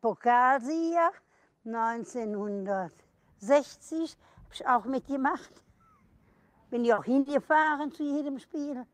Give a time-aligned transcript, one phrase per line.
[0.00, 1.12] Pokalsieger
[1.64, 5.62] 1960 habe ich auch mitgemacht.
[6.70, 8.86] Bin ich auch hingefahren zu jedem Spiel.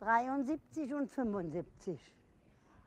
[0.00, 2.14] 73 und 75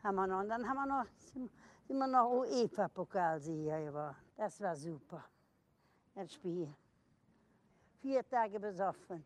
[0.04, 0.42] haben wir noch.
[0.42, 1.50] Und dann haben wir noch, sind
[1.88, 4.16] wir noch UEFA-Pokalsieger geworden.
[4.38, 5.24] Das war super,
[6.16, 6.72] das Spiel.
[8.02, 9.24] Vier Tage besoffen.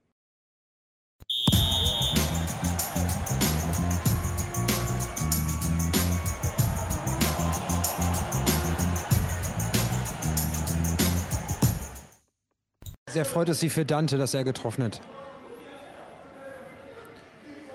[13.17, 15.01] Sehr freut es Sie für Dante, dass er getroffen hat.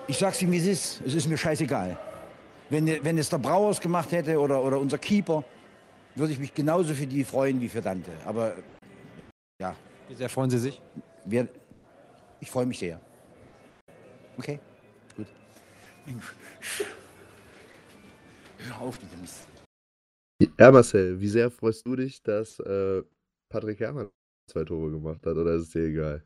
[0.07, 1.01] Ich sag's ihm, wie es ist.
[1.05, 1.99] Es ist mir scheißegal.
[2.69, 5.43] Wenn, wenn es der Brauers gemacht hätte oder, oder unser Keeper,
[6.15, 8.11] würde ich mich genauso für die freuen wie für Dante.
[8.23, 8.55] Aber
[9.59, 9.75] ja.
[10.07, 10.81] Wie sehr freuen Sie sich?
[11.25, 11.49] Wir,
[12.39, 13.01] ich freue mich sehr.
[14.37, 14.61] Okay,
[15.17, 15.27] gut.
[18.59, 19.45] Hör auf mit dem Mist.
[20.57, 23.03] Ja, Marcel, wie sehr freust du dich, dass äh,
[23.49, 24.09] Patrick Herrmann
[24.53, 26.23] zwei Tore gemacht hat, oder ist es dir egal?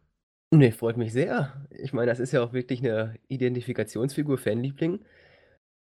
[0.54, 1.68] Ne, freut mich sehr.
[1.72, 5.04] Ich meine, das ist ja auch wirklich eine Identifikationsfigur, Fanliebling.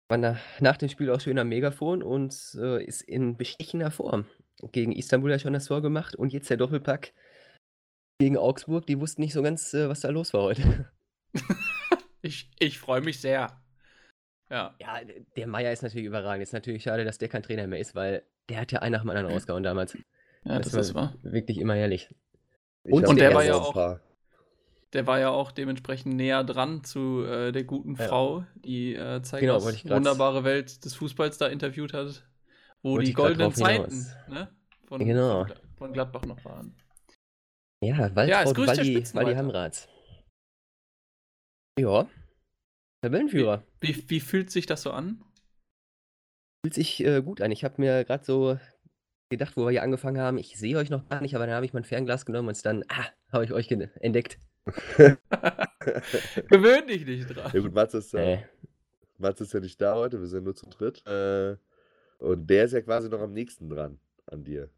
[0.08, 4.26] War nach nach dem Spiel auch schön am Megafon und, äh, ist in bestechender Form.
[4.70, 7.12] Gegen Istanbul ja schon das Tor gemacht und jetzt der Doppelpack
[8.20, 8.86] gegen Augsburg.
[8.86, 10.90] Die wussten nicht so ganz, äh, was da los war heute.
[12.24, 13.60] Ich ich freue mich sehr.
[14.48, 14.76] Ja.
[14.78, 15.00] Ja,
[15.36, 16.44] der Meier ist natürlich überragend.
[16.44, 19.00] Ist natürlich schade, dass der kein Trainer mehr ist, weil der hat ja einen nach
[19.00, 19.98] dem anderen rausgehauen damals.
[20.44, 21.16] Ja, das ist wahr.
[21.22, 22.14] wirklich immer herrlich.
[22.84, 23.98] Und hab der war ja auch.
[24.92, 28.08] Der war ja auch dementsprechend näher dran zu, äh, der guten Ja.
[28.08, 32.28] Frau, die, äh, Genau, Zeigers ich grad- wunderbare Welt des Fußballs da interviewt hat,
[32.82, 33.54] wo die goldenen.
[33.54, 34.54] Zeiten, ne,
[34.86, 35.44] von Genau.
[35.44, 36.76] von Gla von Gladbach noch waren.
[37.82, 39.34] Ja, Ja, Waltraud größter Walli Walli.
[39.34, 39.88] Hamrats.
[41.78, 42.06] Ja.
[43.02, 43.64] Tabellenführer.
[43.80, 45.24] Wie wie fühlt sich das so an?
[46.64, 47.50] Fühlt sich, äh, gut an.
[47.50, 48.58] Ich habe mir grad so
[49.32, 51.66] gedacht, wo wir hier angefangen haben, ich sehe euch noch gar nicht, aber dann habe
[51.66, 54.38] ich mein Fernglas genommen und dann, ah, habe ich euch entdeckt.
[56.48, 57.50] Gewöhn dich nicht dran.
[57.52, 58.44] Ja gut, Mats ist, ja, Äh,
[59.18, 61.04] Mats ist ja nicht da heute, wir sind nur zu dritt.
[61.06, 61.56] Äh,
[62.18, 64.68] und der ist ja quasi noch am nächsten dran an dir.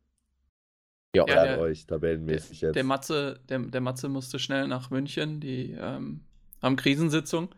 [1.15, 1.25] ja.
[1.29, 2.75] Ja, an der- euch, tabellenmäßig jetzt.
[2.77, 6.25] Der Matze der der Matze musste schnell nach München, die, ähm,
[6.63, 7.55] haben Krisensitzung.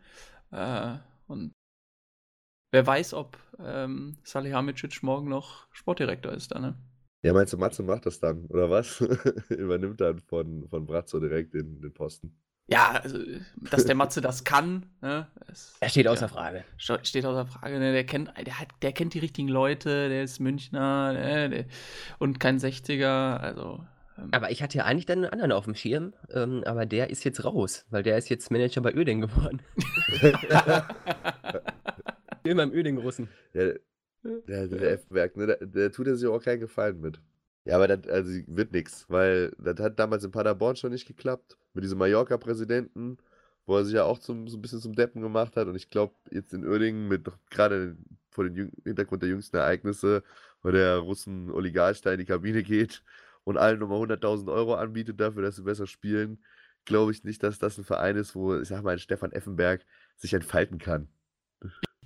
[0.50, 0.96] Äh,
[1.28, 1.52] und
[2.72, 6.74] wer weiß, ob, ähm, Salihamidzic morgen noch Sportdirektor ist da, ne?
[7.26, 9.00] Ja, meinst du, Matze macht das dann, oder was?
[9.48, 12.32] Übernimmt dann von, von Brazzo direkt den, den Posten.
[12.68, 13.18] Ja, also,
[13.68, 15.26] dass der Matze das kann, ne?
[15.50, 16.64] Es Er steht außer ja, Frage.
[16.78, 17.92] steht außer Frage, ne?
[17.92, 21.50] Der kennt, der hat, der kennt die richtigen Leute, der ist Münchner, ne?
[21.50, 21.64] Der,
[22.20, 23.84] und kein 60er, also.
[24.18, 27.10] ähm, Aber ich hatte ja eigentlich dann einen anderen auf dem Schirm, ähm, aber der
[27.10, 29.62] ist jetzt raus, weil der ist jetzt Manager bei Uerdingen geworden.
[32.44, 33.28] Immer im Uerdingen-Russen.
[33.52, 33.72] Ja,
[34.48, 35.58] der, der F-Werk, ne?
[35.60, 37.20] Der, tut er sich auch keinen Gefallen mit.
[37.64, 41.58] Ja, aber das also, wird nix, weil das hat damals in Paderborn schon nicht geklappt.
[41.74, 43.18] Mit diesem Mallorca-Präsidenten,
[43.66, 45.66] wo er sich ja auch zum, so ein bisschen zum Deppen gemacht hat.
[45.66, 47.96] Und ich glaube, jetzt in Uerdingen, mit gerade
[48.30, 50.22] vor dem Hintergrund der jüngsten Ereignisse,
[50.62, 53.02] wo der Russen Oligarch in die Kabine geht
[53.44, 56.38] und allen nochmal 100.000 Euro anbietet dafür, dass sie besser spielen,
[56.84, 59.84] glaube ich nicht, dass das ein Verein ist, wo, ich sag mal, ein Stefan Effenberg
[60.16, 61.08] sich entfalten kann.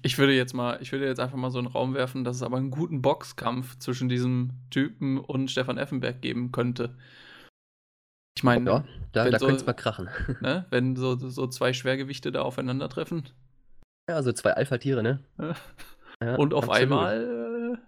[0.03, 2.43] Ich würde jetzt mal, ich würde jetzt einfach mal so einen Raum werfen, dass es
[2.43, 6.97] aber einen guten Boxkampf zwischen diesem Typen und Stefan Effenberg geben könnte.
[8.37, 10.09] Ich meine, Ja, da, da so- könnte es mal krachen.
[10.41, 13.25] ne, wenn so, so zwei Schwergewichte da aufeinandertreffen
[14.09, 15.21] Ja, so zwei Alpha-Tiere, ne?
[16.23, 16.83] Ja, und auf absolut.
[16.83, 17.79] einmal, äh,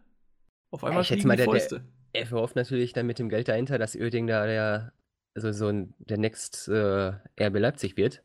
[0.74, 1.84] auf einmal ich schätze mal, die der- der- Fäuste.
[2.14, 4.92] Er verhofft natürlich dann mit dem Geld dahinter, dass Uerdingen da der,
[5.34, 8.22] also so ein, der Next äh, RB Leipzig wird.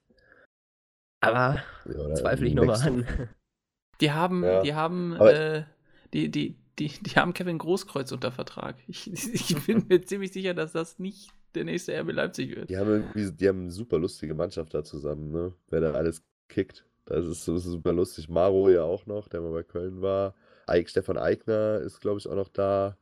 [1.22, 3.08] Aber Ja, zweifle ich nochmal an.
[4.02, 5.64] Die haben, Ja, die haben, äh,
[6.14, 8.76] die, die, die, die haben Kevin Großkreuz unter Vertrag.
[8.88, 12.70] Ich, ich bin mir ziemlich sicher, dass das nicht der nächste RB Leipzig wird.
[12.70, 15.54] Die haben irgendwie, die haben eine super lustige Mannschaft da zusammen, ne?
[15.70, 16.86] Wer da alles kickt.
[17.06, 18.30] Das ist, das ist super lustig.
[18.30, 20.36] Maro ja auch noch, der mal bei Köln war.
[20.68, 22.98] Eik, Stefan Eigner ist, glaube ich, auch noch da.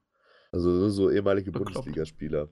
[0.52, 1.52] Also so- ehemalige.
[1.52, 2.48] Bundesligaspieler.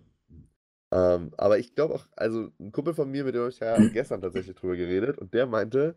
[0.92, 3.78] Ähm, aber ich glaube auch, also ein Kumpel von mir, mit dem habe ich ja
[3.88, 5.96] gestern tatsächlich drüber geredet, und der meinte,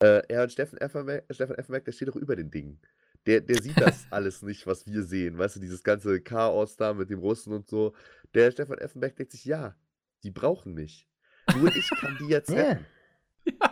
[0.00, 2.80] äh, er und Steffen Effenberg, Steffen Effenberg, der steht doch über den Dingen.
[3.26, 5.36] Der, der sieht das alles nicht, was wir sehen.
[5.38, 7.94] Weißt du, dieses ganze Chaos da mit dem Russen und so.
[8.34, 9.74] Der Stefan Effenberg denkt sich, ja,
[10.22, 11.08] die brauchen mich.
[11.56, 12.56] Nur ich kann die jetzt Ja.
[12.56, 12.86] retten.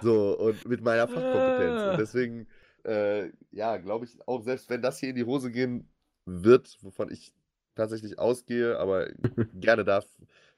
[0.03, 1.81] So, und mit meiner Fachkompetenz.
[1.81, 1.91] Ah.
[1.93, 2.47] Und deswegen,
[2.85, 5.89] äh, ja, glaube ich auch, selbst wenn das hier in die Hose gehen
[6.27, 7.33] wird, wovon ich
[7.75, 9.09] tatsächlich ausgehe, aber
[9.55, 10.07] gerne darf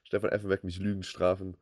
[0.03, 1.57] Stefan Effenberg mich Lügen strafen,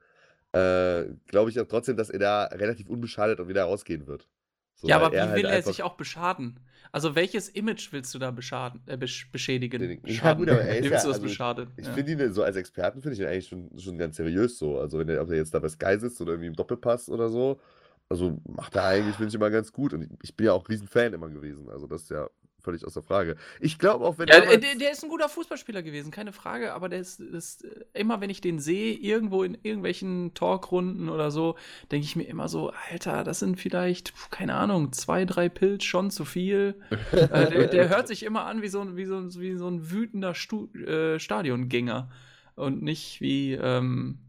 [0.55, 4.27] äh, glaube ich auch trotzdem, dass er da relativ unbeschadet und wieder rausgehen wird.
[4.75, 6.59] So, ja, aber wie halt will er sich auch beschaden?
[6.91, 9.81] Also welches Image willst du da beschaden, äh, besch beschädigen?
[9.81, 10.39] Den- ja, Schaden.
[10.39, 11.71] gut, aber er ist ja- willst du das also beschaden?
[11.77, 11.93] Ich ja.
[11.93, 14.79] finde ihn so als Experten finde ich ihn eigentlich schon, schon ganz seriös so.
[14.79, 17.29] Also wenn er, ob er jetzt da bei Sky sitzt oder irgendwie im Doppelpass oder
[17.29, 17.59] so,
[18.07, 19.93] also macht er eigentlich, finde ich, immer ganz gut.
[19.93, 21.69] Und ich, ich bin ja auch ein Riesenfan immer gewesen.
[21.69, 22.29] Also das ist ja
[22.65, 23.37] völlig außer Frage.
[23.61, 26.89] Ich glaube auch, wenn Ja, der, der ist ein guter Fußballspieler gewesen, keine Frage, aber
[26.89, 31.55] der ist, ist immer, wenn ich den sehe, irgendwo in irgendwelchen Talkrunden oder so,
[31.91, 36.11] denke ich mir immer so, Alter, das sind vielleicht, keine Ahnung, zwei, drei Pilz schon
[36.11, 36.75] zu viel.
[37.13, 39.69] äh, der, der hört sich immer an wie so ein, wie so, ein- wie so
[39.69, 42.09] ein wütender Stu äh, Stadiongänger
[42.55, 44.19] und nicht wie, ähm,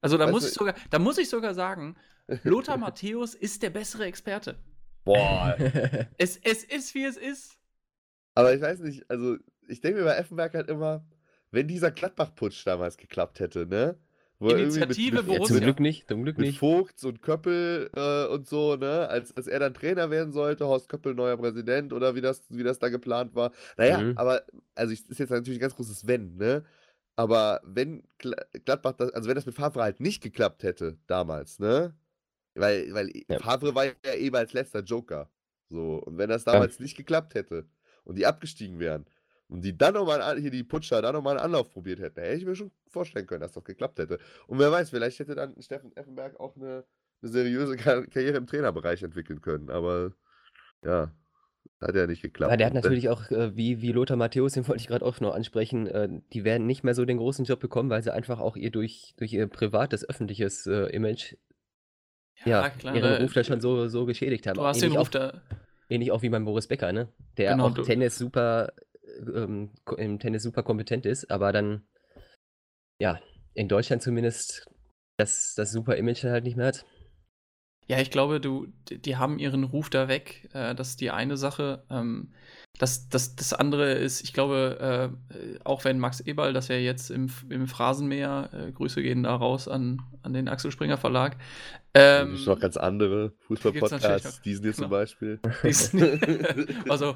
[0.00, 1.96] also da Weißt muss ich sogar, da muss ich sogar sagen,
[2.42, 4.56] Lothar Matthäus ist der bessere Experte.
[5.04, 5.54] boah,
[6.16, 7.58] Es, es ist, wie es ist.
[8.34, 9.36] Aber ich weiß nicht, also
[9.68, 11.04] ich denke mir bei Effenberg halt immer,
[11.50, 13.96] wenn dieser Gladbach-Putsch damals geklappt hätte, ne?
[14.40, 15.56] Wo Initiative mit, Ja, Borussia.
[15.56, 16.58] zum Glück nicht, zum Glück mit nicht.
[16.58, 19.08] Vogts und Köppel äh, und so, ne?
[19.08, 22.64] Als, als er dann Trainer werden sollte, Horst Köppel neuer Präsident oder wie das, wie
[22.64, 23.52] das da geplant war.
[23.76, 24.18] Naja, Mhm.
[24.18, 24.42] aber,
[24.74, 26.64] also ich, ist jetzt natürlich ein ganz großes Wenn, ne?
[27.16, 31.60] Aber wenn Gla- Gladbach, das, also wenn das mit Favre halt nicht geklappt hätte damals,
[31.60, 31.94] ne?
[32.54, 33.38] Weil, weil Ja.
[33.38, 35.30] Favre war ja eben als letzter Joker.
[35.70, 37.66] So, und wenn das damals nicht geklappt hätte
[38.04, 39.06] und die abgestiegen wären
[39.48, 42.44] und die dann nochmal, hier die Putscher, dann nochmal einen Anlauf probiert hätten, hätte ich
[42.44, 44.18] mir schon vorstellen können, dass das geklappt hätte.
[44.46, 46.84] Und wer weiß, vielleicht hätte dann Steffen Effenberg auch eine,
[47.22, 49.70] eine seriöse Kar Karriere im Trainerbereich entwickeln können.
[49.70, 50.12] Aber
[50.82, 51.12] ja,
[51.80, 52.50] hat ja nicht geklappt.
[52.50, 55.20] Ja, der hat natürlich auch, äh, wie, wie Lothar Matthäus, den wollte ich gerade auch
[55.20, 58.40] noch ansprechen, äh, die werden nicht mehr so den großen Job bekommen, weil sie einfach
[58.40, 61.34] auch ihr durch, durch ihr privates, öffentliches äh, Image
[62.44, 62.96] ja, klar.
[62.96, 64.56] ihren Ruf da schon so, so geschädigt haben.
[64.56, 65.42] Du hast den Ruf auch, da.
[65.94, 67.08] Ähnlich auch wie beim Boris Becker, ne?
[67.36, 71.86] Der Genau, auch Tennis super, äh, ähm, im Tennis super kompetent ist, aber dann,
[73.00, 73.20] ja,
[73.54, 74.66] in Deutschland zumindest
[75.18, 76.84] das, das super Image halt nicht mehr hat.
[77.86, 80.48] Ja, ich glaube, du, die, haben ihren Ruf da weg.
[80.54, 81.82] Äh, das ist die eine Sache.
[81.90, 82.32] Ähm,
[82.78, 87.10] das, das, das andere ist, ich glaube, äh, auch wenn Max Eberl, das ja jetzt
[87.10, 91.36] im, im Phrasenmäher, äh, Grüße gehen da raus an, an den Axel Springer Verlag.
[91.92, 94.96] Ähm, gibt noch ganz andere Fußball-Podcasts, diesen hier zum Genau.
[94.96, 95.40] Beispiel.
[95.62, 96.18] diesen-
[96.90, 97.14] also,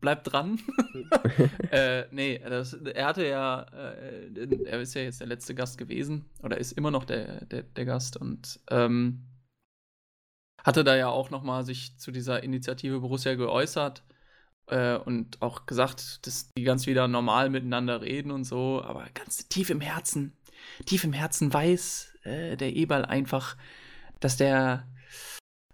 [0.00, 0.58] bleibt dran.
[1.70, 6.26] äh, nee, das, er hatte ja, äh, er ist ja jetzt der letzte Gast gewesen
[6.42, 9.22] oder ist immer noch der, der, der Gast und ähm,
[10.64, 14.02] hatte da ja auch noch mal sich zu dieser Initiative Borussia geäußert
[14.66, 19.48] äh, und auch gesagt, dass die ganz wieder normal miteinander reden und so, aber ganz
[19.48, 20.36] tief im Herzen,
[20.86, 23.56] tief im Herzen weiß äh, der Eberl einfach,
[24.20, 24.86] dass der,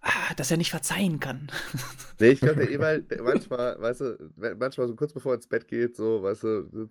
[0.00, 1.50] ah, dass er nicht verzeihen kann.
[2.19, 5.69] Nee, ich glaube, der der manchmal, weißt du, manchmal so kurz bevor er ins Bett
[5.69, 6.88] geht, so, weißt du,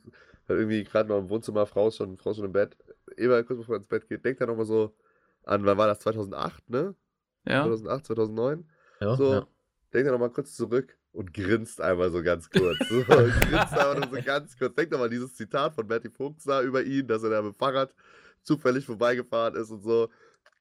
[0.47, 2.77] hat irgendwie gerade noch im Wohnzimmer, Frau schon, Frau schon im Bett.
[3.17, 4.95] Ewald, kurz bevor er ins Bett geht, denkt er nochmal so
[5.43, 6.95] an, wann war das, 2008, ne?
[7.47, 7.63] Ja.
[7.63, 8.65] 2008, 2009?
[8.99, 9.47] Ja, So, ja.
[9.93, 12.77] denkt er nochmal kurz zurück und grinst einmal so ganz kurz.
[12.89, 14.75] So, grinst einfach nur so ganz kurz.
[14.75, 17.57] Denkt nochmal dieses Zitat von Bertie Fuchs da über ihn, dass er da mit dem
[17.57, 17.93] Fahrrad
[18.41, 20.09] zufällig vorbeigefahren ist und so.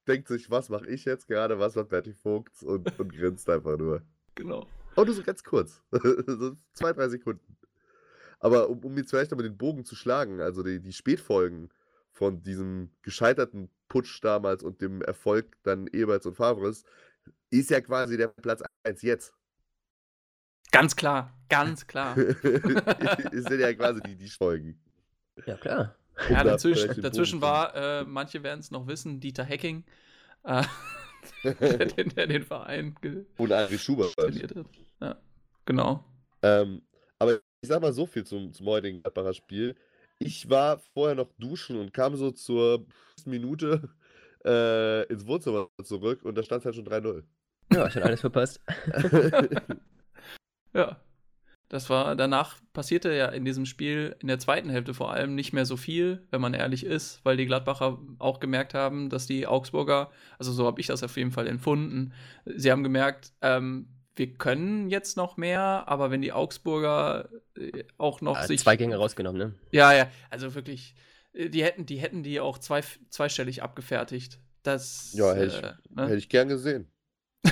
[0.07, 3.77] Denkt sich, was mache ich jetzt gerade, was macht Bertie Fuchs und, und grinst einfach
[3.79, 4.03] nur.
[4.35, 4.67] Genau.
[4.97, 5.83] Oh, nur so ganz kurz.
[5.91, 7.57] so zwei, drei Sekunden.
[8.39, 11.71] Aber um, um jetzt vielleicht nochmal den Bogen zu schlagen, also die, die Spätfolgen
[12.13, 16.85] von diesem gescheiterten Putsch damals und dem Erfolg dann Eberts und Favres,
[17.51, 19.35] ist ja quasi der Platz 1 jetzt.
[20.73, 22.17] Ganz klar, ganz klar.
[22.17, 24.81] Es sind ja quasi die, die Folgen.
[25.47, 25.97] ja, klar.
[26.29, 29.85] Um Ja, da dazwischen, dazwischen war, äh, manche werden es noch wissen, Dieter Hecking,
[30.45, 30.63] äh,
[31.45, 32.95] der, den, der den Verein
[33.37, 34.15] Und André Schubert.
[35.01, 35.17] Ja,
[35.65, 36.05] genau.
[36.43, 36.83] Ähm,
[37.19, 39.75] aber ich sag mal so viel zum, zum heutigen Gladbacher Spiel.
[40.25, 42.87] Ich war vorher noch duschen und kam so zur
[43.27, 43.91] Minute
[44.45, 47.23] äh, ins Wohnzimmer zurück und da stand halt schon 3-0.
[47.73, 48.61] Ja, schon alles verpasst.
[50.77, 50.97] Ja.
[51.69, 55.53] Das war, danach passierte ja in diesem Spiel, in der zweiten Hälfte vor allem, nicht
[55.53, 59.47] mehr so viel, wenn man ehrlich ist, weil die Gladbacher auch gemerkt haben, dass die
[59.47, 62.13] Augsburger, also so habe ich das auf jeden Fall empfunden,
[62.45, 68.21] sie haben gemerkt, ähm, wir können jetzt noch mehr, aber wenn die Augsburger äh, auch
[68.21, 68.61] noch Ja, sich.
[68.61, 69.55] zwei Gänge rausgenommen, ne?
[69.73, 70.95] Ja, ja, also wirklich,
[71.33, 74.39] äh, die hätten die, hätten die auch zwei, zweistellig abgefertigt.
[74.63, 75.13] Das.
[75.15, 76.05] Ja, hätte ich, äh, ne?
[76.07, 76.91] hätte ich gern gesehen.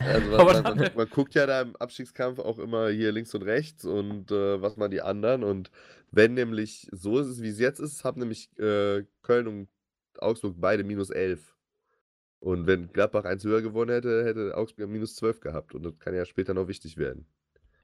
[0.00, 3.42] Also Aber man, man, man guckt ja da im Abstiegskampf auch immer hier links und
[3.42, 5.44] rechts und äh, was man die anderen.
[5.44, 5.70] Und
[6.10, 9.68] wenn nämlich so ist es, wie es jetzt ist, haben nämlich äh, Köln und
[10.18, 11.53] Augsburg beide minus 11.
[12.44, 15.74] Und wenn Gladbach eins höher gewonnen hätte, hätte Augsburg minus 12 gehabt.
[15.74, 17.24] Und das kann ja später noch wichtig werden.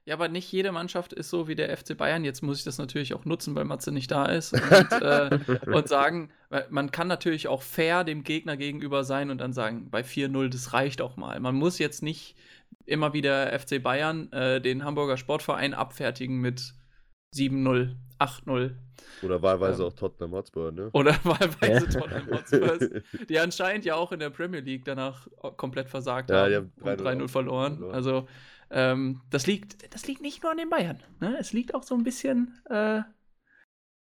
[0.05, 2.23] Ja, aber nicht jede Mannschaft ist so wie der FC Bayern.
[2.23, 4.53] Jetzt muss ich das natürlich auch nutzen, weil Matze nicht da ist.
[4.53, 6.29] Und, äh, und sagen,
[6.69, 10.73] man kann natürlich auch fair dem Gegner gegenüber sein und dann sagen, bei 4-0, das
[10.73, 11.39] reicht auch mal.
[11.39, 12.35] Man muss jetzt nicht
[12.85, 16.75] immer wieder FC Bayern äh, den Hamburger Sportverein abfertigen mit
[17.35, 18.71] 7-0, 8-0.
[19.23, 19.87] Oder wahlweise Ähm.
[19.89, 20.89] auch Tottenham Hotspur, ne?
[20.93, 22.89] Oder wahlweise Tottenham Hotspurs,
[23.29, 27.01] die anscheinend ja auch in der Premier League danach komplett versagt Ja, haben haben und
[27.01, 27.73] 3-0 3-0 verloren.
[27.77, 27.95] verloren.
[27.95, 28.27] Also
[28.69, 30.99] ähm, das, liegt, das liegt nicht nur an den Bayern.
[31.19, 31.35] Ne?
[31.39, 33.01] Es liegt auch so ein bisschen äh,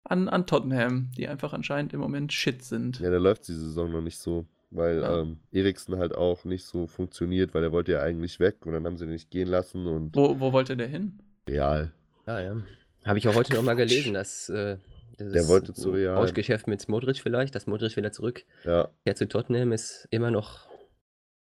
[0.04, 3.00] an, an Tottenham, die einfach anscheinend im Moment shit sind.
[3.00, 5.22] Ja, da läuft die Saison noch nicht so, weil Ja.
[5.22, 8.86] ähm, Eriksen halt auch nicht so funktioniert, weil er wollte ja eigentlich weg und dann
[8.86, 11.20] haben sie ihn nicht gehen lassen und Wo, wo wollte der hin?
[11.48, 11.92] Real.
[12.28, 12.56] Ja, ja.
[13.06, 14.78] Habe ich auch heute noch mal gelesen, dass äh,
[15.18, 16.16] das Der wollte zu Real.
[16.16, 18.90] Tauschgeschäft mit Modric vielleicht, dass Modric wieder zurück Ja.
[19.06, 20.70] ja, zu Tottenham ist immer noch,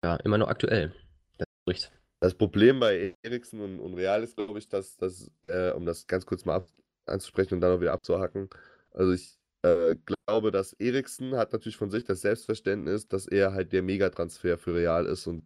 [0.03, 0.93] ja, immer noch aktuell.
[1.37, 1.91] Das spricht.
[2.19, 6.07] Das Problem bei Eriksen und, und Real ist, glaube ich, dass, dass äh, um das
[6.07, 6.67] ganz kurz mal ab,
[7.05, 8.49] anzusprechen und dann auch wieder abzuhacken.
[8.91, 9.95] Also ich äh,
[10.25, 14.75] glaube, dass Eriksen hat natürlich von sich das Selbstverständnis, dass er halt der Megatransfer für
[14.75, 15.43] Real ist und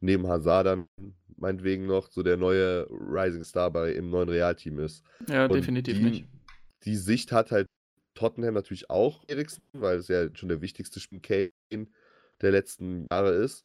[0.00, 0.88] neben Hazard dann
[1.36, 5.04] meinetwegen noch so der neue Rising Star bei im neuen Realteam ist.
[5.28, 6.24] Ja, Und definitiv die, nicht.
[6.84, 7.66] Die Sicht hat halt
[8.14, 11.50] Tottenham natürlich auch Eriksen, weil es ja schon der wichtigste Spieler
[12.40, 13.64] der letzten Jahre ist.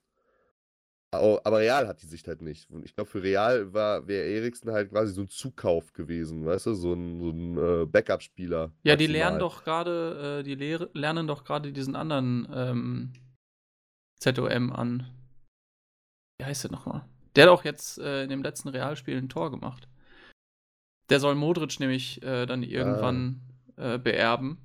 [1.12, 2.70] Aber Real hat die Sicht halt nicht.
[2.72, 6.66] Und ich glaube, für Real war wäre Eriksen halt quasi so ein Zukauf gewesen, weißt
[6.68, 8.72] du, so ein, so ein äh, Backup-Spieler.
[8.84, 13.13] Ja, die lernen doch gerade, äh, die lernen doch gerade diesen anderen ähm,
[14.18, 15.08] ZOM an.
[16.40, 17.06] Wie heißt der nochmal?
[17.36, 19.88] Der hat auch jetzt äh, in dem letzten Realspiel ein Tor gemacht.
[21.10, 23.42] Der soll Modric nämlich äh, dann irgendwann
[23.75, 24.58] äh, beerben.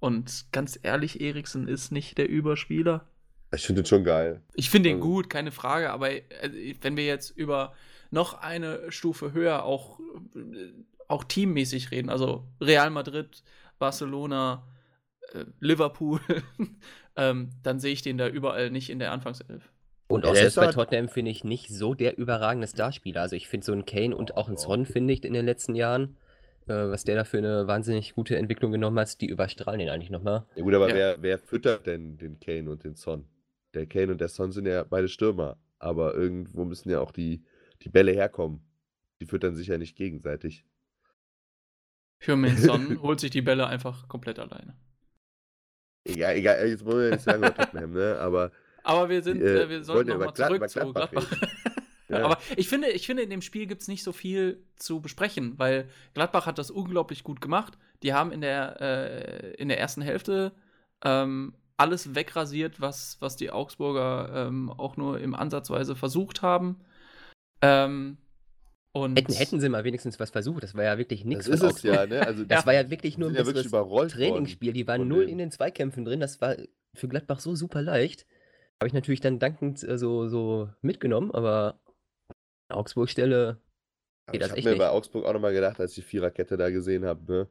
[0.00, 3.06] Und ganz ehrlich, Eriksen ist nicht der Überspieler.
[3.54, 4.40] Ich finde den schon geil.
[4.54, 7.74] Ich finde ihn Also- gut, keine Frage, aber äh, wenn wir jetzt über
[8.10, 10.00] noch eine Stufe höher auch,
[10.34, 10.72] äh,
[11.08, 13.42] auch teammäßig reden, also Real Madrid,
[13.78, 14.66] Barcelona,
[15.32, 16.20] äh, Liverpool,
[17.16, 19.70] ähm, dann sehe ich den da überall nicht in der Anfangself.
[20.12, 23.20] Und auch der selbst ist bei halt- Tottenham finde ich nicht so der überragende Starspieler.
[23.22, 25.74] Also ich finde so einen Kane und auch einen Son finde ich in den letzten
[25.74, 26.16] Jahren,
[26.66, 30.10] äh, was der da für eine wahnsinnig gute Entwicklung genommen hat, die überstrahlen den eigentlich
[30.10, 30.44] nochmal.
[30.54, 30.94] Ja gut, aber Ja.
[30.94, 33.26] wer, wer füttert denn den Kane und den Son?
[33.74, 37.42] Der Kane und der Son sind ja beide Stürmer, aber irgendwo müssen ja auch die,
[37.82, 38.60] die Bälle herkommen.
[39.20, 40.64] Die füttern sich ja nicht gegenseitig.
[42.18, 44.76] Für Son holt sich die Bälle einfach komplett alleine.
[46.04, 48.18] Egal, egal, jetzt wollen wir ja nicht sagen über Tottenham, ne?
[48.18, 48.50] Aber
[48.84, 51.38] Aber wir sind, Äh, äh, wir sollten nochmal Glad- zurück über zu Gladbach Gladbach.
[52.08, 52.24] Ja.
[52.26, 55.58] Aber ich finde, ich finde, in dem Spiel gibt es nicht so viel zu besprechen,
[55.58, 57.78] weil Gladbach hat das unglaublich gut gemacht.
[58.02, 60.52] Die haben in der, äh, in der ersten Hälfte
[61.02, 66.80] ähm, alles wegrasiert, was, was die Augsburger ähm, auch nur im Ansatzweise versucht haben.
[67.62, 68.18] Ähm,
[68.92, 71.76] und Hätten, hätten sie mal wenigstens was versucht, das war ja wirklich nichts das ist
[71.76, 72.26] es ja, ne?
[72.26, 72.66] Also Das Ja.
[72.66, 74.74] war ja wirklich nur ein ja wirklich Trainingsspiel.
[74.74, 76.20] Die waren null in den Zweikämpfen drin.
[76.20, 76.56] Das war
[76.94, 78.26] für Gladbach so super leicht.
[78.82, 81.78] Habe ich natürlich dann dankend äh, so, so mitgenommen, aber
[82.68, 83.60] Augsburg-Stelle
[84.26, 84.80] geht ich das habe echt mir nicht.
[84.80, 87.48] bei Augsburg auch nochmal gedacht, als ich die Viererkette da gesehen habe, ne?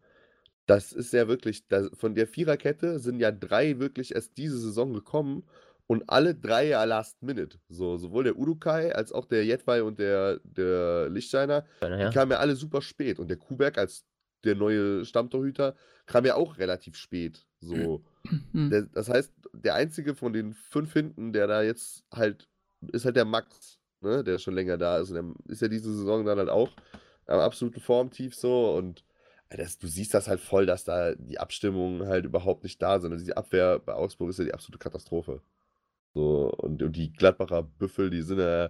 [0.65, 4.93] Das ist ja wirklich, das, von der Viererkette sind ja drei wirklich erst diese Saison
[4.93, 5.47] gekommen
[5.87, 7.59] und alle drei ja last minute.
[7.69, 12.09] So, sowohl der Udukai als auch der Jetwei und der, der Lichtsteiner, Naja.
[12.09, 13.19] die kamen ja alle super spät.
[13.19, 14.05] Und der Kuberg als
[14.43, 15.75] der neue Stammtorhüter
[16.07, 17.47] kam ja auch relativ spät.
[17.61, 18.03] So.
[18.51, 18.69] Hm.
[18.69, 22.47] Der, das heißt, der einzige von den fünf hinten, der da jetzt halt,
[22.91, 25.09] ist halt der Max, ne, der schon länger da ist.
[25.09, 26.71] Und der ist ja diese Saison dann halt auch
[27.27, 28.75] am absoluten Formtief so.
[28.75, 29.03] Und
[29.49, 33.11] das, du siehst das halt voll, dass da die Abstimmungen halt überhaupt nicht da sind.
[33.11, 35.41] Also die Abwehr bei Augsburg ist ja die absolute Katastrophe.
[36.13, 38.69] So, und, und die Gladbacher Büffel, die sind ja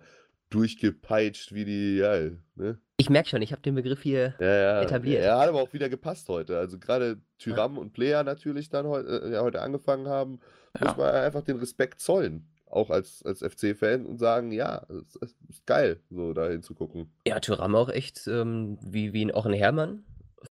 [0.51, 2.79] durchgepeitscht wie die, ja, ne?
[2.98, 4.36] Ich merke schon, ich habe den Begriff hier.
[4.39, 4.81] Ja, ja.
[4.84, 5.24] etabliert.
[5.24, 6.60] Er hat aber auch wieder gepasst heute.
[6.60, 10.39] Also gerade Tyram und Player natürlich dann heu äh, heute angefangen haben,
[10.79, 12.48] muss man einfach den Respekt zollen.
[12.67, 17.12] Auch als, als FC-Fan und sagen, ja, es, es ist geil, so da hinzugucken.
[17.27, 20.05] Ja, Thuram auch echt, ähm, wie, wie auch ein Hermann.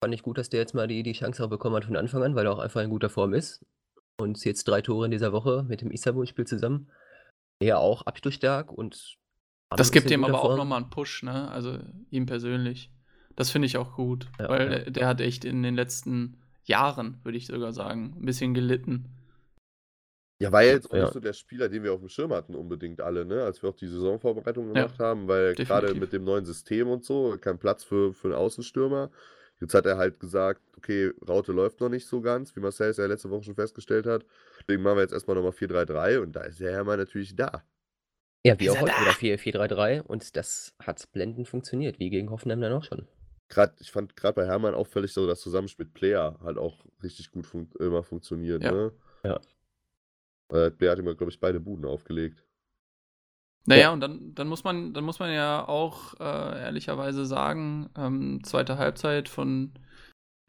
[0.01, 2.23] Fand ich gut, dass der jetzt mal die, die Chance auch bekommen hat von Anfang
[2.23, 3.65] an, weil er auch einfach in guter Form ist.
[4.19, 6.89] Und jetzt drei Tore in dieser Woche mit dem Istanbul-Spiel zusammen.
[7.59, 9.17] Er auch abschlussstark und.
[9.75, 11.49] Das gibt ihm aber auch nochmal einen Push, ne?
[11.51, 11.77] Also
[12.09, 12.91] ihm persönlich.
[13.35, 14.79] Das finde ich auch gut, Ja, weil ja.
[14.79, 19.13] Der, der hat echt in den letzten Jahren, würde ich sogar sagen, ein bisschen gelitten.
[20.41, 21.03] Ja, war ja jetzt auch Ja.
[21.03, 23.43] nicht so der Spieler, den wir auf dem Schirm hatten, unbedingt alle, ne?
[23.43, 27.03] Als wir auch die Saisonvorbereitung Ja, gemacht haben, weil gerade mit dem neuen System und
[27.03, 29.11] so, kein Platz für, für einen Außenstürmer.
[29.59, 32.97] Jetzt hat er halt gesagt, okay, Raute läuft noch nicht so ganz, wie Marcel es
[32.97, 34.23] ja letzte Woche schon festgestellt hat.
[34.61, 37.63] Deswegen machen wir jetzt erstmal nochmal 4-3-3 und da ist der Hermann natürlich da.
[38.47, 42.71] Ja, wie auch heute wieder 4-4-3-3 und das hat blendend funktioniert, wie gegen Hoffenheim dann
[42.71, 43.05] auch schon.
[43.49, 47.31] Grad, ich fand gerade bei Hermann auffällig, so das Zusammenspiel mit Player halt auch richtig
[47.31, 48.63] gut fun immer funktioniert.
[48.63, 48.71] Ja.
[48.71, 48.93] Ne?
[49.25, 49.39] Ja.
[50.49, 52.41] Äh, Player hat immer, glaube ich, beide Buden aufgelegt.
[53.65, 58.39] Naja, und dann, dann, muss man, dann muss man ja auch äh, ehrlicherweise sagen, ähm,
[58.45, 59.73] zweite Halbzeit von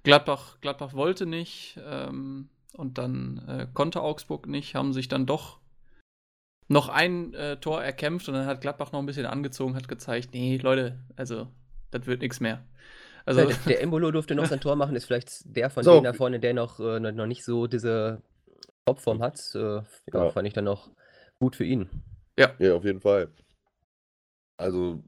[0.05, 5.59] Gladbach, Gladbach wollte nicht ähm, und dann äh, konnte Augsburg nicht, haben sich dann doch
[6.69, 10.31] noch ein äh, Tor erkämpft und dann hat Gladbach noch ein bisschen angezogen, hat gezeigt,
[10.33, 11.49] nee, Leute, also
[11.91, 12.65] das wird nichts mehr.
[13.25, 15.93] Also, Ja, der, der Embolo durfte noch sein Tor machen, ist vielleicht der von So.
[15.93, 18.23] denen da vorne, der noch, äh, noch nicht so diese
[18.87, 19.39] Topform hat.
[19.55, 19.85] Äh, ja,
[20.15, 20.31] Ja.
[20.31, 20.91] fand ich dann noch
[21.39, 21.89] gut für ihn.
[22.39, 23.29] Ja, auf jeden Fall.
[24.57, 25.03] Also,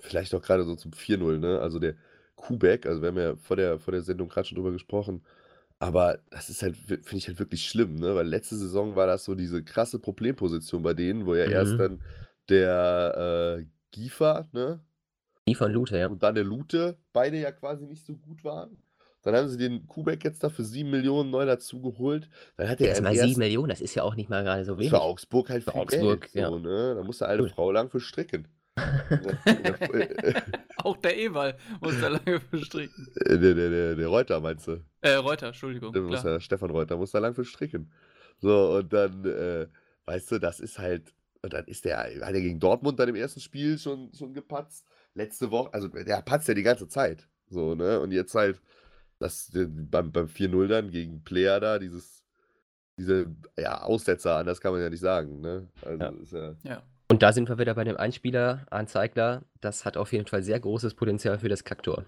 [0.00, 1.60] vielleicht auch gerade so zum 4-0, ne?
[1.60, 1.94] Also der
[2.36, 5.22] Kubek, also wir haben ja vor der, vor der Sendung gerade schon drüber gesprochen,
[5.80, 8.14] aber das ist halt, finde ich halt wirklich schlimm, ne?
[8.14, 11.78] Weil letzte Saison war das so diese krasse Problemposition bei denen, wo ja erst Mhm.
[11.78, 12.02] dann
[12.48, 14.80] der äh, Giefer, ne?
[15.48, 16.06] Die von Lute, ja.
[16.08, 18.76] Und dann der Lute, beide ja quasi nicht so gut waren.
[19.22, 22.28] Dann haben sie den Kubek jetzt da für 7 Millionen neu dazu geholt.
[22.56, 24.42] Dann hat er Jetzt im mal ersten- 7 Millionen, das ist ja auch nicht mal
[24.44, 24.90] gerade so das wenig.
[24.90, 26.48] für Augsburg halt Für viel Augsburg, Geld, ja.
[26.48, 26.94] so, ne?
[26.94, 27.48] Da muss der alte Cool.
[27.50, 28.48] Frau lang für stricken.
[30.76, 33.08] auch der Ewald muss da lange verstricken.
[33.16, 34.82] Äh, der, der, der, der Reuter meinst du?
[35.00, 35.92] Äh, Reuter, Entschuldigung.
[35.92, 37.92] Der muss ja, Stefan Reuter muss da lang für stricken.
[38.38, 39.66] So, und dann, äh,
[40.06, 43.16] weißt du, das ist halt, und dann ist der, hat er gegen Dortmund dann im
[43.16, 44.86] ersten Spiel schon, schon gepatzt.
[45.14, 47.28] Letzte Woche, also der patzt ja die ganze Zeit.
[47.48, 48.00] So, ne?
[48.00, 48.60] Und jetzt halt,
[49.18, 52.24] das, äh, beim, beim 4-0 dann gegen Player da, dieses,
[52.96, 53.26] diese,
[53.58, 55.68] ja, Aussetzer, anders kann man ja nicht sagen, ne?
[55.82, 56.10] Also, Ja.
[56.22, 56.82] ist ja, Ja.
[57.10, 59.42] Und da sind wir wieder bei dem Einspieler, Arndt Zeigler.
[59.60, 62.04] Das hat auf jeden Fall sehr großes Potenzial für das Kaktor.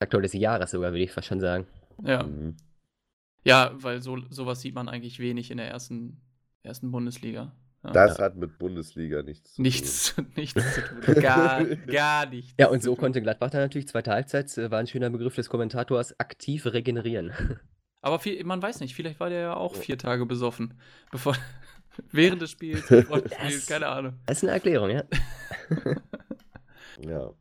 [0.00, 1.66] Kaktor des Jahres sogar, würde ich fast schon sagen.
[2.04, 2.24] Ja.
[2.24, 2.54] mhm.
[3.42, 6.20] ja, weil so, sowas sieht man eigentlich wenig in der ersten,
[6.62, 7.52] ersten Bundesliga.
[7.82, 7.92] Ja.
[7.92, 9.62] Das hat mit Bundesliga nichts zu tun.
[9.62, 11.22] Nichts, nichts zu tun.
[11.22, 12.52] Gar, gar nichts.
[12.58, 15.48] Ja, und so konnte Gladbach dann natürlich zweite Halbzeit, äh, war ein schöner Begriff des
[15.48, 17.32] Kommentators, aktiv regenerieren.
[18.02, 20.74] Aber viel, man weiß nicht, vielleicht war der ja auch vier Tage besoffen.
[21.10, 21.34] Bevor,
[22.12, 24.14] während des Spiels, bevor des Spiels, keine Ahnung.
[24.26, 25.04] Das ist eine Erklärung, ja.
[27.00, 27.32] Ja.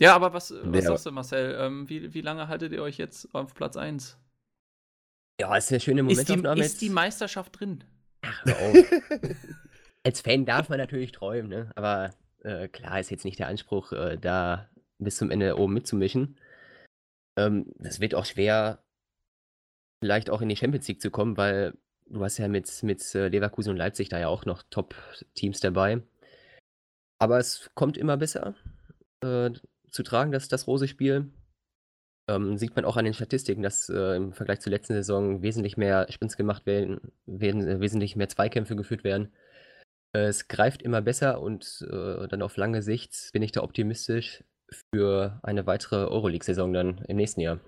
[0.00, 1.56] Ja, aber was, was aber- sagst du, Marcel?
[1.60, 4.18] Ähm, wie, wie lange haltet ihr euch jetzt auf Platz 1?
[5.40, 6.60] Ja, ist eine schöne Ist die, Momentaufnahme.
[6.64, 6.90] ist die.
[6.90, 7.84] Meisterschaft drin?
[8.22, 8.44] Ach.
[10.04, 11.70] Als Fan darf man natürlich träumen, ne?
[11.76, 14.68] aber äh, klar ist jetzt nicht der Anspruch, äh, da
[14.98, 16.36] bis zum Ende oben mitzumischen.
[17.38, 18.82] Ähm, das wird auch schwer,
[20.02, 21.74] vielleicht auch in die Champions League zu kommen, weil
[22.06, 26.02] du hast ja mit, mit äh, Leverkusen und Leipzig da ja auch noch Top-Teams dabei.
[27.18, 28.54] Aber es kommt immer besser
[29.22, 29.50] äh,
[29.90, 31.30] zu tragen, das, das Rose-Spiel.
[32.28, 35.76] Ähm, sieht man auch an den Statistiken, dass äh, im Vergleich zur letzten Saison wesentlich
[35.76, 39.32] mehr Sprints gemacht werden, werden äh, wesentlich mehr Zweikämpfe geführt werden.
[40.16, 44.44] Äh, es greift immer besser und äh, dann auf lange Sicht bin ich da optimistisch
[44.94, 47.60] für eine weitere Euroleague-Saison dann im nächsten Jahr.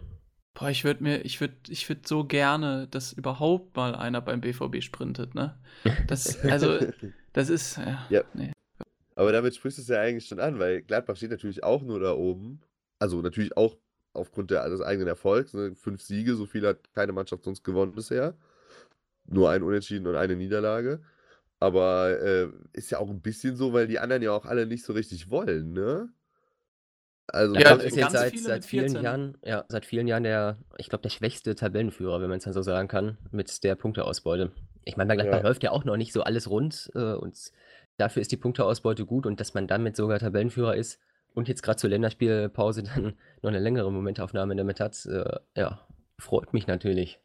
[0.55, 4.41] Boah, ich würde mir, ich würde, ich würde so gerne, dass überhaupt mal einer beim
[4.41, 5.59] BVB sprintet, ne?
[6.07, 6.79] Das, also,
[7.33, 8.23] das ist, ja, Ja.
[8.35, 8.53] nee.
[9.17, 12.01] Aber damit sprichst du es ja eigentlich schon an, weil Gladbach steht natürlich auch nur
[12.01, 12.61] da oben.
[12.99, 13.77] Also natürlich auch
[14.13, 15.55] aufgrund der, des eigenen Erfolgs.
[15.55, 15.75] Ne?
[15.75, 18.37] Fünf Siege, so viel hat keine Mannschaft sonst gewonnen bisher.
[19.27, 21.03] Nur ein Unentschieden und eine Niederlage.
[21.61, 24.85] Aber äh, ist ja auch ein bisschen so, weil die anderen ja auch alle nicht
[24.85, 26.09] so richtig wollen, ne?
[27.29, 29.03] Also Ja, ganz ist jetzt seit, viele seit vielen 14.
[29.03, 32.53] Jahren, ja, seit vielen Jahren der, ich glaube, der schwächste Tabellenführer, wenn man es dann
[32.53, 34.53] so sagen kann, mit der Punkteausbeute.
[34.85, 35.43] Ich meine, bei Gladbach Ja.
[35.49, 37.53] läuft ja auch noch nicht so alles rund äh, und
[37.97, 41.01] dafür ist die Punkteausbeute gut und dass man damit sogar Tabellenführer ist
[41.33, 45.87] und jetzt gerade zur Länderspielpause dann noch eine längere Momentaufnahme damit hat, äh, ja,
[46.19, 47.21] freut mich natürlich.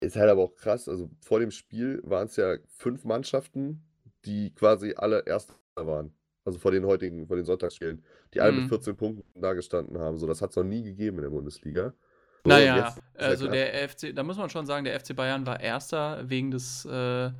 [0.00, 0.88] Ist halt aber auch krass.
[0.88, 3.84] Also vor dem Spiel waren es ja fünf Mannschaften,
[4.24, 6.14] die quasi alle Erster waren.
[6.44, 8.04] Also vor den heutigen, vor den Sonntagsspielen,
[8.34, 8.58] die alle Mhm.
[8.60, 10.18] mit 14 Punkten da gestanden haben.
[10.18, 11.94] So, das hat es noch nie gegeben in der Bundesliga.
[12.44, 13.54] So, Naja, also klar.
[13.54, 17.30] der FC, da muss man schon sagen, der FC Bayern war Erster wegen des äh,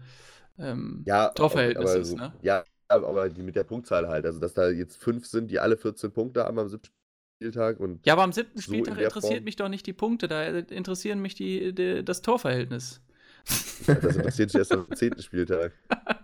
[0.58, 2.32] ähm, Ja, Torverhältnisses, aber, ne?
[2.42, 4.24] Ja, aber die mit der Punktzahl halt.
[4.26, 6.92] Also, dass da jetzt fünf sind, die alle 14 Punkte haben am siebten
[7.36, 9.44] Spieltag und Ja, aber am siebten So Spieltag in der interessiert Form.
[9.44, 13.00] mich doch nicht die Punkte, da interessieren mich die, die, das Torverhältnis.
[14.02, 15.72] das interessiert sich erst am zehnten Spieltag.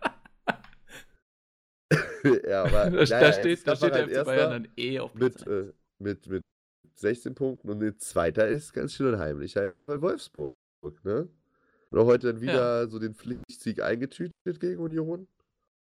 [2.49, 5.45] ja, aber da, naja, steht, da steht der halt FC Bayern dann eh auf Platz
[5.45, 6.43] mit, äh, mit, mit
[6.95, 10.57] 16 Punkten und ein zweiter ist ganz schön heimlich bei Wolfsburg.
[11.03, 11.29] Ne?
[11.91, 15.27] Und auch heute dann wieder so den Pflichtsieg eingetütet gegen Union.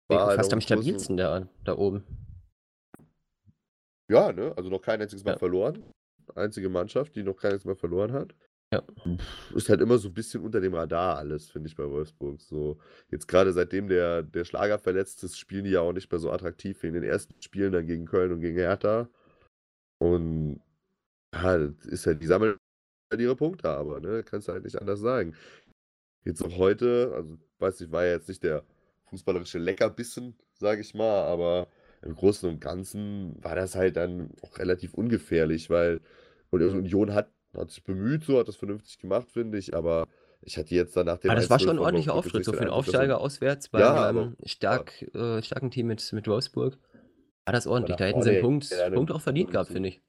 [0.09, 2.05] War halt Fast auch am stabilsten da, da oben.
[4.11, 4.55] Ja, ne?
[4.57, 5.39] Also noch kein einziges Mal Ja.
[5.39, 5.85] verloren.
[6.35, 8.35] Einzige Mannschaft, die noch kein einziges Mal verloren hat.
[8.73, 8.83] Ja.
[9.55, 12.41] Ist halt immer so ein bisschen unter dem Radar alles, finde ich, bei Wolfsburg.
[12.41, 12.79] So,
[13.11, 16.31] jetzt gerade seitdem der, der Schlager verletzt ist, spielen die ja auch nicht mehr so
[16.31, 19.09] attraktiv wie in den ersten Spielen dann gegen Köln und gegen Hertha.
[19.99, 20.61] Und
[21.35, 22.59] ja, ist halt, die sammeln
[23.13, 24.23] halt ihre Punkte, aber, ne?
[24.25, 25.35] Kannst du halt nicht anders sagen.
[26.25, 28.65] Jetzt auch heute, also weiß ich, war ja jetzt nicht der
[29.07, 31.69] fußballerische Leckerbissen, sage ich mal, aber
[32.03, 36.01] im Großen und Ganzen war das halt dann auch relativ ungefährlich, weil
[36.51, 40.09] und Union hat hat sich bemüht, so, hat das vernünftig gemacht, finde ich, aber
[40.43, 42.53] ich hatte jetzt dann nach dem Ja, das war 1:0 schon ein ordentlicher Auftritt, so
[42.53, 44.37] den für 'n Eindruck, dass sie Aufsteiger auswärts bei Ja, einem aber
[44.71, 44.85] ja.
[44.85, 46.79] stark äh, starken Team mit mit Wolfsburg.
[47.47, 47.97] War das Aber ordentlich.
[47.97, 50.03] Da hätten sie 'n der Punkt Punkt auch verdient gehabt, finde ich.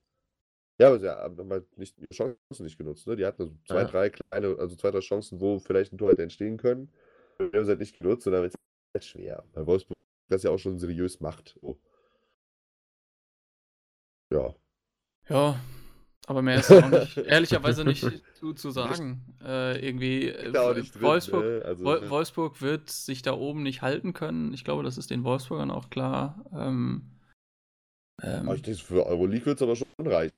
[0.82, 3.18] Ja, aber sie haben halt nicht ihre Chancen nicht genutzt, ne?
[3.18, 3.92] Die hatten so 2, Ja.
[3.92, 6.90] 3 kleine also 2, 3 Chancen, wo vielleicht 'n Tor hätte entstehen können.
[7.38, 8.56] Die haben sie halt nicht genutzt und dann wird's
[8.96, 9.98] halt schwer, weil Wolfsburg
[10.30, 11.80] das ja auch schon seriös macht, so.
[14.32, 14.60] Ja.
[15.28, 15.60] Ja,
[16.30, 19.36] aber mehr ist auch nicht ehrlicherweise nicht zu zu sagen.
[19.44, 21.62] Äh, irgendwie, äh, nicht drin, Wolfsburg ne?
[21.66, 22.10] Also, ne?
[22.10, 24.54] Wolfsburg wird sich da oben nicht halten können.
[24.54, 26.46] Ich glaube, das ist den Wolfsburgern auch klar.
[26.54, 27.10] Ähm,
[28.22, 30.36] Aber ich ähm, denke, für Euroleague wird's aber schon reichen.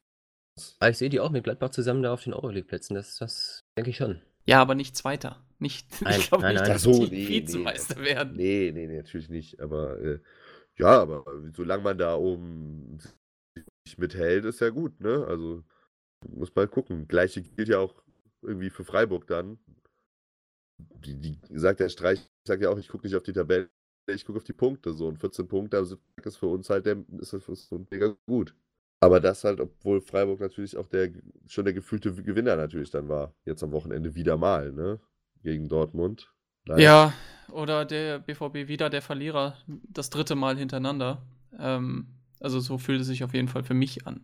[0.80, 2.96] Ah, ich sehe die auch mit Gladbach zusammen da auf den Euroleague-Plätzen.
[2.96, 4.22] Das das denke ich schon.
[4.46, 5.44] ja, aber nicht Zweiter.
[5.60, 6.72] Nicht Nein, ich glaube nein, nicht, nein.
[6.72, 8.38] Dass so, die ne, ne, Vizemeister nat werden.
[8.38, 10.20] ne, ne, ne, natürlich nicht, aber, äh,
[10.78, 12.98] ja, aber solange man da oben
[13.86, 15.26] sich mithält, ist ja gut, ne?
[15.28, 15.64] Also,
[16.28, 17.08] muss man gucken.
[17.08, 18.02] Gleiche gilt ja auch
[18.42, 19.60] irgendwie für Freiburg dann.
[21.06, 23.70] Die die sagt der Streich sagt ja auch: „Ich gucke nicht auf die Tabelle,
[24.08, 27.04] ich gucke auf die Punkte“, so und 14 Punkte also ist für uns halt der
[27.20, 28.56] ist das für uns mega gut.
[29.00, 31.12] Aber das halt, obwohl Freiburg natürlich auch der
[31.48, 35.00] schon der gefühlte Gewinner natürlich dann war, jetzt am Wochenende wieder mal, ne,
[35.42, 36.32] gegen Dortmund.
[36.66, 36.82] Leider.
[36.82, 37.14] Ja,
[37.52, 39.58] oder der BVB wieder der Verlierer,
[39.90, 41.24] das dritte Mal hintereinander.
[41.58, 42.08] Ähm,
[42.40, 44.22] also, so fühlt es sich auf jeden Fall für mich an.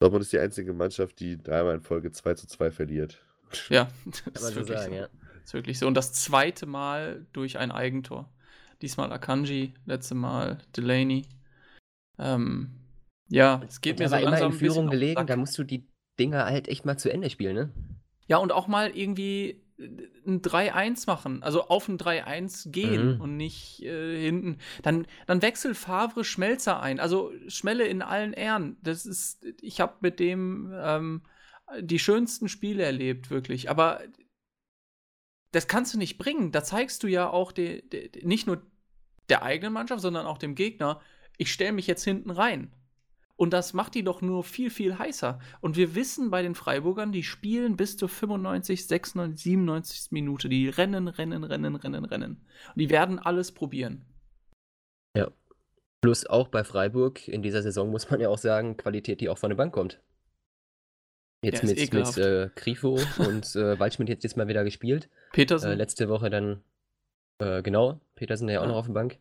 [0.00, 3.22] Dortmund ist die einzige Mannschaft, die dreimal in Folge 2:2 verliert.
[3.68, 3.88] Ja,
[4.32, 4.98] das ist wirklich sagen, so.
[4.98, 5.08] ja.
[5.44, 5.86] Ist wirklich so.
[5.86, 8.30] Und das zweite Mal durch ein Eigentor.
[8.82, 11.26] Diesmal Akanji, letzte Mal Delaney.
[12.18, 12.70] Ähm,
[13.28, 15.36] ja, es geht Und mir so war immer langsam in ein bisschen Führung gelegen, da
[15.36, 15.86] musst du die
[16.18, 17.70] Dinger halt echt mal zu Ende spielen, ne?
[18.26, 19.60] Ja, und auch mal irgendwie
[20.26, 23.20] ein 3-1 machen, also auf ein 3-1 gehen Mhm.
[23.20, 24.58] und nicht äh, hinten.
[24.82, 27.00] Dann, dann wechselt Favre Schmelzer ein.
[27.00, 28.76] Also Schmelle in allen Ehren.
[28.82, 31.22] Das ist, ich habe mit dem ähm,
[31.80, 33.70] die schönsten Spiele erlebt, wirklich.
[33.70, 34.02] Aber
[35.52, 36.52] das kannst du nicht bringen.
[36.52, 38.62] Da zeigst du ja auch de, de, nicht nur
[39.28, 41.00] der eigenen Mannschaft, sondern auch dem Gegner,
[41.38, 42.72] ich stelle mich jetzt hinten rein.
[43.40, 45.38] Und das macht die doch nur viel, viel heißer.
[45.62, 50.12] Und wir wissen bei den Freiburgern, die spielen bis zur 95, 96, 97.
[50.12, 50.50] Minute.
[50.50, 52.32] Die rennen, rennen, rennen, rennen, rennen.
[52.32, 54.04] Und die werden alles probieren.
[55.16, 55.30] Ja.
[56.02, 59.38] Plus auch bei Freiburg in dieser Saison muss man ja auch sagen, Qualität, die auch
[59.38, 60.02] von der Bank kommt.
[61.42, 65.08] Jetzt mit, mit äh, Grifo und äh, Waldschmidt jetzt, jetzt mal wieder gespielt.
[65.32, 65.70] Petersen.
[65.70, 66.62] Äh, letzte Woche dann,
[67.38, 68.68] äh, genau, Petersen ja auch Ja.
[68.68, 69.18] noch auf der Bank.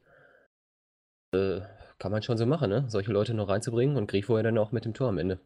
[1.33, 1.61] Äh,
[1.99, 2.85] kann man schon so machen, ne?
[2.87, 5.39] Solche Leute noch reinzubringen und Grifo ja dann auch mit dem Tor am Ende.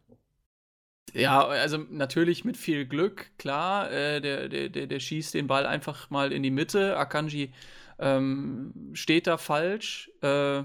[1.14, 3.92] Ja, also natürlich mit viel Glück, klar.
[3.92, 6.98] Äh, der, der, der, der schießt den Ball einfach mal in die Mitte.
[6.98, 7.54] Akanji
[8.00, 10.12] ähm, steht da falsch.
[10.22, 10.64] Äh,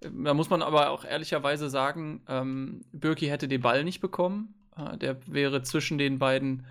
[0.00, 4.54] da muss man aber auch ehrlicherweise sagen, ähm, Birki hätte den Ball nicht bekommen.
[4.76, 6.66] Äh, der wäre zwischen den beiden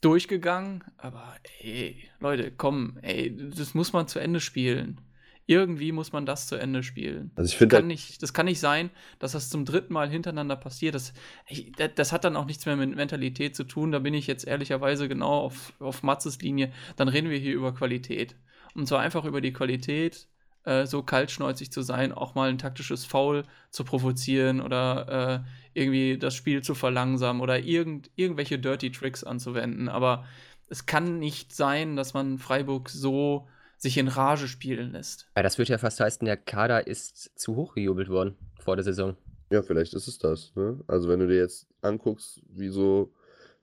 [0.00, 0.84] durchgegangen.
[0.96, 5.00] Aber ey, Leute, komm, ey, das muss man zu Ende spielen.
[5.46, 7.32] Irgendwie muss man das zu Ende spielen.
[7.34, 9.92] Also, ich Das finde kann halt nicht, das kann nicht sein, dass das zum dritten
[9.92, 10.94] Mal hintereinander passiert.
[10.94, 11.12] Das,
[11.48, 13.90] ich, das, das hat dann auch nichts mehr mit Mentalität zu tun.
[13.90, 16.72] Da bin ich jetzt ehrlicherweise genau auf, auf Matzes Linie.
[16.96, 18.36] Dann reden wir hier über Qualität.
[18.74, 20.28] Und zwar einfach über die Qualität,
[20.64, 26.18] äh, so kaltschnäuzig zu sein, auch mal ein taktisches Foul zu provozieren oder äh, irgendwie
[26.18, 29.88] das Spiel zu verlangsamen oder irgend, irgendwelche Dirty Tricks anzuwenden.
[29.88, 30.24] Aber
[30.68, 33.48] es kann nicht sein, dass man Freiburg so
[33.80, 35.28] sich in Rage spielen lässt.
[35.36, 38.84] Ja, das würde ja fast heißen, der Kader ist zu hoch gejubelt worden vor der
[38.84, 39.16] Saison.
[39.50, 40.78] Ja, vielleicht ist es das, ne?
[40.86, 43.12] Also, wenn du dir jetzt anguckst, wie so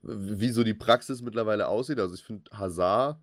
[0.03, 1.99] wie so die Praxis mittlerweile aussieht.
[1.99, 3.19] Also, ich finde Hazard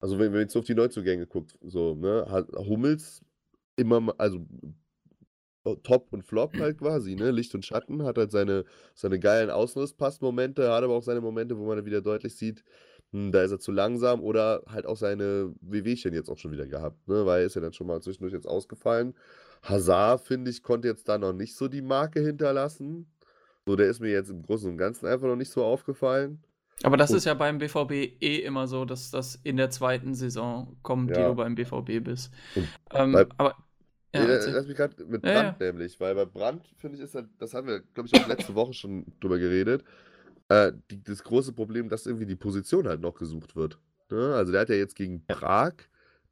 [0.00, 2.24] also, wenn man jetzt auf die Neuzugänge guckt, so, ne,
[2.56, 3.22] Hummels
[3.76, 4.46] immer also
[5.82, 7.30] Top und Flop halt quasi, ne?
[7.30, 11.66] Licht und Schatten, hat halt seine seine geilen Außenriss-Passmomente, hat aber auch seine Momente, wo
[11.66, 12.64] man dann wieder deutlich sieht,
[13.12, 16.66] hm, da ist er zu langsam oder halt auch seine Wehwehchen jetzt auch schon wieder
[16.66, 17.26] gehabt, ne?
[17.26, 19.14] Weil er ist ja dann schon mal zwischendurch jetzt ausgefallen.
[19.62, 23.10] Hazard, finde ich, konnte jetzt da noch nicht so die Marke hinterlassen.
[23.66, 26.42] So, der ist mir jetzt im Großen und Ganzen einfach noch nicht so aufgefallen.
[26.82, 30.14] Aber das Und ist ja beim BVB eh immer so, dass das in der zweiten
[30.14, 31.26] Saison kommt, die Ja.
[31.26, 32.32] du beim BVB bist.
[32.92, 33.56] Ähm, bei aber
[34.14, 34.54] ja, Ne, erzähl.
[34.54, 35.60] lass mich grad mit Ja, Brandt ja.
[35.60, 38.54] nämlich, weil bei Brandt, finde ich, ist halt das haben wir, glaube ich, auch letzte
[38.56, 39.84] Woche schon drüber geredet.
[40.50, 43.78] Äh, die, das große Problem, dass irgendwie die Position halt noch gesucht wird.
[44.10, 44.34] Ne?
[44.34, 45.74] Also der hat ja jetzt gegen Prag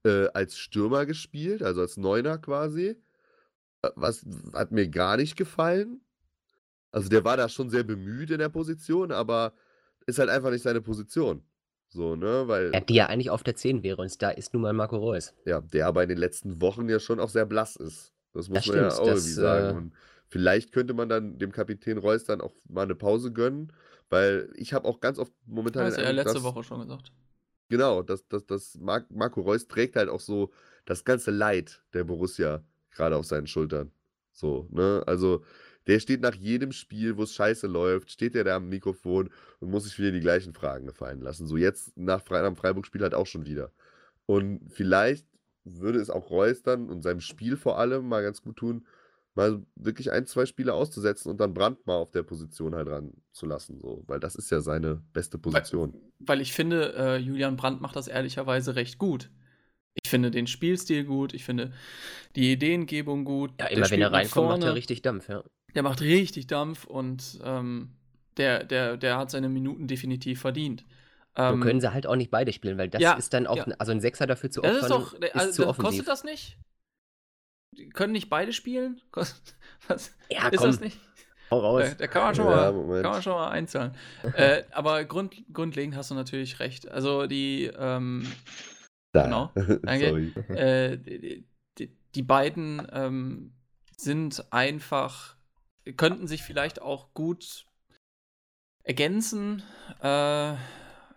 [0.05, 2.97] äh, als Stürmer gespielt, also als Neuner quasi.
[3.83, 6.03] Äh, Was hat mir gar nicht gefallen.
[6.93, 9.55] Also der war da schon sehr bemüht in der Position, aber
[10.07, 11.43] ist halt einfach nicht seine Position.
[11.91, 12.45] So, ne?
[12.49, 14.97] Weil, Ja, die ja eigentlich auf der 10 wäre und da ist nun mal Marco
[14.97, 15.35] Reus.
[15.47, 18.13] ja, der aber in den letzten Wochen ja schon auch sehr blass ist.
[18.35, 19.77] Das muss Das man ja stimmt, auch das, irgendwie sagen.
[19.77, 19.95] äh Und
[20.29, 23.73] vielleicht könnte man dann dem Kapitän Reus dann auch mal eine Pause gönnen,
[24.09, 26.81] weil ich habe auch ganz oft momentan Hast den du ja letzte dass, Woche schon
[26.81, 27.13] gesagt.
[27.69, 30.51] Genau, dass, dass, dass Mar Marco Reus trägt halt auch so
[30.85, 33.93] das ganze Leid der Borussia gerade auf seinen Schultern.
[34.33, 35.03] So, ne?
[35.07, 35.45] Also,
[35.87, 39.71] der steht nach jedem Spiel, wo es scheiße läuft, steht der da am Mikrofon und
[39.71, 41.47] muss sich wieder die gleichen Fragen gefallen lassen.
[41.47, 43.73] So jetzt nach Fre am Freiburg-Spiel halt auch schon wieder.
[44.27, 45.27] Und vielleicht
[45.65, 48.87] würde es auch Reus dann und seinem Spiel vor allem mal ganz gut tun,
[49.39, 53.13] mal wirklich ein, zwei Spiele auszusetzen und dann Brand mal auf der Position halt ran
[53.33, 53.79] zu lassen.
[53.79, 55.95] So, weil das ist ja seine beste Position.
[56.19, 59.31] Weil ich finde, äh, Julian Brandt macht das ehrlicherweise recht gut.
[60.03, 61.73] Ich finde den Spielstil gut, ich finde
[62.35, 63.53] die Ideengebung gut.
[63.61, 65.45] Ja, der immer wenn er reinkommt, macht er richtig Dampf, ja.
[65.75, 67.91] Der macht richtig Dampf und ähm,
[68.37, 70.85] der, der, der hat seine Minuten definitiv verdient.
[71.37, 73.67] Ähm, können sie halt auch nicht beide spielen, weil das ja, ist dann auch, ja.
[73.79, 75.91] also ein Sechser dafür zu das opfern, ist doch, ist also, zu das- offensiv.
[75.91, 76.59] kostet das nicht?
[77.93, 79.01] Können nicht beide spielen?
[79.89, 80.13] Was?
[80.31, 80.99] Ja, ist komm, das nicht?
[81.51, 81.83] hau raus.
[81.91, 83.93] Da, da kann man schon Ja, mal, kann man schon mal einzahlen.
[84.35, 86.89] äh, aber grund, grundlegend hast du natürlich recht.
[86.89, 88.27] Also die, ähm,
[89.13, 89.25] Da.
[89.25, 90.09] Genau, danke.
[90.09, 90.33] Sorry.
[90.57, 91.47] äh, die,
[91.79, 93.53] die, die beiden ähm,
[93.97, 95.37] sind einfach,
[95.97, 97.67] könnten sich vielleicht auch gut
[98.83, 99.63] ergänzen.
[100.03, 100.55] Äh,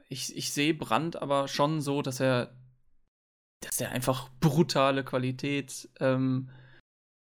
[0.09, 2.53] ich, ich sehe Brandt aber schon so, dass er,
[3.61, 6.49] dass er einfach brutale Qualität ähm,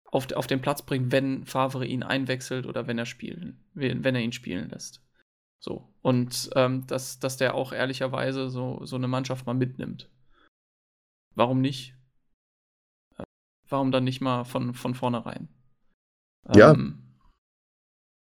[0.05, 4.15] auf, auf den Platz bringt, wenn Favre ihn einwechselt oder wenn er spielen, wenn wenn
[4.15, 5.01] er ihn spielen lässt.
[5.59, 5.93] So.
[6.01, 10.09] Und ähm, dass, dass der auch ehrlicherweise so, so eine Mannschaft mal mitnimmt.
[11.35, 11.95] Warum nicht?
[13.17, 13.23] Äh,
[13.67, 15.49] Warum dann nicht mal von, von vornherein?
[16.55, 16.71] Ja.
[16.71, 17.03] Ähm,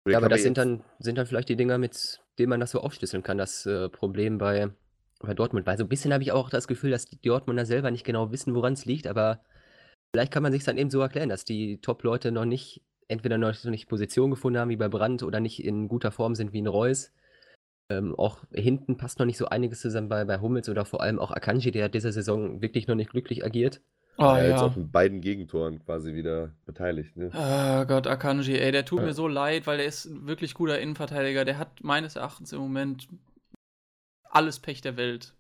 [0.09, 2.81] Ja, aber das sind dann, sind dann vielleicht die Dinger, mit denen man das so
[2.81, 4.71] aufschlüsseln kann, das äh, Problem bei,
[5.21, 5.67] bei Dortmund.
[5.67, 8.31] Weil so ein bisschen habe ich auch das Gefühl, dass die Dortmunder selber nicht genau
[8.33, 9.41] wissen, woran es liegt, aber
[10.15, 13.65] vielleicht kann man sich dann eben so erklären, dass die Top-Leute noch nicht, entweder noch
[13.65, 16.67] nicht Position gefunden haben wie bei Brandt oder nicht in guter Form sind wie ein
[16.67, 17.13] Reus.
[17.91, 21.19] Ähm, auch hinten passt noch nicht so einiges zusammen bei, bei Hummels oder vor allem
[21.19, 23.83] auch Akanji, der dieser Saison wirklich noch nicht glücklich agiert.
[24.17, 24.51] oh, war ja ja.
[24.51, 27.15] jetzt auch in beiden Gegentoren quasi wieder beteiligt.
[27.17, 27.31] Ne?
[27.35, 29.07] Ah Gott, Akanji, ey, der tut Ja.
[29.07, 31.45] mir so leid, weil der ist ein wirklich guter Innenverteidiger.
[31.45, 33.07] Der hat meines Erachtens im Moment
[34.35, 35.35] alles Pech der Welt.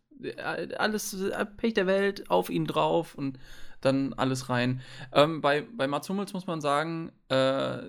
[0.79, 3.39] Alles äh, Pech der Welt auf ihn drauf und
[3.81, 4.81] dann alles rein.
[5.13, 7.83] Ähm, bei, bei Mats Hummels muss man sagen, äh,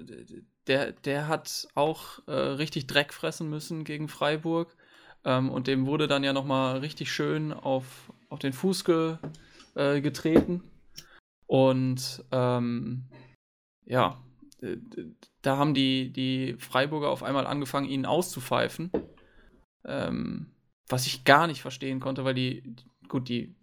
[0.67, 4.75] der, der hat auch äh, richtig Dreck fressen müssen gegen Freiburg.
[5.23, 9.17] Ähm, und dem wurde dann ja nochmal richtig schön auf, auf den Fuß ge,
[9.75, 10.63] äh, getreten.
[11.47, 13.05] Und ähm,
[13.85, 14.19] ja,
[14.61, 14.77] äh,
[15.41, 18.91] da haben die, die Freiburger auf einmal angefangen, ihn auszupfeifen.
[19.85, 20.47] Ähm,
[20.87, 22.75] was ich gar nicht verstehen konnte, weil die,
[23.07, 23.55] gut, die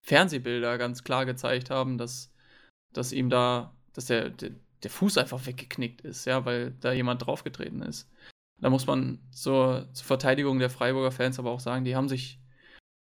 [0.00, 2.32] Fernsehbilder ganz klar gezeigt haben, dass,
[2.92, 4.50] dass ihm da, dass der, der,
[4.82, 8.08] der Fuß einfach weggeknickt ist, ja, weil da jemand draufgetreten ist.
[8.60, 12.38] Da muss man zur, zur Verteidigung der Freiburger Fans aber auch sagen, die haben sich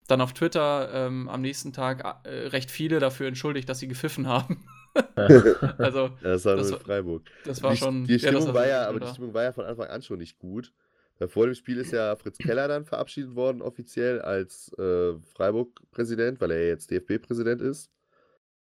[0.08, 4.28] dann auf Twitter ähm, am nächsten Tag äh, recht viele dafür entschuldigt, dass sie gepfiffen
[4.28, 4.66] haben.
[5.16, 7.24] also, Das war Das nur in Freiburg.
[7.46, 8.06] das war die, schon.
[8.06, 9.08] Die ja, das Stimmung war ja, aber die?
[9.08, 10.74] Stimmung war ja von Anfang an schon nicht gut.
[11.20, 16.40] Weil vor dem Spiel ist ja Fritz Keller dann verabschiedet worden, offiziell als äh, Freiburg-Präsident,
[16.42, 17.92] weil er jetzt DFB-Präsident ist.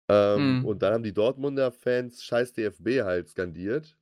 [0.08, 0.64] Ähm, Mhm.
[0.66, 3.96] Und dann haben die Dortmunder Fans Scheiß DFB halt skandiert.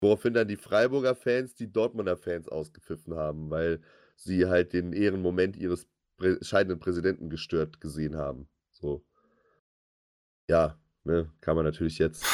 [0.00, 3.80] Woraufhin dann die Freiburger Fans die Dortmunder Fans ausgepfiffen haben, weil
[4.16, 8.48] sie halt den Ehrenmoment ihres Prä scheidenden Präsidenten gestört gesehen haben.
[8.70, 9.04] So.
[10.48, 12.24] Ja, ne, kann man natürlich jetzt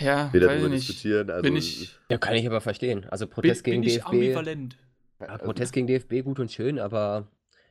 [0.00, 0.88] Ja, wieder weiß ich darüber nicht.
[0.88, 1.30] diskutieren.
[1.30, 3.06] Also, Bin ich- Ja, kann ich aber verstehen.
[3.10, 4.06] Also Bin, Protest bin gegen ich DFB.
[4.08, 4.76] ambivalent.
[5.20, 7.26] Ja, also- Protest gegen DFB gut und schön, aber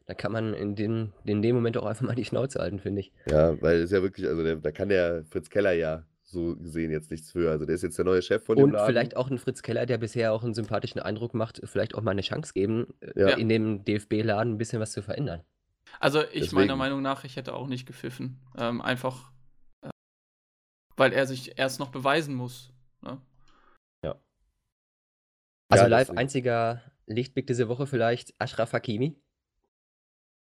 [0.07, 3.01] da kann man in, den, in dem Moment auch einfach mal die Schnauze halten, finde
[3.01, 3.11] ich.
[3.29, 6.91] Ja, weil es ja wirklich, also der, da kann der Fritz Keller ja so gesehen
[6.91, 7.51] jetzt nichts für.
[7.51, 8.88] Also der ist jetzt der neue Chef von dem Und Laden.
[8.88, 12.11] vielleicht auch ein Fritz Keller, der bisher auch einen sympathischen Eindruck macht, vielleicht auch mal
[12.11, 13.29] eine Chance geben, äh, Ja.
[13.38, 15.41] in dem DFB-Laden ein bisschen was zu verändern.
[15.99, 16.55] Also ich Deswegen.
[16.55, 18.39] meiner Meinung nach, ich hätte auch nicht gepfiffen.
[18.57, 19.31] Ähm, einfach,
[20.97, 22.71] weil er sich erst noch beweisen muss.
[23.01, 23.19] Ne?
[25.67, 29.19] Also Ja, live einziger Lichtblick diese Woche vielleicht Ashraf Hakimi.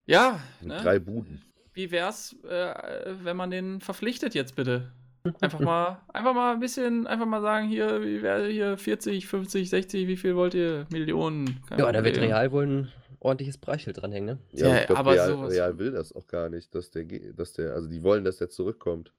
[0.05, 0.77] Ja, Mit ne?
[0.81, 1.41] drei Buden.
[1.73, 4.91] wie wär's, äh, wenn man den verpflichtet jetzt bitte
[5.41, 9.69] Einfach mal, einfach mal ein bisschen, einfach mal sagen, hier, wie wäre hier 40, 50,
[9.69, 10.85] 60, wie viel wollt ihr?
[10.91, 11.63] Millionen?
[11.67, 12.17] Kein Ja, da wird.
[12.17, 14.39] Real wohl ein ordentliches Preisschild dranhängen, ne?
[14.51, 17.05] Ja, Ja, ich glaub, aber Real, sowas- Real will das auch gar nicht, dass der,
[17.33, 19.13] dass der, also die wollen, dass der zurückkommt.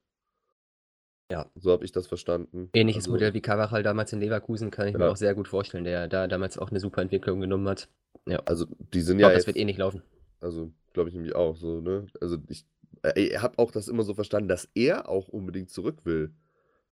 [1.30, 1.50] Ja.
[1.56, 2.70] So habe ich das verstanden.
[2.72, 5.10] Ähnliches Also, Modell wie Carvajal damals in Leverkusen kann ich mir Ja.
[5.10, 7.88] auch sehr gut vorstellen, der da damals auch eine super Entwicklung genommen hat.
[8.26, 10.02] Ja, Also die sind ich ja glaube, das jetzt, wird eh nicht laufen.
[10.40, 12.06] also glaube ich nämlich auch so, ne?
[12.20, 12.64] Also ich,
[13.02, 16.32] äh, ich habe auch das immer so verstanden, dass er auch unbedingt zurück will.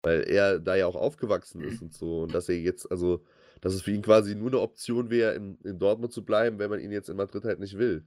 [0.03, 2.21] Weil er da ja auch aufgewachsen ist und so.
[2.23, 3.23] Und dass er jetzt, also,
[3.61, 6.71] dass es für ihn quasi nur eine Option wäre, in, in Dortmund zu bleiben, wenn
[6.71, 8.03] man ihn jetzt in Madrid halt nicht will.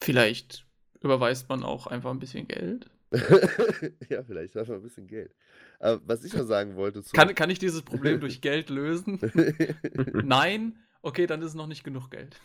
[0.00, 0.64] Vielleicht
[1.00, 2.88] überweist man auch einfach ein bisschen Geld.
[4.08, 5.34] ja, vielleicht einfach ein bisschen Geld.
[5.78, 7.12] Aber was ich noch sagen wollte zu.
[7.14, 9.18] Kann, kann ich dieses Problem durch Geld lösen?
[10.24, 10.78] Nein?
[11.02, 12.36] Okay, dann ist es noch nicht genug Geld.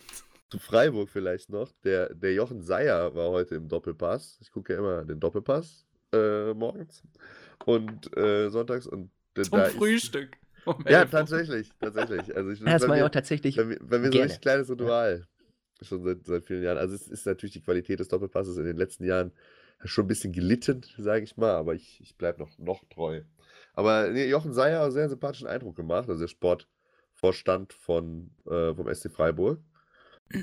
[0.49, 1.71] zu Freiburg vielleicht noch.
[1.84, 4.38] Der, der Jochen Seyer war heute im Doppelpass.
[4.41, 7.02] Ich gucke ja immer den Doppelpass äh, morgens
[7.65, 8.86] und äh, sonntags.
[8.88, 10.38] Und äh, Zum da ist- Frühstück.
[10.65, 11.12] Um Ja, 11 Uhr.
[11.19, 12.36] tatsächlich, tatsächlich.
[12.38, 13.56] Also ich, Ja, das ich mir- auch tatsächlich.
[13.58, 15.28] Bei mir, bei mir so ein kleines Ritual.
[15.82, 16.78] Schon seit, seit vielen Jahren.
[16.78, 19.34] Also es ist natürlich die Qualität des Doppelpasses in den letzten Jahren
[19.86, 23.22] schon ein bisschen gelitten, sage ich mal, aber ich, ich bleibe noch, noch treu.
[23.74, 28.74] Aber nee, Jochen Seyer hat einen sehr sympathischen Eindruck gemacht, also der Sportvorstand von, äh,
[28.74, 29.60] vom SC Freiburg.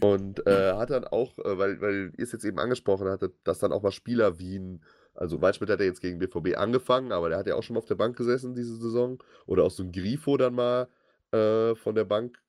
[0.01, 3.59] Und äh, hat dann auch, äh, weil, weil ihr es jetzt eben angesprochen hattet, dass
[3.59, 7.29] dann auch mal Spieler wie ein, also Waldschmidt hat ja jetzt gegen BVB angefangen, aber
[7.29, 9.23] der hat ja auch schon mal auf der Bank gesessen diese Saison.
[9.47, 10.89] Oder auch so ein Grifo dann mal
[11.33, 12.41] äh, von der Bank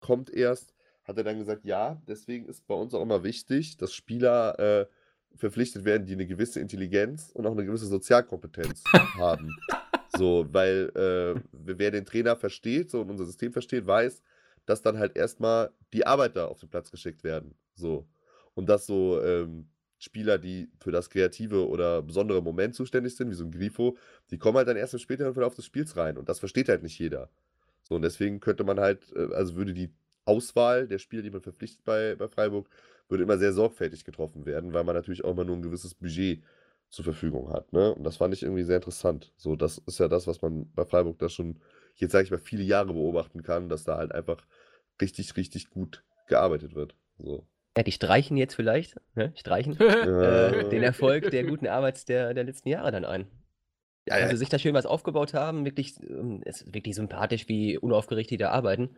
[0.00, 3.92] kommt erst, hat er dann gesagt, ja, deswegen ist bei uns auch immer wichtig, dass
[3.92, 4.86] Spieler äh,
[5.36, 8.82] verpflichtet werden, die eine gewisse Intelligenz und auch eine gewisse Sozialkompetenz
[9.18, 9.56] haben.
[10.16, 14.22] So, weil äh, wer den Trainer versteht so und unser System versteht, weiß,
[14.64, 17.54] dass dann halt erstmal die Arbeiter auf den Platz geschickt werden.
[17.74, 18.06] So.
[18.54, 19.68] Und dass so ähm,
[19.98, 23.96] Spieler, die für das kreative oder besondere Moment zuständig sind, wie so ein Grifo,
[24.30, 26.18] die kommen halt dann erst im späteren Verlauf des Spiels rein.
[26.18, 27.30] Und das versteht halt nicht jeder.
[27.82, 29.90] So, und deswegen könnte man halt, äh, also würde die
[30.24, 32.68] Auswahl der Spieler, die man verpflichtet bei, bei Freiburg,
[33.08, 36.42] würde immer sehr sorgfältig getroffen werden, weil man natürlich auch immer nur ein gewisses Budget
[36.88, 37.72] zur Verfügung hat.
[37.72, 37.94] Ne?
[37.94, 39.32] Und das fand ich irgendwie sehr interessant.
[39.36, 41.60] So, das ist ja das, was man bei Freiburg da schon,
[41.96, 44.44] jetzt sage ich mal, viele Jahre beobachten kann, dass da halt einfach
[45.00, 46.94] richtig, richtig gut gearbeitet wird.
[47.18, 47.46] So.
[47.76, 49.32] Ja, die streichen jetzt vielleicht, ne?
[49.36, 50.48] streichen, Ja.
[50.48, 53.26] äh, den Erfolg der guten Arbeit der, der letzten Jahre dann ein.
[54.08, 57.48] Ja, ja, Also sich da schön was aufgebaut haben, wirklich, ähm, es ist wirklich sympathisch,
[57.48, 58.96] wie unaufgeregt die da arbeiten.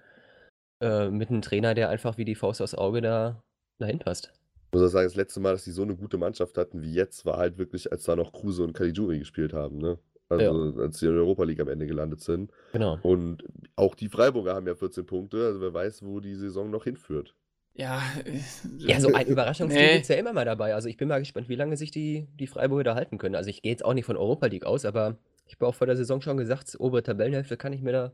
[0.80, 3.42] Äh, mit einem Trainer, der einfach wie die Faust aufs Auge da
[3.78, 4.32] dahin passt.
[4.66, 6.92] Ich muss auch sagen, das letzte Mal, dass die so eine gute Mannschaft hatten wie
[6.92, 9.78] jetzt, war halt wirklich, als da noch Kruse und Caligiuri gespielt haben.
[9.78, 9.98] Ne?
[10.28, 12.52] Also, als sie in der Europa League am Ende gelandet sind.
[12.72, 12.98] Genau.
[13.00, 13.44] Und
[13.76, 17.34] auch die Freiburger haben ja 14 Punkte, also wer weiß, wo die Saison noch hinführt.
[17.74, 18.40] Ja, äh,
[18.76, 20.00] Ja, so ein Überraschungsteam Nee.
[20.00, 20.74] ist ja immer mal dabei.
[20.74, 23.36] Also ich bin mal gespannt, wie lange sich die, die Freiburger da halten können.
[23.36, 25.86] Also ich gehe jetzt auch nicht von Europa League aus, aber ich habe auch vor
[25.86, 28.12] der Saison schon gesagt, obere Tabellenhälfte kann ich mir da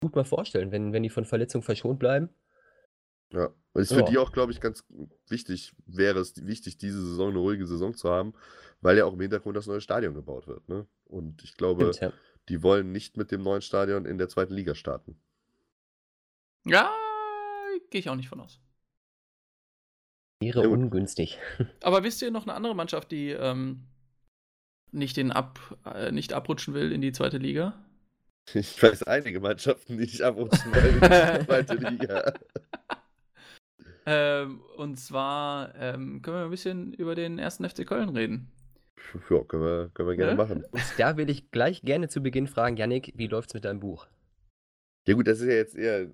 [0.00, 2.30] gut mal vorstellen, wenn, wenn die von Verletzung verschont bleiben.
[3.34, 3.46] Ja.
[3.46, 4.04] Und es ist Ja.
[4.04, 4.84] für die auch, glaube ich, ganz
[5.28, 8.32] wichtig, wäre es wichtig, diese Saison eine ruhige Saison zu haben,
[8.80, 10.68] weil ja auch im Hintergrund das neue Stadion gebaut wird.
[10.68, 10.86] Ne?
[11.04, 12.18] Und ich glaube, Stimmt, ja.
[12.48, 15.16] die wollen nicht mit dem neuen Stadion in der zweiten Liga starten.
[16.64, 16.90] ja
[17.90, 18.60] gehe ich auch nicht von aus.
[20.40, 21.38] Wäre Ja, ungünstig.
[21.82, 23.88] Aber wisst ihr noch eine andere Mannschaft, die ähm,
[24.92, 27.84] nicht, den ab, äh, nicht abrutschen will in die zweite Liga?
[28.52, 32.34] Ich weiß einige Mannschaften, die nicht abrutschen wollen in die zweite Liga.
[34.06, 38.50] Ähm, und zwar ähm, können wir ein bisschen über den ersten FC Köln reden.
[39.30, 40.34] Ja, können wir, können wir gerne Ne?
[40.34, 40.64] machen.
[40.70, 44.06] Und da will ich gleich gerne zu Beginn fragen, Yannick, wie läuft's mit deinem Buch?
[45.06, 46.10] Ja gut, das ist ja jetzt eher, äh,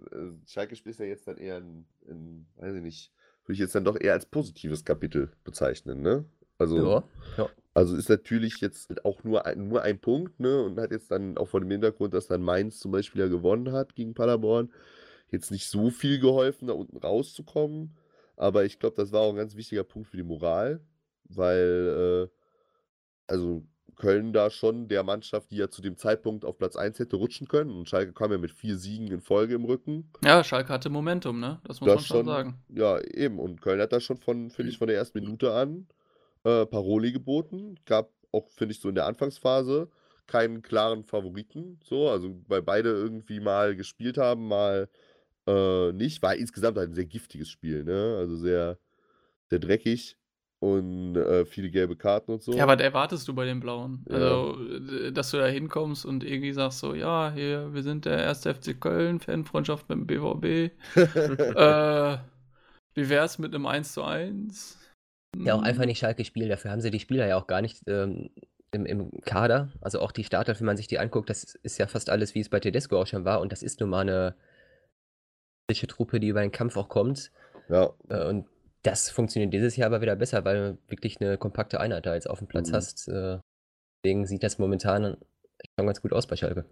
[0.47, 3.13] Schalke ist ja jetzt dann eher ein, ein, weiß ich nicht,
[3.45, 6.25] würde ich jetzt dann doch eher als positives Kapitel bezeichnen, ne?
[6.59, 7.05] Also, Ja,
[7.37, 7.51] ja.
[7.75, 10.63] also ist natürlich jetzt auch nur ein, nur ein Punkt, ne?
[10.63, 13.73] Und hat jetzt dann auch vor dem Hintergrund, dass dann Mainz zum Beispiel ja gewonnen
[13.73, 14.73] hat gegen Paderborn,
[15.33, 17.97] jetzt nicht so viel geholfen, da unten rauszukommen.
[18.37, 20.81] Aber ich glaube, das war auch ein ganz wichtiger Punkt für die Moral,
[21.29, 22.37] weil, äh,
[23.27, 23.65] also
[23.97, 27.49] Köln da schon der Mannschaft, die ja zu dem Zeitpunkt auf Platz 1 hätte rutschen
[27.49, 27.71] können.
[27.71, 30.11] Und Schalke kam ja mit vier Siegen in Folge im Rücken.
[30.25, 31.61] Ja, Schalke hatte Momentum, ne?
[31.65, 32.63] Das muss Das man schon schon, sagen.
[32.69, 33.39] ja, eben.
[33.39, 35.87] Und Köln hat da schon von, finde ich, von der ersten Minute an
[36.45, 37.77] äh, Paroli geboten.
[37.85, 39.89] Gab auch, finde ich, so in der Anfangsphase
[40.27, 41.81] keinen klaren Favoriten.
[41.85, 44.89] So, also weil beide irgendwie mal gespielt haben, mal
[45.47, 46.23] äh, nicht.
[46.23, 48.17] War insgesamt halt ein sehr giftiges Spiel, ne?
[48.19, 48.79] Also sehr,
[49.49, 50.17] sehr dreckig
[50.61, 52.53] und äh, viele gelbe Karten und so.
[52.53, 54.05] Ja, was erwartest du bei den Blauen?
[54.09, 54.17] Ja.
[54.17, 58.55] Also, dass du da hinkommst und irgendwie sagst so, ja, hier, wir sind der erste
[58.55, 60.73] FC Köln, Fanfreundschaft mit dem BVB.
[60.97, 62.19] äh,
[62.95, 64.79] wie wär's mit einem 1 zu 1?
[65.39, 66.49] Ja, auch einfach Hm, nicht Schalke spielen.
[66.49, 67.83] Dafür haben sie die Spieler ja auch gar nicht.
[67.87, 68.31] Ähm,
[68.73, 69.71] im, im Kader.
[69.81, 72.41] Also auch die Starter, wenn man sich die anguckt, das ist ja fast alles, wie
[72.41, 73.41] es bei Tedesco auch schon war.
[73.41, 74.35] Und das ist nun mal eine
[75.75, 77.31] Truppe, die über den Kampf auch kommt.
[77.69, 77.93] Ja.
[78.09, 78.47] Äh, Und
[78.83, 82.29] das funktioniert dieses Jahr aber wieder besser, weil du wirklich eine kompakte Einheit da jetzt
[82.29, 82.75] auf dem Platz Mhm.
[82.75, 83.09] hast.
[83.09, 83.39] Äh,
[84.03, 85.19] Deswegen sieht das momentan
[85.79, 86.65] schon ganz gut aus bei Schalke.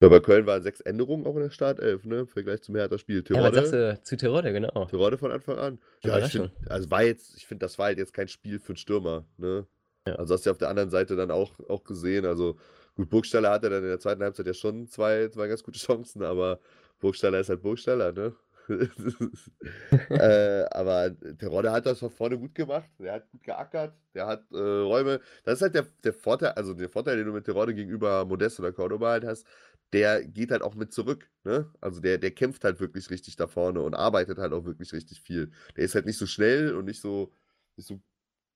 [0.00, 2.20] Ja, bei Köln waren sechs Änderungen auch in der Startelf, ne?
[2.20, 3.24] Im Vergleich zum Hertha-Spiel.
[3.28, 4.84] Ja, was sagst du zu Terodde, genau.
[4.86, 5.78] Terodde von Anfang an.
[6.02, 8.70] Ja, ich finde, also war jetzt, ich finde, das war halt jetzt kein Spiel für
[8.70, 9.66] einen Stürmer, ne?
[10.06, 10.14] Ja.
[10.16, 12.26] Also hast du ja auf der anderen Seite dann auch, auch gesehen.
[12.26, 12.56] Also
[12.94, 16.22] gut, Burgstaller hatte dann in der zweiten Halbzeit ja schon zwei, zwei ganz gute Chancen,
[16.22, 16.58] aber
[16.98, 18.34] Burgstaller ist halt Burgstaller, ne?
[20.10, 22.90] äh, aber Terodde hat das von vorne gut gemacht.
[22.98, 23.94] Der hat gut geackert.
[24.14, 25.20] Der hat äh, Räume.
[25.44, 28.60] Das ist halt der, der Vorteil, also der Vorteil, den du mit Terodde gegenüber Modest
[28.60, 29.46] oder Cordoba halt hast.
[29.94, 31.30] Der geht halt auch mit zurück.
[31.44, 31.70] Ne?
[31.80, 35.22] Also der, der kämpft halt wirklich richtig da vorne und arbeitet halt auch wirklich richtig
[35.22, 35.50] viel.
[35.76, 37.32] Der ist halt nicht so schnell und nicht so,
[37.76, 37.98] nicht so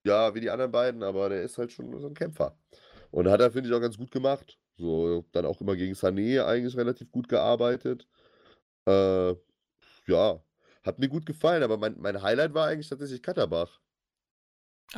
[0.05, 2.57] ja, wie die anderen beiden, aber der ist halt schon so ein Kämpfer.
[3.11, 4.59] Und hat er, finde ich, auch ganz gut gemacht.
[4.77, 8.07] So, dann auch immer gegen Sané eigentlich relativ gut gearbeitet.
[8.85, 9.35] Äh,
[10.07, 10.43] ja,
[10.83, 13.79] hat mir gut gefallen, aber mein, mein Highlight war eigentlich tatsächlich Katterbach.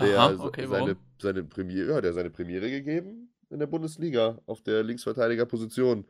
[0.01, 0.97] Der Aha, okay, seine, warum?
[1.21, 6.05] seine Premiere, ja, der hat seine Premiere gegeben in der Bundesliga auf der Linksverteidigerposition.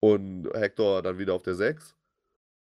[0.00, 1.96] Und Hector dann wieder auf der 6.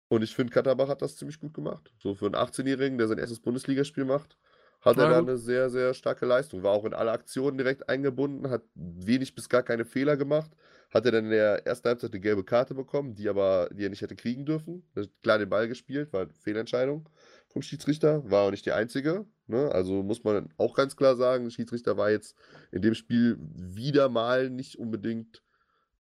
[0.09, 1.95] Und ich finde, Katterbach hat das ziemlich gut gemacht.
[1.99, 4.36] So für einen 18-Jährigen, der sein erstes Bundesligaspiel macht,
[4.82, 6.62] hat er Na da eine sehr, sehr starke Leistung.
[6.62, 10.51] War auch in alle Aktionen direkt eingebunden, hat wenig bis gar keine Fehler gemacht.
[10.93, 13.90] Hat er dann in der ersten Halbzeit eine gelbe Karte bekommen, die aber, die er
[13.90, 14.84] nicht hätte kriegen dürfen.
[14.95, 17.09] Er hat Klar den Ball gespielt, war eine Fehlentscheidung
[17.49, 19.26] vom Schiedsrichter, war auch nicht die einzige.
[19.47, 19.70] Ne?
[19.72, 22.36] Also muss man auch ganz klar sagen, der Schiedsrichter war jetzt
[22.70, 25.43] in dem Spiel wieder mal nicht unbedingt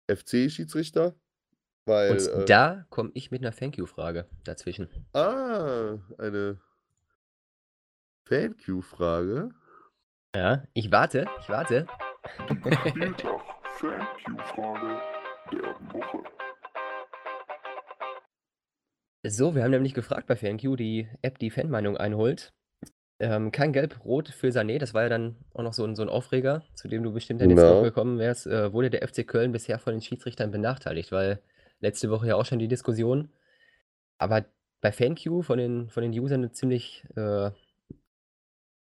[0.09, 1.15] FC-Schiedsrichter.
[1.87, 4.89] Weil, Und äh, da komme ich mit einer Thank You-Frage dazwischen.
[5.13, 6.59] ah, eine
[8.25, 9.51] Fan-Q-Frage.
[10.35, 11.87] Ja, ich warte, ich warte.
[12.89, 13.54] Spieltag
[13.85, 14.99] Fan-Q-Frage
[15.53, 16.23] der Woche.
[19.27, 22.55] So, wir haben nämlich gefragt bei FanQ, die App, die Fanmeinung einholt.
[23.21, 26.09] Ähm, kein Gelb-Rot für Sané, das war ja dann auch noch so ein, so ein
[26.09, 28.47] Aufreger, zu dem du bestimmt dann jetzt auch gekommen wärst.
[28.47, 31.41] Äh, wurde der FC Köln bisher von den Schiedsrichtern benachteiligt, weil
[31.81, 33.29] letzte Woche ja auch schon die Diskussion.
[34.17, 34.47] Aber
[34.81, 37.51] bei FanQ von den, von den Usern eine ziemlich äh,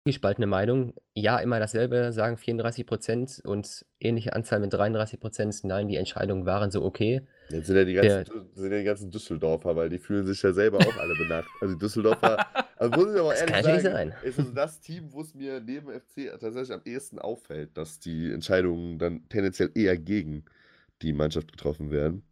[0.09, 0.93] gespaltene Meinung.
[1.13, 5.65] Ja, immer dasselbe, sagen 34% und ähnliche Anzahl mit 33%.
[5.67, 7.21] Nein, die Entscheidungen waren so okay.
[7.49, 10.25] Jetzt sind ja die Der- ganzen, Dü- sind ja die ganzen Düsseldorfer, weil die fühlen
[10.25, 11.47] sich ja selber auch alle benackt.
[11.61, 12.37] Also die Düsseldorfer,
[12.77, 14.13] also muss ich aber Das ehrlich kann sagen, sein.
[14.23, 18.31] ist also das Team, wo es mir neben FC tatsächlich am ehesten auffällt, dass die
[18.31, 20.45] Entscheidungen dann tendenziell eher gegen
[21.01, 22.23] die Mannschaft getroffen werden.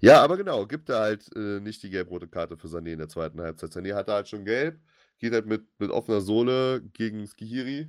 [0.00, 3.08] Ja, aber genau, gibt da halt äh, nicht die gelb-rote Karte für Sané in der
[3.08, 3.70] zweiten Halbzeit.
[3.70, 4.78] Sané hatte halt schon gelb,
[5.18, 7.88] geht halt mit, mit offener Sohle gegen Skihiri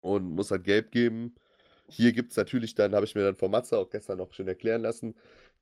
[0.00, 1.34] und muss halt gelb geben.
[1.88, 4.48] Hier gibt es natürlich dann, habe ich mir dann von Matze auch gestern noch schön
[4.48, 5.14] erklären lassen,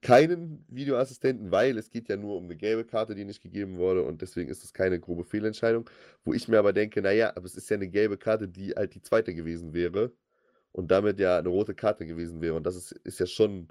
[0.03, 4.03] keinen Videoassistenten, weil es geht ja nur um eine gelbe Karte, die nicht gegeben wurde
[4.05, 5.89] und deswegen ist es keine grobe Fehlentscheidung.
[6.25, 8.95] Wo ich mir aber denke, naja, aber es ist ja eine gelbe Karte, die halt
[8.95, 10.12] die zweite gewesen wäre
[10.73, 13.68] und damit ja eine rote Karte gewesen wäre und das ist, ist ja schon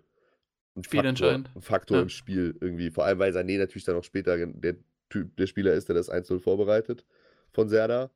[0.76, 2.04] ein Faktor, ein Faktor Ja.
[2.04, 2.92] im Spiel irgendwie.
[2.92, 4.76] Vor allem, weil Sané natürlich dann auch später der
[5.10, 7.06] Typ, der Spieler ist, der das 1-0 vorbereitet
[7.52, 8.12] von Serda.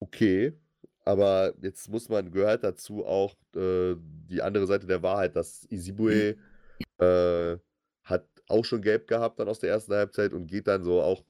[0.00, 0.54] Okay,
[1.04, 3.94] aber jetzt muss man, gehört dazu auch äh,
[4.28, 6.36] die andere Seite der Wahrheit, dass Isibue
[6.98, 7.56] äh,
[8.04, 11.24] hat auch schon gelb gehabt dann aus der ersten Halbzeit und geht dann so auch,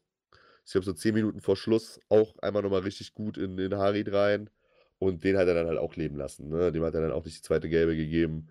[0.64, 4.12] ich glaube so 10 Minuten vor Schluss auch einmal nochmal richtig gut in den Harid
[4.12, 4.51] rein
[4.99, 6.49] und den hat er dann halt auch leben lassen.
[6.49, 6.72] Ne?
[6.72, 8.49] Dem hat er dann auch nicht die zweite gelbe gegeben.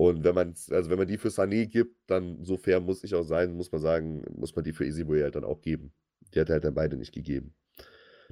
[0.00, 3.14] Und wenn man, also wenn man die für Sané gibt, dann so fair muss ich
[3.14, 5.92] auch sein, muss man sagen, muss man die für Isibue halt dann auch geben.
[6.32, 7.54] Die hat er halt dann beide nicht gegeben.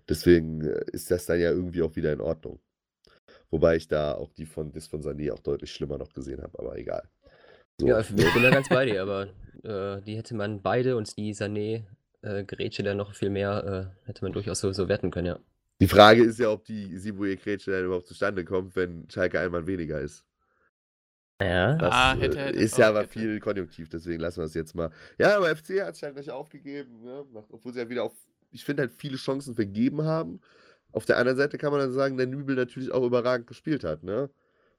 [0.08, 2.58] Deswegen äh, ist das dann ja irgendwie auch wieder in Ordnung.
[3.50, 6.58] Wobei ich da auch die von, das von Sané auch deutlich schlimmer noch gesehen habe,
[6.58, 7.06] aber egal.
[7.78, 9.26] So, Ja, ich bin da ganz bei dir, aber
[9.62, 14.32] äh, die hätte man beide und die Sané-Grätsche dann noch viel mehr, äh, hätte man
[14.32, 15.38] durchaus so, so werten können, ja.
[15.82, 19.66] Die Frage ist ja, ob die Isibue Grätsche dann überhaupt zustande kommt, wenn Schalke einmal
[19.66, 20.24] weniger ist.
[21.41, 23.12] Ja, Das Ah, äh, hätte, hätte, ist ja aber hätte.
[23.18, 24.91] viel konjunktiv, deswegen lassen wir es jetzt mal.
[25.18, 27.24] Ja, aber FC hat sich halt nicht aufgegeben, ne?
[27.51, 28.14] Obwohl sie ja wieder auf,
[28.51, 30.41] ich finde halt viele Chancen vergeben haben.
[30.91, 34.03] Auf der anderen Seite kann man dann sagen, der Nübel natürlich auch überragend gespielt hat,
[34.03, 34.30] ne?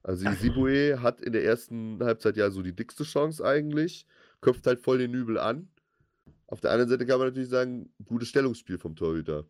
[0.01, 4.05] Also Isibue hat in der ersten Halbzeit ja so die dickste Chance eigentlich,
[4.41, 5.69] köpft halt voll den Nübel an.
[6.47, 9.45] Auf der anderen Seite kann man natürlich sagen, gutes Stellungsspiel vom Torhüter.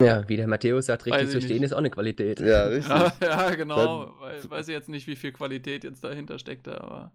[0.00, 1.64] Ja, wie der Matthäus sagt, richtig zu stehen nicht.
[1.66, 2.40] ist auch eine Qualität.
[2.40, 2.88] ja, richtig.
[2.88, 4.06] Ja, ja genau.
[4.06, 7.12] Dann- Weil, weiß ich jetzt nicht, wie viel Qualität jetzt dahinter steckte, aber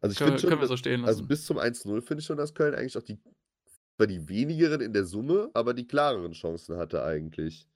[0.00, 1.28] Also ich können, finde schon, können wir so stehen Also lassen.
[1.28, 3.18] bis zum 1-0 finde ich schon, dass Köln eigentlich auch die,
[3.96, 7.66] zwar die wenigeren in der Summe, aber die klareren Chancen hatte eigentlich.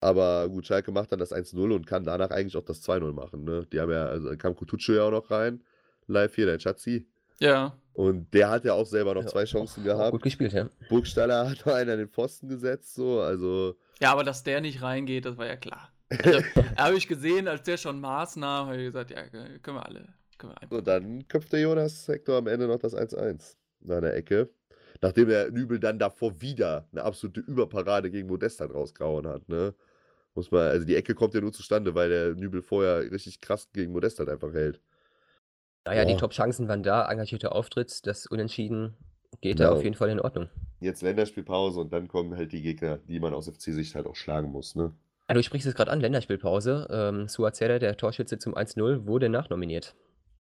[0.00, 3.44] Aber gut, Schalke macht dann das 1-0 und kann danach eigentlich auch das 2-0 machen.
[3.44, 3.66] Ne?
[3.72, 5.62] Die haben ja, also kam Kutucu ja auch noch rein.
[6.08, 7.06] Live hier, der Chatzi.
[7.40, 7.76] Ja.
[7.94, 10.12] Und der hat ja auch selber noch Ja, zwei Chancen gehabt.
[10.12, 10.68] gut gespielt, ja.
[10.88, 13.74] Burgstaller hat noch einen an den Pfosten gesetzt, so, also.
[14.00, 15.90] Ja, aber dass der nicht reingeht, das war ja klar.
[16.08, 16.38] Also,
[16.76, 20.08] habe ich gesehen, als der schon Maß nahm, habe ich gesagt, ja, können wir alle.
[20.38, 20.68] Können wir.
[20.70, 24.48] So, dann köpfte Jonas Hector am Ende noch das 1-1 nach der Ecke.
[25.00, 29.74] Nachdem der Nübel dann davor wieder eine absolute Überparade gegen Modesta rausgehauen hat, ne?
[30.34, 33.68] Muss man, also die Ecke kommt ja nur zustande, weil der Nübel vorher richtig krass
[33.72, 34.80] gegen Modesta einfach hält.
[35.84, 36.18] Naja, die Ja.
[36.18, 38.94] Top-Chancen waren da, engagierter Auftritt, das Unentschieden
[39.40, 39.66] geht Ja.
[39.68, 40.48] da auf jeden Fall in Ordnung.
[40.80, 44.50] Jetzt Länderspielpause und dann kommen halt die Gegner, die man aus FC-Sicht halt auch schlagen
[44.50, 44.92] muss, ne?
[45.28, 46.88] Ah, du sprichst es gerade an, Länderspielpause.
[46.90, 49.94] Ähm, Suazerda, der Torschütze zum 1-0, wurde nachnominiert.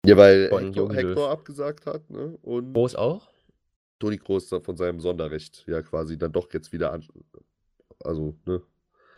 [0.05, 0.93] Ja, weil Von Hector.
[0.95, 2.37] Hector abgesagt hat, ne?
[2.43, 3.29] Und Groß auch?
[4.01, 4.19] Toni
[4.51, 7.07] da von seinem Sonderrecht ja quasi dann doch jetzt wieder an.
[8.03, 8.61] Also, ne?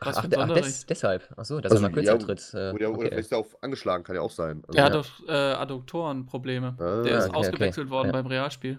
[0.00, 1.32] Ach, Was ach, für ein ach des, deshalb.
[1.38, 2.50] Achso, dass Also, er mal kürzer ja, tritt.
[2.52, 2.98] Äh, Oder, oder okay.
[3.08, 4.62] vielleicht ist er auch angeschlagen, kann ja auch sein.
[4.66, 4.98] Also, Der hat Ja.
[5.00, 6.76] doch äh, Adduktorenprobleme.
[6.78, 7.36] Ah, der ist okay, okay.
[7.36, 8.12] ausgewechselt worden Ja.
[8.12, 8.78] beim Realspiel.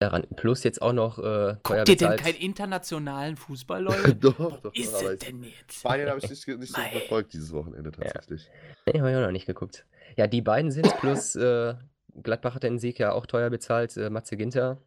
[0.00, 0.26] Daran.
[0.34, 4.14] Plus jetzt auch noch äh, Guckt ihr denn keinen internationalen Fußball, Leute?
[4.16, 5.78] doch, doch, doch, ist es denn jetzt?
[5.78, 8.50] Spanien habe ich nicht, nicht so verfolgt dieses Wochenende tatsächlich.
[8.86, 9.86] Nee, habe ich auch noch nicht geguckt.
[10.16, 11.74] Ja, die beiden sind plus äh,
[12.20, 13.96] Gladbach hat den Sieg ja auch teuer bezahlt.
[13.96, 14.78] Äh, Matze Ginter,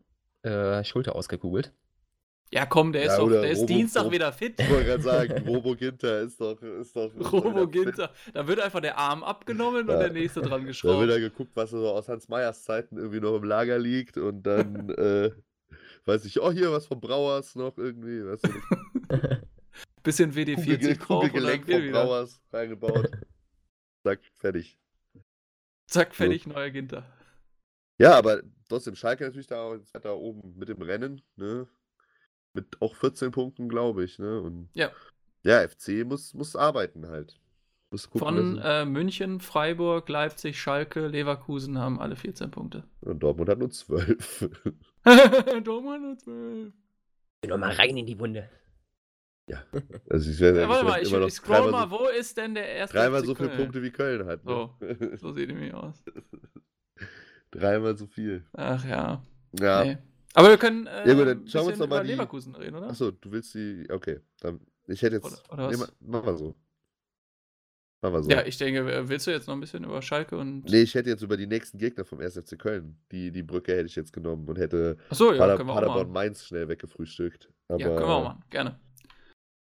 [0.43, 1.71] äh, Schulter ausgekugelt.
[2.55, 4.59] Ja, komm, der ist, Ja, doch, oder der ist Robo- Dienstag Robo- wieder fit.
[4.61, 6.61] Ich wollte gerade sagen, Robo Ginter ist doch.
[6.61, 7.71] Ist doch ist doch Robo fit.
[7.73, 8.11] Ginter.
[8.33, 9.93] Da wird einfach der Arm abgenommen Ja.
[9.93, 11.09] und der nächste dran Da wird geschraubt.
[11.09, 14.89] er geguckt, was so aus Hans Meyers Zeiten irgendwie noch im Lager liegt und dann,
[14.97, 15.31] äh,
[16.05, 18.49] weiß ich, oh, hier was von Brauers noch irgendwie, weißt du,
[20.03, 22.05] Bisschen Kugel, WD-40 drauf und dann Kugelgelenk geht von wieder.
[22.05, 23.09] Brauers reingebaut.
[24.03, 24.79] Zack, fertig.
[25.87, 27.05] Zack, fertig, neuer Ginter.
[27.99, 31.67] Ja, aber trotzdem, Schalke natürlich da, auch weiter oben mit dem Rennen, ne?
[32.55, 34.39] Mit auch 14 Punkten, glaube ich, ne?
[34.41, 34.89] Und Ja.
[35.43, 37.39] ja, FC muss, muss arbeiten halt.
[37.91, 42.83] Muss gucken, Von äh, München, Freiburg, Leipzig, Schalke, Leverkusen haben alle 14 Punkte.
[43.01, 44.49] und Dortmund hat nur 12.
[45.63, 46.73] Dortmund nur 12.
[47.41, 48.49] Geh noch mal rein in die Wunde.
[50.09, 52.35] also ich werde Ja, warte mal, ich, immer noch ich scroll mal, so, wo ist
[52.37, 53.49] denn der erste dreimal so viele?
[53.49, 54.43] Punkte wie Köln hat.
[54.43, 54.69] Ne?
[55.19, 56.03] So sieht nämlich aus.
[57.51, 58.45] dreimal so viel.
[58.53, 59.23] Ach ja.
[59.59, 59.83] Ja.
[59.83, 59.97] Nee.
[60.35, 62.11] Aber wir können äh, Ja, gut, dann ein schauen wir uns doch mal über die-
[62.11, 62.89] Leverkusen reden, oder?
[62.89, 63.87] Achso, du willst die.
[63.89, 64.59] Okay, dann.
[64.87, 65.25] Ich hätte jetzt.
[65.49, 65.93] Oder- oder nee, was?
[66.01, 66.55] ma- machen wir so.
[68.01, 68.29] Machen wir so.
[68.29, 70.65] Ja, ich denke, äh, willst du jetzt noch ein bisschen über Schalke und.
[70.65, 72.35] Nee, ich hätte jetzt über die nächsten Gegner vom 1.
[72.37, 72.97] FC Köln.
[73.11, 76.11] Die, die Brücke hätte ich jetzt genommen und hätte Achso, ja, Pader, Paderborn.
[76.11, 77.49] Mainz schnell weggefrühstückt.
[77.69, 78.79] Aber Ja, können wir auch machen, gerne.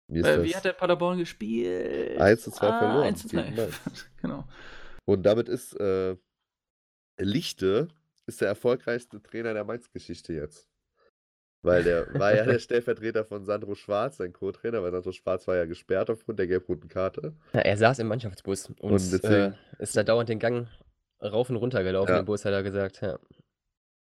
[0.07, 2.19] Mir ist Äh, das wie hat der Paderborn gespielt?
[2.19, 3.41] 1 zu 2 ah, verloren 1 zu 2.
[3.43, 3.81] gegen Mainz.
[4.21, 4.47] genau.
[5.05, 6.15] Und damit ist äh,
[7.19, 7.87] Lichte
[8.27, 10.67] ist der erfolgreichste Trainer der Mainz-Geschichte jetzt.
[11.61, 15.55] Weil der war ja der Stellvertreter von Sandro Schwarz, sein Co-Trainer, weil Sandro Schwarz war
[15.55, 17.33] ja gesperrt aufgrund der gelb-roten Karte.
[17.53, 20.67] Ja, er saß im Mannschaftsbus und, Und deswegen- äh, ist da dauernd den Gang
[21.23, 22.11] rauf und runter gelaufen.
[22.11, 22.19] Ja.
[22.19, 23.17] Im Bus hat er gesagt, ja.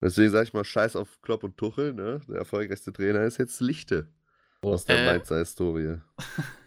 [0.02, 2.20] Deswegen sage ich mal, scheiß auf Klopp und Tuchel, ne?
[2.28, 4.08] Der erfolgreichste Trainer ist jetzt Lichte
[4.62, 5.98] aus der Äh, Mainzer Historie.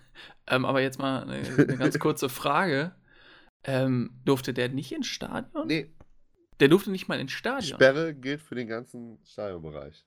[0.47, 2.95] Ähm, aber jetzt mal eine, eine ganz kurze Frage.
[3.65, 5.67] Ähm, durfte der nicht ins Stadion?
[5.67, 5.91] Nee,
[6.59, 7.75] Der durfte nicht mal ins Stadion.
[7.77, 10.05] Sperre gilt für den ganzen Stadionbereich.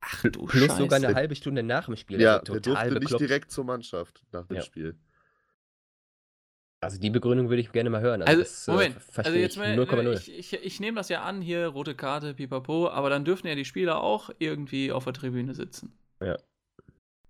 [0.00, 0.76] Ach du Plus Scheiße.
[0.76, 2.20] sogar eine halbe Stunde nach dem Spiel.
[2.20, 3.20] Ja, also der durfte nicht bekloppt.
[3.22, 4.62] direkt zur Mannschaft nach dem Ja.
[4.62, 4.98] Spiel.
[6.80, 8.20] Also die Begründung würde ich gerne mal hören.
[8.22, 10.12] Also, das, äh, Moment, verstehe also jetzt ich mal, 0,0.
[10.28, 13.54] ich, ich, ich nehme das ja an, hier rote Karte, pipapo, aber dann dürfen ja
[13.54, 15.96] die Spieler auch irgendwie auf der Tribüne sitzen.
[16.20, 16.36] Ja.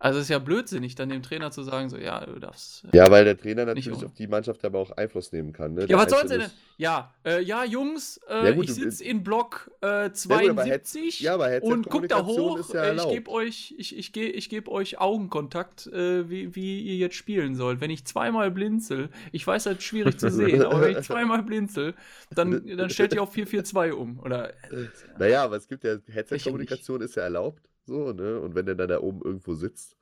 [0.04, 2.84] Also es ist ja blödsinnig, dann dem Trainer zu sagen, so, ja, du darfst.
[2.92, 5.72] äh, Ja, weil der Trainer natürlich auf die Mannschaft aber auch Einfluss nehmen kann.
[5.72, 5.80] Ne?
[5.80, 6.42] Ja, Der was soll's denn?
[6.76, 10.86] Ja, äh, ja, Jungs, äh, Ja, gut, ich sitze in Block äh, gut, aber Head-
[10.86, 12.74] 72 ja, aber und guck da hoch.
[12.74, 16.82] ja äh, ich gebe euch, ich, ich, ge, ich geb euch Augenkontakt, äh, wie, wie
[16.82, 17.80] ihr jetzt spielen sollt.
[17.80, 21.42] Wenn ich zweimal blinzel, ich weiß, das ist schwierig zu sehen, aber wenn ich zweimal
[21.42, 21.94] blinzel,
[22.34, 24.18] dann, dann stellt ihr auf 442 um.
[24.18, 24.88] Oder, äh,
[25.18, 28.40] Naja, aber es gibt ja, Headset-Kommunikation ist ja erlaubt, so, ne?
[28.40, 29.96] Und wenn der dann da oben irgendwo sitzt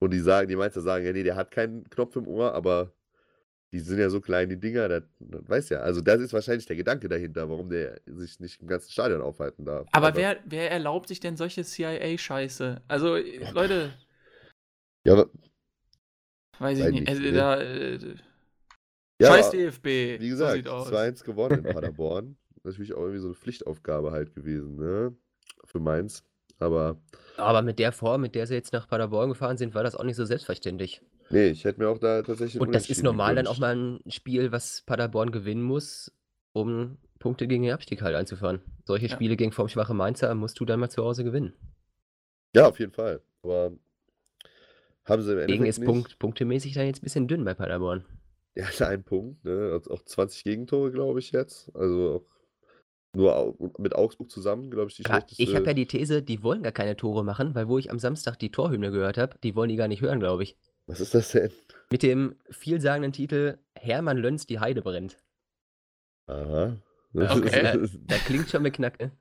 [0.00, 2.92] und die sagen, die Mainzer sagen, ja, nee, der hat keinen Knopf im Ohr, aber
[3.72, 5.80] die sind ja so klein, die Dinger, das, das weiß ja.
[5.80, 9.64] Also das ist wahrscheinlich der Gedanke dahinter, warum der sich nicht im ganzen Stadion aufhalten
[9.64, 9.88] darf.
[9.92, 12.82] aber wer, wer erlaubt sich denn solche CIA-Scheiße?
[12.88, 13.94] Also, äh, Leute,
[15.06, 15.30] Ja, aber,
[16.58, 17.08] weiß ich nicht.
[17.08, 17.32] Also, nee.
[17.32, 17.98] da, äh,
[19.22, 19.86] ja, Scheiß aber, DFB.
[20.20, 20.88] wie so gesagt, aus.
[20.92, 22.36] 2-1 gewonnen in Paderborn.
[22.64, 25.16] Natürlich auch irgendwie so eine Pflichtaufgabe halt gewesen, ne?
[25.64, 26.24] Für Mainz.
[26.62, 26.96] Aber
[27.36, 30.04] Aber mit der Form, mit der sie jetzt nach Paderborn gefahren sind, war das auch
[30.04, 31.02] nicht so selbstverständlich.
[31.30, 32.60] nee, ich hätte mir auch da tatsächlich.
[32.60, 33.60] Und das ist normal dann auch gewünscht.
[33.60, 36.12] mal ein Spiel, was Paderborn gewinnen muss,
[36.52, 38.60] um Punkte gegen den Abstieg halt einzufahren.
[38.84, 39.12] Solche Ja.
[39.14, 41.54] Spiele gegen formschwache Mainzer musst du dann mal zu Hause gewinnen.
[42.54, 43.22] Ja, auf jeden Fall.
[43.42, 43.72] Aber
[45.04, 45.86] Haben sie im Deswegen Endeffekt ist nicht.
[45.86, 48.04] Punkt, punktemäßig dann jetzt ein bisschen dünn bei Paderborn.
[48.54, 49.80] Ja, ein Punkt, ne?
[49.80, 51.74] Auch auch 20 Gegentore, glaube ich, jetzt.
[51.74, 52.41] Also auch
[53.14, 55.42] nur mit Augsburg zusammen, glaube ich, die Ja, schlechteste.
[55.42, 57.98] ich habe ja die These, die wollen gar keine Tore machen, weil wo ich am
[57.98, 60.56] Samstag die Torhymne gehört habe, die wollen die gar nicht hören, glaube ich.
[60.86, 61.52] Was ist das denn?
[61.90, 65.18] Mit dem vielsagenden Titel Hermann Lönz, die Heide brennt.
[66.26, 66.76] Aha.
[67.14, 67.88] Okay.
[68.06, 69.12] Da klingt schon beknackt, ne?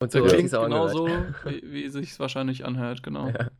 [0.00, 1.06] Und so klingt auch genauso,
[1.44, 3.28] wie, wie sich wahrscheinlich anhört, genau.
[3.28, 3.50] Ja.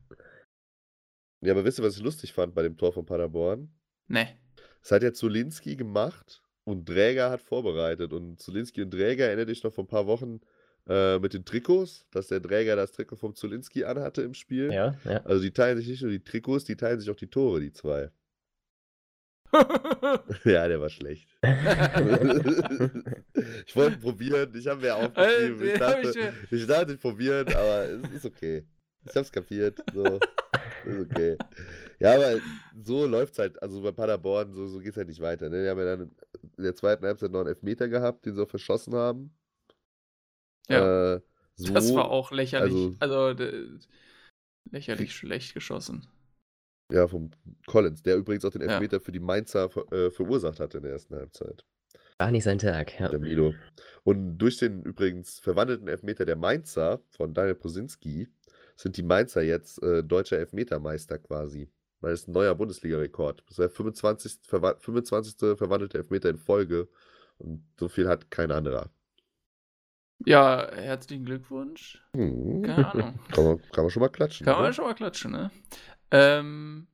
[1.43, 3.70] Ja, aber wisst ihr, was ich lustig fand bei dem Tor von Paderborn?
[4.09, 4.39] Ne.
[4.80, 8.12] Das hat ja Zulinski gemacht und Dräger hat vorbereitet.
[8.12, 10.40] Und Zulinski und Dräger, erinnert dich noch vor ein paar Wochen
[10.88, 14.72] äh, mit den Trikots, dass der Dräger das Trikot vom Zulinski anhatte im Spiel.
[14.72, 15.24] Ja, ja.
[15.24, 17.72] Also die teilen sich nicht nur die Trikots, die teilen sich auch die Tore, die
[17.72, 18.10] zwei.
[20.44, 21.28] Ja, der war schlecht.
[23.66, 25.68] ich wollte probieren, ich habe mir aufgeschrieben.
[25.68, 28.66] Ich dachte, ich dachte, ich probieren, aber es ist okay.
[29.08, 29.78] Ich hab's kapiert.
[29.94, 30.18] So.
[30.84, 31.36] Ist okay.
[31.98, 32.40] Ja, aber
[32.82, 33.60] so läuft's halt.
[33.62, 35.48] Also bei Paderborn, so, so geht's halt nicht weiter.
[35.48, 35.62] Ne?
[35.62, 36.10] Die haben ja dann
[36.57, 39.34] in der zweiten Halbzeit noch einen Elfmeter gehabt, den sie auch verschossen haben.
[40.68, 41.20] ja, Äh,
[41.55, 42.97] so, das war auch lächerlich.
[43.01, 43.78] also- Also,
[44.70, 46.07] lächerlich schlecht geschossen.
[46.92, 47.30] Ja, vom
[47.66, 48.68] Collins, der übrigens auch den Ja.
[48.74, 51.64] Elfmeter für die Mainzer ver äh, verursacht hatte in der ersten Halbzeit.
[52.18, 53.09] War nicht sein Tag, ja.
[53.09, 53.55] Der Milo.
[54.05, 58.28] Und durch den übrigens verwandelten Elfmeter der Mainzer von Daniel Posinski
[58.76, 61.70] sind die Mainzer jetzt äh, deutscher Elfmetermeister quasi.
[62.07, 63.42] Weil es ein neuer Bundesliga-Rekord.
[63.48, 64.38] Das ist der 25.
[64.42, 65.59] Verwa 25.
[65.59, 66.86] verwandelte Elfmeter in Folge.
[67.36, 68.90] Und so viel hat kein anderer.
[70.24, 72.00] Ja, herzlichen Glückwunsch.
[72.12, 72.62] Hm.
[72.62, 73.18] Keine Ahnung.
[73.32, 74.44] Kann, man, kann man schon mal klatschen.
[74.44, 74.72] Kann man ne?
[74.72, 75.50] schon mal klatschen, ne?
[76.12, 76.86] Ähm,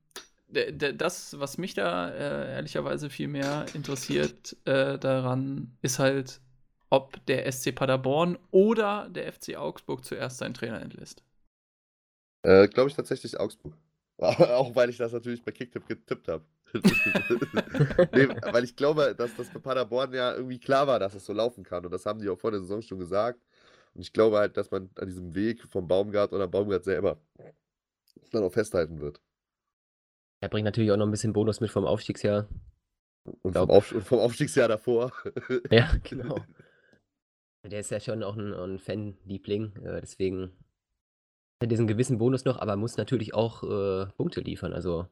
[0.49, 6.41] das, was mich da äh, ehrlicherweise viel mehr interessiert äh, daran, ist halt,
[6.89, 11.23] ob der SC Paderborn oder der FC Augsburg zuerst seinen Trainer entlässt.
[12.45, 13.75] Äh, Glaube ich tatsächlich Augsburg.
[14.19, 16.45] Auch weil ich das natürlich bei Kicktipp getippt habe.
[16.75, 21.33] nee, weil ich glaube, dass das bei Paderborn ja irgendwie klar war, dass es so
[21.33, 21.85] laufen kann.
[21.85, 23.41] Und das haben die auch vor der Saison schon gesagt.
[23.95, 27.21] Und ich glaube halt, dass man an diesem Weg vom Baumgart oder Baumgart selber
[28.31, 29.21] dann auch festhalten wird.
[30.41, 32.49] Er bringt natürlich auch noch ein bisschen Bonus mit vom Aufstiegsjahr.
[33.43, 35.13] Und vom, Auf vom Aufstiegsjahr davor.
[35.71, 36.39] Ja, genau.
[37.65, 40.51] Der ist ja schon auch ein, ein Fanliebling, äh, deswegen
[41.67, 44.73] diesen gewissen Bonus noch, aber muss natürlich auch äh, Punkte liefern.
[44.73, 45.07] Also,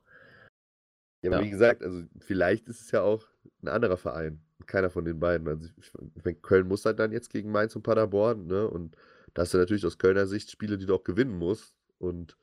[1.23, 1.47] Ja, aber Ja.
[1.47, 3.27] wie gesagt, also vielleicht ist es ja auch
[3.63, 4.41] ein anderer Verein.
[4.67, 5.49] Keiner von den beiden.
[5.49, 5.87] Also ich,
[6.17, 8.69] ich meine, Köln muss halt dann jetzt gegen Mainz und Paderborn, ne?
[8.69, 8.97] Und
[9.35, 11.75] da hast du natürlich aus Kölner Sicht Spiele, die du auch gewinnen musst.
[11.99, 12.37] Und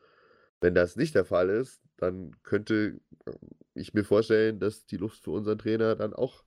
[0.62, 3.00] wenn das nicht der Fall ist, dann könnte
[3.76, 6.44] ich mir vorstellen, dass die Luft für unseren Trainer dann auch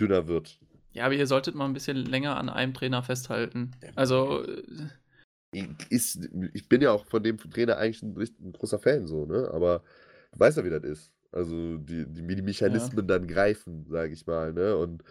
[0.00, 0.58] dünner wird.
[0.92, 3.72] Ja, aber ihr solltet mal ein bisschen länger an einem Trainer festhalten.
[3.94, 4.44] Also,
[5.88, 9.50] Ist, ich bin ja auch von dem Trainer eigentlich ein, ein großer Fan, so, ne?
[9.52, 9.82] Aber
[10.32, 11.12] du weißt ja, wie das ist.
[11.32, 14.76] Also die, die, wie die Mechanismen dann greifen, sage ich mal, ne?
[14.76, 15.02] Und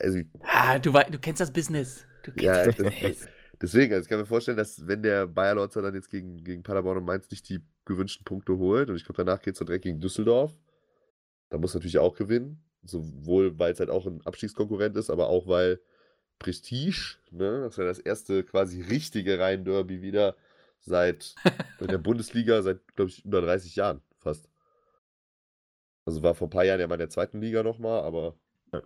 [0.00, 2.04] also ah, du, du kennst das Business.
[2.22, 3.28] Du kennst Ja, das Business.
[3.60, 6.62] deswegen, also ich kann mir vorstellen, dass wenn der Bayer Lorzer dann jetzt gegen, gegen
[6.62, 9.66] Paderborn und Mainz nicht die gewünschten Punkte holt und ich glaube, danach geht es dann
[9.66, 10.52] direkt gegen Düsseldorf,
[11.50, 12.62] dann muss natürlich auch gewinnen.
[12.84, 15.80] Sowohl, weil es halt auch ein Abstiegskonkurrent ist, aber auch weil
[16.40, 20.34] Prestige, ne, das ist ja das erste quasi richtige Rhein-Derby wieder
[20.80, 21.34] seit
[21.80, 24.48] in der Bundesliga seit, glaube ich, über 30 Jahren fast.
[26.06, 28.34] Also war vor ein paar Jahren ja mal in der zweiten Liga nochmal, aber.
[28.72, 28.82] Ja.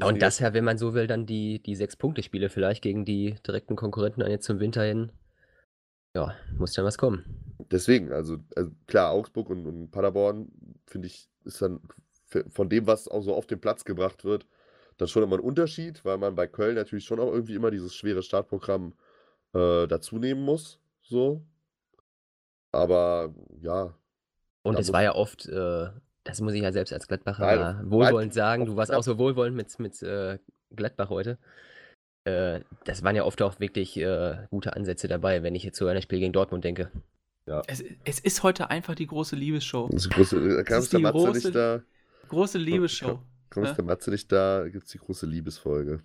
[0.00, 3.36] ja, und das ja, wenn man so will, dann die, die Sechs-Punkte-Spiele vielleicht gegen die
[3.46, 5.12] direkten Konkurrenten dann jetzt zum Winter hin.
[6.14, 7.24] Ja, muss dann was kommen.
[7.70, 10.50] Deswegen, also, also klar, Augsburg und, und Paderborn,
[10.86, 11.80] finde ich, ist dann
[12.48, 14.46] von dem, was auch so auf den Platz gebracht wird,
[14.96, 17.94] dann schon immer ein Unterschied, weil man bei Köln natürlich schon auch irgendwie immer dieses
[17.94, 18.94] schwere Startprogramm
[19.54, 20.78] äh, dazu nehmen muss.
[21.02, 21.44] So.
[22.72, 23.94] Aber ja,
[24.62, 25.86] Und es war ja oft, äh,
[26.24, 29.18] das muss ich ja selbst als Gladbacher Nein, wohlwollend weit- sagen, du warst auch so
[29.18, 30.38] wohlwollend mit, mit äh,
[30.74, 31.38] Gladbach heute.
[32.24, 35.86] Äh, das waren ja oft auch wirklich äh, gute Ansätze dabei, wenn ich jetzt so
[35.86, 36.90] an das Spiel gegen Dortmund denke.
[37.66, 39.88] Es, es ist heute einfach die große Liebesshow.
[39.92, 41.82] das ist große, da kam ist die große- nicht da.
[42.28, 43.20] Große Liebesshow.
[43.54, 43.72] Kommt Ja.
[43.74, 46.02] der Matze nicht da, gibt es die große Liebesfolge.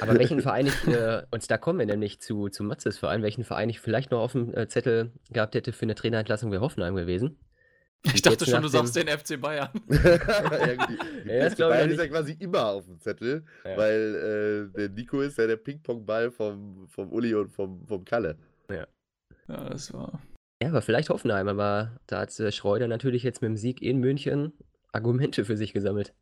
[0.00, 3.44] Aber welchen Verein ich, äh, und da kommen wir nämlich zu, zu Matzes Verein, welchen
[3.44, 6.96] Verein ich vielleicht noch auf dem äh, Zettel gehabt hätte für eine Trainerentlassung, wäre Hoffenheim
[6.96, 7.38] gewesen.
[8.06, 9.70] Ich Und dachte schon, du dem- sagst den FC Bayern.
[9.88, 13.76] ja, gut, die, Ja, ich Bayern ja ist ja quasi immer auf dem Zettel, Ja.
[13.76, 18.36] weil äh, der Nico ist ja der Ping-Pong-Ball vom, vom Uli und vom, vom Kalle.
[18.70, 18.86] Ja,
[19.46, 20.20] das war.
[20.62, 23.98] Ja, aber vielleicht Hoffenheim, aber da hat äh, Schreuder natürlich jetzt mit dem Sieg in
[23.98, 24.52] München
[24.94, 26.14] Argumente für sich gesammelt.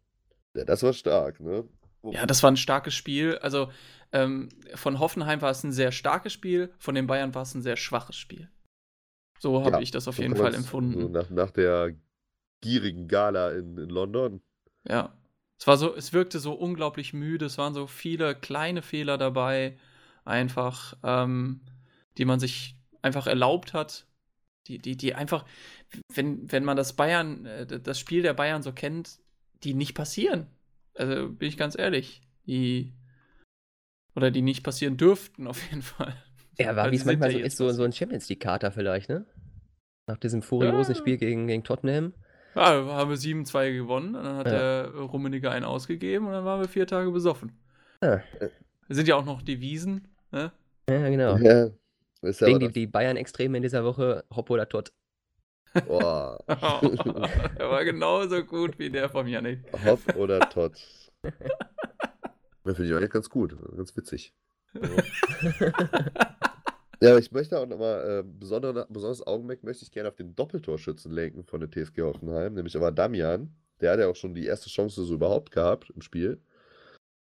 [0.55, 1.69] Ja, das war stark, ne?
[2.03, 3.39] Ja, das war ein starkes Spiel.
[3.39, 3.71] Also
[4.13, 7.63] ähm, von Hoffenheim war es ein sehr starkes Spiel, von den Bayern war es ein
[7.63, 8.51] sehr schwaches Spiel.
[9.41, 11.01] So habe Ja, ich das auf so jeden Fall empfunden.
[11.01, 11.95] So nach, nach der
[12.63, 14.43] gierigen Gala in, in London.
[14.89, 15.17] Ja.
[15.59, 17.47] Es war so, es wirkte so unglaublich müde.
[17.47, 19.79] Es waren so viele kleine Fehler dabei,
[20.25, 21.61] einfach, ähm,
[22.19, 24.07] die man sich einfach erlaubt hat.
[24.69, 25.45] Die, die, die einfach,
[26.15, 29.19] wenn, wenn man das Bayern, äh, das Spiel der Bayern so kennt,
[29.65, 30.47] die nicht passieren.
[30.95, 32.23] Also bin ich ganz ehrlich.
[32.47, 32.93] Die
[34.15, 36.15] oder die nicht passieren dürften, auf jeden Fall.
[36.59, 39.25] Ja, war Weil wie es manchmal so ist, so, so ein Champions League-Kater vielleicht, ne?
[40.07, 41.01] Nach diesem furiosen Ja.
[41.01, 42.13] Spiel gegen, gegen Tottenham.
[42.55, 44.53] Ja, haben wir 7-2 gewonnen und dann hat Ja.
[44.53, 47.53] der Rummeniger einen ausgegeben und dann waren wir vier Tage besoffen.
[48.03, 48.23] Ja.
[48.89, 50.53] Sind ja auch noch Devisen, ne?
[50.91, 51.39] Ja, genau.
[51.39, 51.71] Ja.
[52.23, 54.93] Ist ja Deswegen aber die, die Bayern-Extreme in dieser Woche, Hopp oder Tot.
[55.87, 59.61] boah, er war genauso gut wie der von Janik.
[59.85, 60.73] Hopp oder Todd.
[61.23, 61.33] Das
[62.77, 64.35] finde ich eigentlich ganz gut, ganz witzig.
[67.03, 70.37] Ja, aber ich möchte auch nochmal, äh, besondere, besonderes Augenmerk möchte ich gerne auf den
[70.37, 73.53] Doppeltorschützen lenken von der TSG Hoffenheim, nämlich aber Damian.
[73.81, 76.41] Der hat ja auch schon die erste Chance so überhaupt gehabt im Spiel.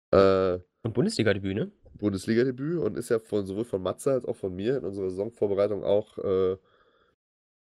[0.09, 1.71] Äh, Und Bundesliga-Debüt, ne?
[1.97, 5.83] Bundesliga-Debüt und ist ja von sowohl von Matze als auch von mir in unserer Saisonvorbereitung
[5.83, 6.57] auch äh,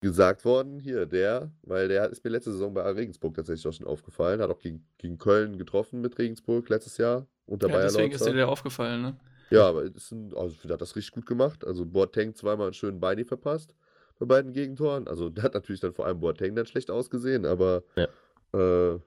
[0.00, 3.86] gesagt worden, hier, der, weil der ist mir letzte Saison bei Regensburg tatsächlich auch schon
[3.86, 8.12] aufgefallen, hat auch gegen, gegen Köln getroffen mit Regensburg letztes Jahr unter Ja, Bayer deswegen
[8.12, 9.16] ist dir der aufgefallen, ne?
[9.50, 11.66] Ja, aber ist ein, also ich finde, hat das richtig gut gemacht.
[11.66, 13.74] Also Boateng zweimal einen schönen Beini verpasst
[14.18, 15.08] bei beiden Gegentoren.
[15.08, 18.08] Also der hat natürlich dann vor allem Boateng dann schlecht ausgesehen, aber Ja.
[18.52, 18.98] äh,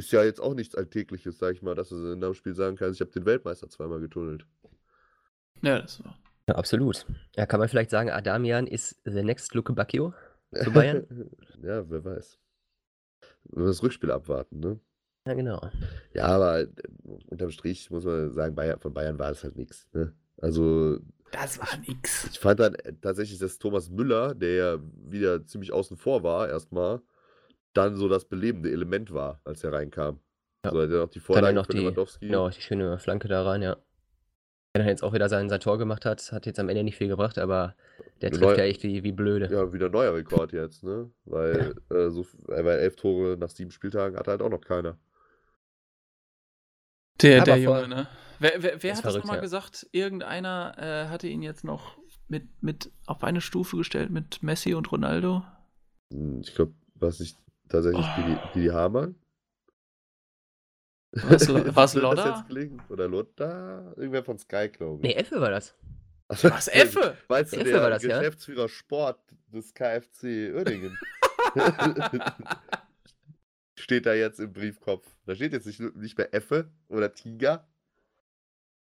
[0.00, 2.76] ist ja jetzt auch nichts Alltägliches, sag ich mal, dass du in einem Spiel sagen
[2.76, 4.46] kannst, ich habe den Weltmeister zweimal getunnelt.
[5.62, 6.18] Ja, das war.
[6.48, 7.06] Ja, absolut.
[7.36, 10.14] Ja, kann man vielleicht sagen, Adamian ist the next Luke Bacchio
[10.54, 11.06] zu Bayern?
[11.62, 12.38] ja, wer weiß.
[13.44, 14.80] Wenn wir das Rückspiel abwarten, ne?
[15.26, 15.60] ja, genau.
[16.14, 16.68] Ja, aber äh,
[17.26, 19.86] unterm Strich muss man sagen, Bayern, von Bayern war es halt nichts.
[19.92, 20.14] Ne?
[20.38, 20.98] Also
[21.30, 22.26] Das war nix.
[22.32, 24.78] Ich fand dann äh, tatsächlich, dass Thomas Müller, der ja
[25.08, 27.02] wieder ziemlich außen vor war, erstmal,
[27.72, 30.20] dann so das belebende Element war, als er reinkam.
[30.64, 30.72] Ja.
[30.72, 32.26] So, hat er noch die Vorlage noch die, Lewandowski.
[32.26, 33.76] genau, die schöne Flanke da rein, ja.
[34.74, 36.96] Der dann jetzt auch wieder sein, sein Tor gemacht hat, hat jetzt am Ende nicht
[36.96, 37.74] viel gebracht, aber
[38.20, 39.50] der trifft Neu- ja echt wie, wie blöde.
[39.52, 41.10] Ja, wieder neuer Rekord jetzt, ne?
[41.24, 44.96] Weil, äh, so, weil elf Tore nach sieben Spieltagen hat halt auch noch keiner.
[47.22, 48.08] Der, Aber der voll- Junge, ne?
[48.38, 49.42] Wer, wer, wer hat das nochmal ja.
[49.42, 49.86] gesagt?
[49.92, 51.98] Irgendeiner äh, hatte ihn jetzt noch
[52.28, 55.42] mit, mit auf eine Stufe gestellt mit Messi und Ronaldo.
[56.12, 57.36] Hm, Ich glaube, was nicht
[57.70, 58.20] tatsächlich Oh.
[58.20, 59.14] Didi, Didi Hamann.
[61.12, 62.46] Was, was das Lodder?
[62.48, 62.90] jetzt?
[62.90, 63.94] Oder Lotta?
[63.96, 65.16] Irgendwer von Sky, glaube Nee, ich.
[65.16, 65.74] Effe war das.
[66.28, 67.16] Was, Effe?
[67.28, 68.18] Weißt du, Effe der war das, ja?
[68.18, 69.18] Geschäftsführer Sport
[69.48, 70.96] des KfC Uerdingen.
[73.74, 75.06] steht da jetzt im Briefkopf.
[75.26, 77.66] Da steht jetzt nicht, nicht mehr Effe oder Tiger.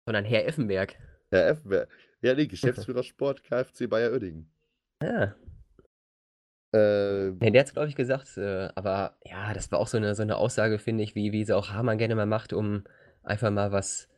[0.06, 0.96] Sondern Herr Effenberg.
[1.32, 1.90] Herr Effenberg.
[2.22, 4.50] Ja, nee, Geschäftsführer Sport KfC Bayer Uerdingen.
[5.02, 5.36] Ja.
[6.74, 10.16] Äh, Nee, der hat glaube ich, gesagt, äh, aber ja, das war auch so eine,
[10.16, 12.84] so eine Aussage, finde ich, wie, wie sie auch Hamann gerne mal macht, um
[13.24, 14.10] einfach mal was,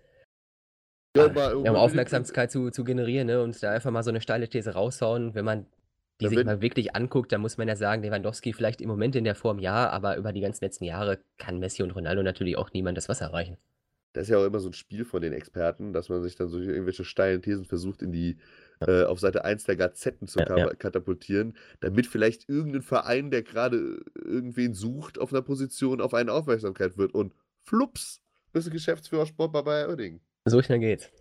[1.16, 3.42] ja, äh, mal um Aufmerksamkeit zu, zu generieren, ne?
[3.42, 5.34] Und da einfach mal so eine steile These raushauen.
[5.34, 5.66] Wenn man
[6.22, 9.26] die sich mal wirklich anguckt, dann muss man ja sagen, Lewandowski vielleicht im Moment in
[9.26, 12.72] der Form ja, aber über die ganzen letzten Jahre kann Messi und Ronaldo natürlich auch
[12.72, 13.58] niemand das Wasser reichen.
[14.16, 16.48] Das ist ja auch immer so ein Spiel von den Experten, dass man sich dann
[16.48, 18.38] so irgendwelche steilen Thesen versucht, in die
[18.80, 20.74] äh, auf Seite 1 der Gazetten zu Ja, ka- ja.
[20.74, 26.98] katapultieren, damit vielleicht irgendein Verein, der gerade irgendwen sucht auf einer Position, auf eine Aufmerksamkeit
[26.98, 27.14] wird.
[27.14, 27.34] Und
[27.68, 28.22] flups,
[28.54, 30.22] bist du Geschäftsführer Sport bei Bayer Oerding.
[30.46, 31.12] So schnell geht's.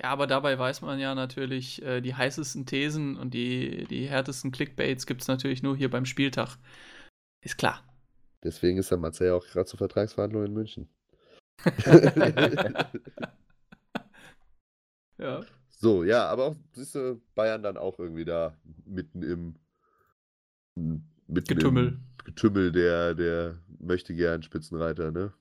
[0.00, 4.52] Ja, aber dabei weiß man ja natürlich, äh, die heißesten Thesen und die, die härtesten
[4.52, 6.56] Clickbaits gibt es natürlich nur hier beim Spieltag.
[7.44, 7.82] Ist klar.
[8.44, 10.88] Deswegen ist der Matze ja auch gerade zur Vertragsverhandlung in München.
[15.18, 15.40] Ja.
[15.68, 19.54] so, ja, aber auch, siehst du, Bayern dann auch irgendwie da mitten im
[20.76, 21.86] mitten Getümmel.
[21.88, 25.32] Im Getümmel der, der möchte gern Spitzenreiter, ne?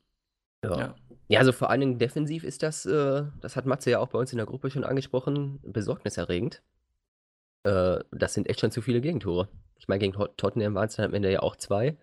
[0.63, 0.77] Ja.
[0.79, 0.95] Ja.
[1.29, 4.17] Ja, also vor allen Dingen defensiv ist das, äh, das hat Matze ja auch bei
[4.17, 6.63] uns in der Gruppe schon angesprochen, besorgniserregend.
[7.63, 9.49] Äh, das sind echt schon zu viele Gegentore.
[9.77, 11.97] Ich meine, gegen Tot- Tottenham waren es dann am Ende ja auch zwei.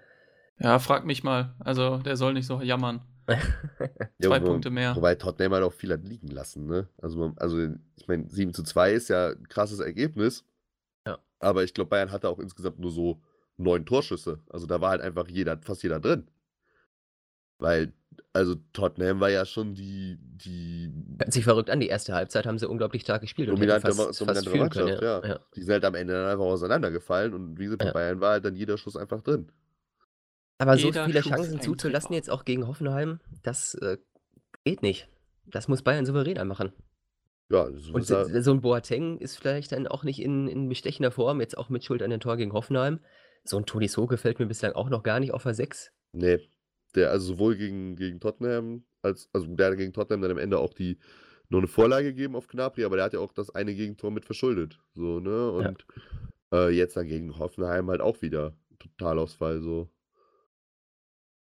[0.59, 1.55] Ja, frag mich mal.
[1.59, 3.01] Also, der soll nicht so jammern.
[4.23, 4.95] Zwei wo- Punkte mehr.
[4.97, 6.89] Wobei Tottenham halt auch viel hat liegen lassen, ne?
[6.99, 7.59] Also, man, also
[7.97, 10.45] ich meine, 7 zu 2 ist ja ein krasses Ergebnis.
[11.07, 11.19] Ja.
[11.39, 13.21] Aber ich glaube, Bayern hatte auch insgesamt nur so
[13.57, 14.41] neun Torschüsse.
[14.51, 16.27] Also da war halt einfach jeder, fast jeder drin.
[17.59, 17.93] Weil,
[18.33, 22.59] also Tottenham war ja schon die, die Hört sich verrückt an, die erste Halbzeit haben
[22.59, 24.61] sie unglaublich stark gespielt und dominante, fast, Ma- fast dominante können.
[24.61, 25.21] Mannschaft, Ja.
[25.23, 25.27] ja.
[25.35, 25.41] Ja.
[25.55, 27.93] Die sind halt am Ende dann einfach auseinandergefallen und wie gesagt, bei.
[27.93, 29.51] Bayern war halt dann jeder Schuss einfach drin.
[30.61, 33.99] Aber so viele Chancen ein zuzulassen jetzt auch gegen Hoffenheim, das äh,
[34.65, 35.09] geht nicht.
[35.47, 36.73] Das muss Bayern souveräner machen.
[37.51, 40.69] Ja, so Und ist so so 'n Boateng ist vielleicht dann auch nicht in in
[40.69, 42.99] bestechender Form, jetzt auch mit Schuld an dem Tor gegen Hoffenheim.
[43.45, 45.93] So 'n Tolisso gefällt mir bislang auch noch gar nicht auf der 6.
[46.15, 46.41] ne,
[46.95, 50.59] der also sowohl gegen gegen Tottenham als also der hat gegen Tottenham dann am Ende
[50.59, 50.99] auch die
[51.51, 54.25] noch 'ne Vorlage gegeben auf Gnabry, aber der hat ja auch das eine Gegentor mit
[54.25, 55.51] verschuldet, so, ne?
[55.59, 55.75] Ja.
[55.75, 55.87] Und,
[56.53, 59.91] äh, jetzt dann gegen Hoffenheim halt auch wieder Totalausfall so.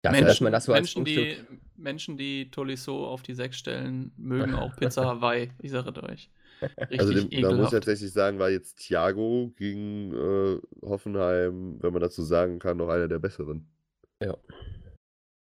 [0.04, 3.34] Dafür, dass Menschen, man das so als Menschen, die, Prunkstück Menschen, die Tolisso auf die
[3.34, 5.50] 6 stellen, mögen auch Pizza Hawaii.
[5.60, 6.30] Ich sage euch.
[6.78, 11.92] Richtig Also dem, da muss ich tatsächlich sagen, war jetzt Thiago gegen äh, Hoffenheim, wenn
[11.92, 13.66] man dazu sagen kann, noch einer der besseren.
[14.22, 14.36] Ja.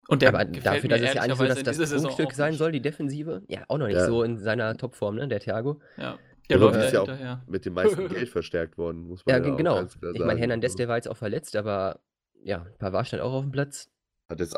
[0.08, 2.60] Und der Aber dafür, dass es ja eigentlich so ehrlicherweise das auch sein nicht.
[2.60, 4.06] soll, die Defensive, ja, auch noch nicht Ja.
[4.06, 5.80] so in seiner Topform, ne, der Thiago.
[5.98, 6.18] Ja,
[6.50, 7.44] der läuft ist ja auch hinterher.
[7.48, 9.76] mit dem meisten Geld verstärkt worden, muss man Ja, ja, genau.
[9.76, 10.40] ganz klar Ich meine.
[10.40, 12.00] Hernandez, Also, der war jetzt auch verletzt, aber
[12.44, 13.90] ja, Pavard stand auch auf dem Platz.
[14.30, 14.58] Hat jetzt,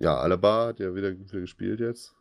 [0.00, 2.14] ja, Alaba hat ja wieder, gespielt jetzt.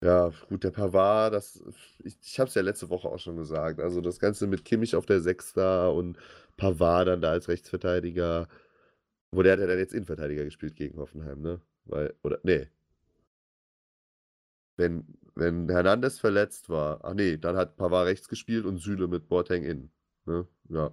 [0.00, 1.60] Ja, gut, der Pavard, das,
[2.04, 3.80] ich, ich habe es ja letzte Woche auch schon gesagt.
[3.80, 6.18] Also das Ganze mit Kimmich auf der Sechs da und
[6.56, 8.48] Pavard dann da als Rechtsverteidiger.
[9.32, 11.60] Wo der hat ja dann jetzt Innenverteidiger gespielt gegen Hoffenheim, ne?
[11.84, 12.68] Weil, oder, nee.
[14.76, 19.28] Wenn, wenn Hernandez verletzt war, ach nee, dann hat Pavard rechts gespielt und Süle mit
[19.28, 19.90] Boateng innen.
[20.26, 20.46] Ne?
[20.68, 20.92] Ja.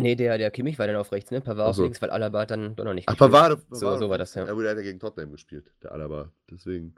[0.00, 1.40] Ne, der der Kimmich war dann auf rechts, ne?
[1.40, 1.82] Pavard Ach auf so.
[1.82, 3.16] links, weil Alaba dann doch noch nicht Ach.
[3.16, 4.44] Pavard, So so war das, ja.
[4.44, 6.30] Der hat ja gegen Tottenham gespielt, der Alaba.
[6.50, 6.94] Deswegen.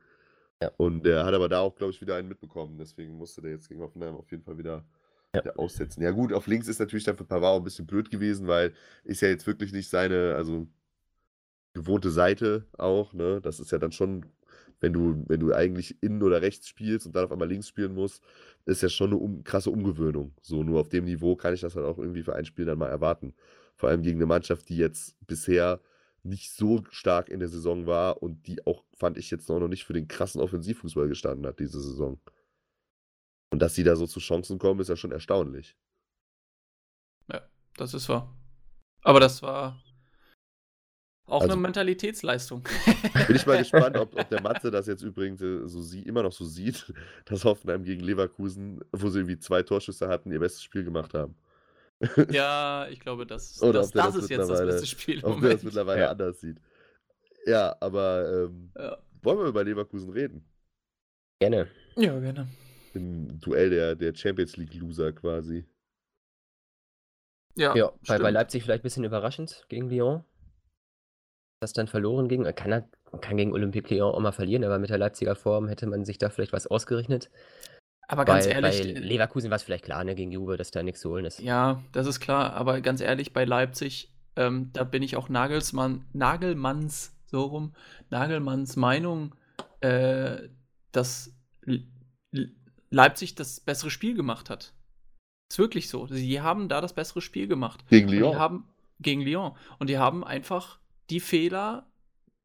[0.63, 0.71] Ja.
[0.77, 2.77] Und der hat aber da auch, glaube ich, wieder einen mitbekommen.
[2.77, 4.85] Deswegen musste der jetzt gegen Hoffenheim auf jeden Fall wieder,
[5.35, 5.41] Ja.
[5.43, 6.03] wieder aussetzen.
[6.03, 8.75] Ja, gut, auf links ist natürlich dann für Pavard auch ein bisschen blöd gewesen, weil
[9.05, 10.67] ist ja jetzt wirklich nicht seine, also
[11.73, 13.41] gewohnte Seite auch, ne?
[13.41, 14.27] Das ist ja dann schon,
[14.81, 17.95] wenn du, wenn du eigentlich innen oder rechts spielst und dann auf einmal links spielen
[17.95, 18.22] musst,
[18.64, 20.35] ist ja schon eine um, krasse Umgewöhnung.
[20.43, 22.78] So, nur auf dem Niveau kann ich das halt auch irgendwie für ein Spiel dann
[22.78, 23.35] mal erwarten.
[23.76, 25.81] Vor allem gegen eine Mannschaft, die jetzt bisher
[26.22, 29.85] nicht so stark in der Saison war und die auch, fand ich jetzt noch nicht
[29.85, 32.20] für den krassen Offensivfußball gestanden hat, diese Saison.
[33.51, 35.76] Und dass sie da so zu Chancen kommen, ist ja schon erstaunlich.
[37.28, 37.43] Ja,
[37.76, 38.35] das ist wahr.
[39.03, 39.83] Aber das war
[41.31, 42.62] auch Also- eine Mentalitätsleistung.
[43.26, 46.22] Bin ich mal gespannt, ob, ob der Matze das jetzt übrigens äh, so sie, immer
[46.22, 46.93] noch so sieht,
[47.26, 51.35] dass Hoffenheim gegen Leverkusen, wo sie irgendwie zwei Torschüsse hatten, ihr bestes Spiel gemacht haben.
[52.31, 55.51] ja, ich glaube, das, Oder das, das das ist jetzt das beste Spiel Ob der
[55.51, 56.11] das mittlerweile Ja.
[56.11, 56.59] anders sieht.
[57.47, 58.97] Ja, aber ähm, Ja.
[59.22, 60.45] wollen wir über Leverkusen reden?
[61.41, 61.68] Gerne.
[61.97, 62.49] ja, gerne.
[62.95, 65.64] Im Duell der, der Champions League-Loser quasi.
[67.57, 68.31] Ja, Ja, bei, bei.
[68.31, 70.24] Leipzig vielleicht ein bisschen überraschend gegen Lyon.
[71.61, 72.43] Das dann verloren ging.
[72.43, 72.71] Man kann,
[73.13, 76.07] man kann gegen Olympique Lyon auch mal verlieren, aber mit der Leipziger Form hätte man
[76.07, 77.31] sich da vielleicht was ausgerechnet.
[78.09, 80.71] Aber ganz bei, ehrlich, bei äh, Leverkusen war es vielleicht klar, ne, gegen Juve, dass
[80.71, 81.39] da nichts zu holen ist.
[81.41, 86.07] Ja, das ist klar, aber ganz ehrlich, bei Leipzig, ähm, da bin ich auch Nagelsmann,
[86.15, 87.75] Nagelmanns, so rum,
[88.09, 89.35] Nagelmanns Meinung,
[89.81, 90.49] äh,
[90.93, 91.37] dass
[91.67, 91.85] L
[92.33, 92.55] L
[92.89, 94.73] Leipzig das bessere Spiel gemacht hat.
[95.53, 96.07] Ist wirklich so.
[96.07, 97.85] Sie haben da das bessere Spiel gemacht.
[97.91, 98.33] Gegen Und Lyon.
[98.33, 99.53] die haben gegen Lyon.
[99.79, 100.80] Und die haben einfach
[101.11, 101.87] die Fehler,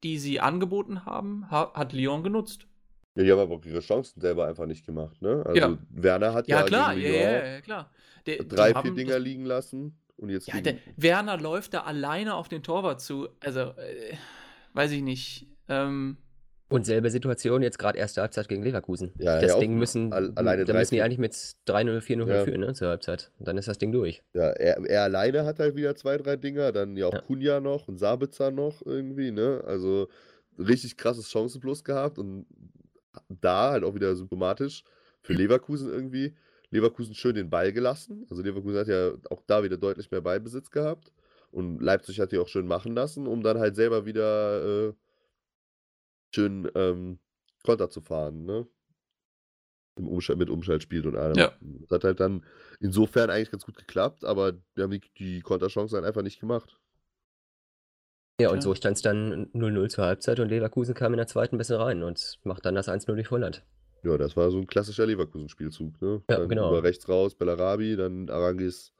[0.04, 2.68] die sie angeboten haben, ha hat Lyon genutzt.
[3.16, 5.44] Ja, die haben aber auch ihre Chancen selber einfach nicht gemacht, ne?
[5.46, 5.78] Also Ja.
[5.90, 7.92] Werner hat Ja, ja, klar, ja, ja, ja, klar.
[8.26, 12.36] Der, drei, vier haben Dinger liegen lassen und jetzt Ja, der, Werner läuft da alleine
[12.36, 13.30] auf den Torwart zu.
[13.40, 14.18] Also, äh,
[14.74, 15.48] weiß ich nicht.
[15.70, 16.18] Ähm,
[16.68, 19.14] Und selbe Situation jetzt gerade erste Halbzeit gegen Leverkusen.
[19.20, 22.44] Ja, das ja, Ding müssen, al- alleine da müssen die eigentlich mit 3-0, 4-0 Ja.
[22.44, 23.32] führen, ne, zur Halbzeit.
[23.38, 24.24] Und dann ist das Ding durch.
[24.34, 27.22] ja, er, er alleine hat halt wieder zwei, drei Dinger, dann ja auch Ja.
[27.22, 29.64] Kunja noch und Sabitzer noch irgendwie, ne?
[29.68, 30.08] Also
[30.58, 32.48] richtig krasses Chancenplus gehabt und
[33.30, 34.84] da halt auch wieder symptomatisch
[35.22, 36.36] für Leverkusen irgendwie.
[36.72, 38.26] Leverkusen schön den Ball gelassen.
[38.30, 41.12] Also Leverkusen hat ja auch da wieder deutlich mehr Ballbesitz gehabt.
[41.52, 44.94] Und Leipzig hat die auch schön machen lassen, um dann halt selber wieder äh,
[46.36, 47.20] schön ähm,
[47.64, 48.68] Konter zu fahren, ne?
[49.98, 51.36] Im Umschalt, mit Umschaltspiel und allem.
[51.36, 51.54] Ja.
[51.62, 52.44] Das hat halt dann
[52.82, 56.78] insofern eigentlich ganz gut geklappt, aber wir haben die, die Konterchancen halt einfach nicht gemacht.
[58.40, 58.62] Ja, und Tja.
[58.64, 62.04] so stand es dann 0-0 zur Halbzeit und Leverkusen kam in der zweiten besser rein
[62.04, 63.64] und macht dann das 1-0 durch Volland.
[64.04, 66.22] Ja, das war so ein klassischer Leverkusen-Spielzug, ne?
[66.30, 66.70] Ja, dann genau.
[66.70, 68.94] Über rechts raus, Bellarabi, dann Arangis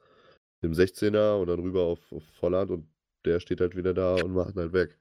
[0.62, 2.88] im 16er und dann rüber auf, auf Volland und
[3.26, 4.98] der steht halt wieder da und macht ihn halt weg.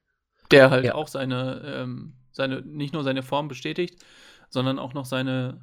[0.51, 0.95] Der halt Ja.
[0.95, 4.03] auch seine, ähm, seine, nicht nur seine Form bestätigt,
[4.49, 5.61] sondern auch noch seine,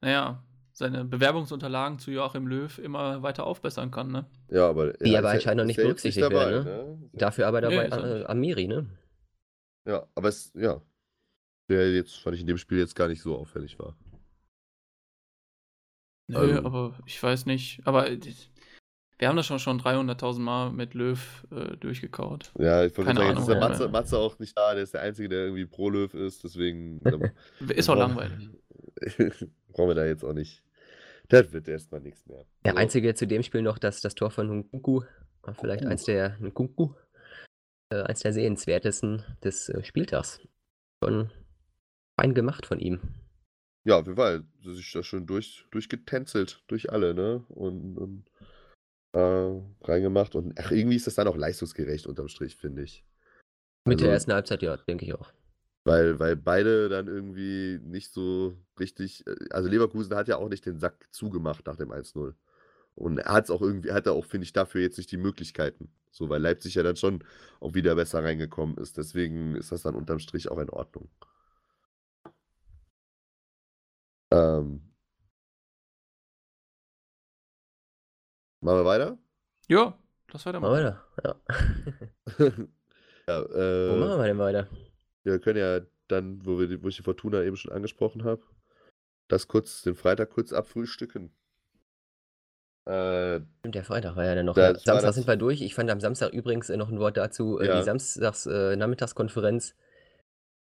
[0.00, 0.42] naja,
[0.72, 4.26] seine Bewerbungsunterlagen zu Joachim Löw immer weiter aufbessern kann, ne?
[4.50, 7.10] Ja, aber Die er aber ja- anscheinend noch nicht ja berücksichtigt werden, ne?
[7.14, 8.24] Dafür aber Nee, dabei er äh.
[8.26, 8.86] Amiri, ne?
[9.86, 10.82] Ja, aber es, ja.
[11.68, 13.96] Der jetzt, fand ich in dem Spiel jetzt gar nicht so auffällig war.
[16.28, 17.80] Nö, Also- aber ich weiß nicht.
[17.86, 18.18] Aber äh,
[19.18, 22.52] wir haben das schon schon 300.000 Mal mit Löw äh, durchgekaut.
[22.58, 23.90] Ja, ich wollte Keine sagen, jetzt ist der Ahnung, Matze, ja.
[23.90, 27.00] Matze auch nicht da, der ist der Einzige, der irgendwie pro Löw ist, deswegen.
[27.68, 28.50] Ist auch langweilig.
[29.72, 30.62] brauchen wir da jetzt auch nicht.
[31.28, 32.44] Das wird erstmal nichts mehr.
[32.64, 32.78] Der So.
[32.78, 35.02] einzige zu dem Spiel noch, dass das Tor von Nkunku,
[35.42, 36.94] war vielleicht eins der Nkunku,
[37.90, 40.40] äh, eins der sehenswertesten des äh, Spieltags.
[41.02, 41.30] Schon
[42.18, 43.00] fein gemacht von ihm.
[43.84, 44.44] Ja, auf jeden Fall.
[44.62, 47.44] Sie sich da schön durch, durchgetänzelt, durch alle, ne?
[47.48, 48.24] Und, und
[49.12, 50.34] äh, reingemacht.
[50.34, 53.04] Und ach, irgendwie ist das dann auch leistungsgerecht unterm Strich, finde ich.
[53.84, 55.32] Mit der Also- ersten Halbzeit, ja, denke ich auch.
[55.84, 59.24] Weil, weil beide dann irgendwie nicht so richtig.
[59.26, 62.34] äh, Also Leverkusen hat ja auch nicht den Sack zugemacht nach dem 1-0.
[62.96, 65.16] Und er hat es auch irgendwie, hat er auch, finde ich, dafür jetzt nicht die
[65.18, 65.88] Möglichkeiten.
[66.10, 67.22] So, weil Leipzig ja dann schon
[67.60, 68.96] auch wieder besser reingekommen ist.
[68.96, 71.08] Deswegen ist das dann unterm Strich auch in Ordnung.
[74.32, 74.82] Ähm.
[78.66, 79.18] Machen wir weiter?
[79.68, 79.96] Ja,
[80.32, 80.72] lass Mal weitermachen.
[80.74, 81.04] weiter.
[81.24, 81.34] Ja.
[83.28, 84.68] ja, Wo machen äh, wir denn weiter?
[85.22, 88.42] wir können ja dann, wo, wir, die- wo ich die Fortuna eben schon angesprochen habe,
[89.28, 91.30] das kurz, den Freitag kurz abfrühstücken.
[92.86, 94.56] Äh, Stimmt, der Freitag war ja dann noch.
[94.56, 95.60] War Samstag das- sind wir durch.
[95.62, 97.58] Ich fand am Samstag übrigens äh, noch ein Wort dazu.
[97.60, 97.78] Äh, Ja.
[97.78, 99.74] Die Samstags-Nachmittagskonferenz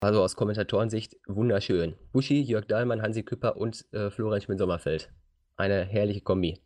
[0.01, 1.95] war so aus Kommentatorensicht wunderschön.
[2.11, 5.09] Buschi, Jörg Dahlmann, Hansi Küpper und äh, Florian Schmidt-Sommerfeld.
[5.57, 6.59] Eine herrliche Kombi.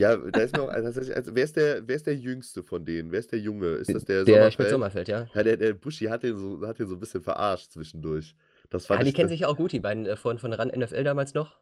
[0.00, 2.84] Ja, da ist mir auch, also, also, wer, ist der, wer ist der Jüngste von
[2.84, 3.12] denen?
[3.12, 3.66] Wer ist der Junge?
[3.76, 4.52] Ist das der, der Sommerfeld?
[4.52, 5.30] Schmidt-Sommerfeld, ja.
[5.34, 8.34] Ja, der, der Buschi hat den, so, hat den so ein bisschen verarscht zwischendurch.
[8.70, 10.38] Das fand Ja, die ich, kennen das, sich ja auch gut, die beiden äh, von,
[10.38, 11.60] von RAN NFL damals noch.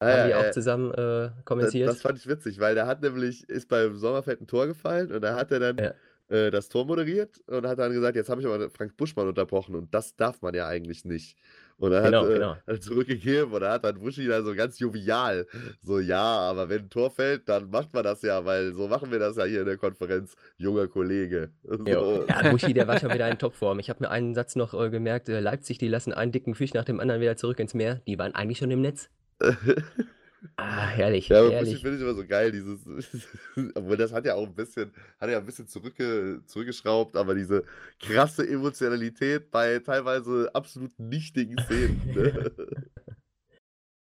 [0.00, 1.88] ah, haben ja, die auch äh, zusammen äh, das, kommentiert.
[1.88, 5.22] das fand ich witzig, weil der hat nämlich, ist beim Sommerfeld ein Tor gefallen und
[5.22, 5.94] da hat er dann Ja.
[6.28, 9.74] Äh, das Tor moderiert und hat dann gesagt, jetzt habe ich aber Frank Buschmann unterbrochen
[9.74, 11.36] und das darf man ja eigentlich nicht.
[11.78, 12.50] Und er Genau, hat, äh, genau.
[12.56, 15.46] hat er zurückgegeben und da hat dann Buschi dann so ganz jovial,
[15.80, 19.12] so ja, aber wenn ein Tor fällt, dann macht man das ja, weil so machen
[19.12, 21.50] wir das ja hier in der Konferenz, junger Kollege.
[21.88, 22.26] So.
[22.26, 23.78] Ja, Buschi, der war schon wieder in Topform.
[23.78, 26.74] Ich habe mir einen Satz noch äh, gemerkt, äh, Leipzig, die lassen einen dicken Fisch
[26.74, 28.02] nach dem anderen wieder zurück ins Meer.
[28.06, 29.08] Die waren eigentlich schon im Netz.
[30.56, 31.80] Ah, herrlich, Ja, aber herrlich.
[31.80, 32.80] finde ich immer so geil, dieses,
[33.74, 37.64] obwohl das hat ja auch ein bisschen, hat ja ein bisschen zurückge, zurückgeschraubt, aber diese
[38.00, 42.00] krasse Emotionalität bei teilweise absolut nichtigen Szenen.
[42.14, 42.52] Ne?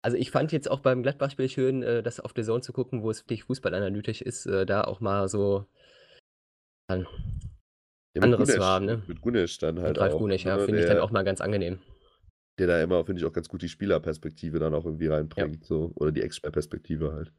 [0.05, 3.03] Also ich fand jetzt auch beim Gladbach-Spiel schön, äh, das auf der Zone zu gucken,
[3.05, 5.65] wo es wirklich fußballanalytisch ist, äh, da auch mal so
[6.91, 7.07] an,
[8.17, 9.03] Ja, Anderes Gunesch- war, ne?
[9.07, 10.19] Mit Gunesch dann halt mit Ralf auch.
[10.19, 11.79] Gunesch, ja, ne, finde ich dann auch mal ganz angenehm.
[12.59, 15.65] Der da immer, finde ich, auch ganz gut die Spielerperspektive dann auch irgendwie reinbringt.
[15.65, 15.93] So.
[15.97, 17.33] Oder die Ex-Perspektive halt.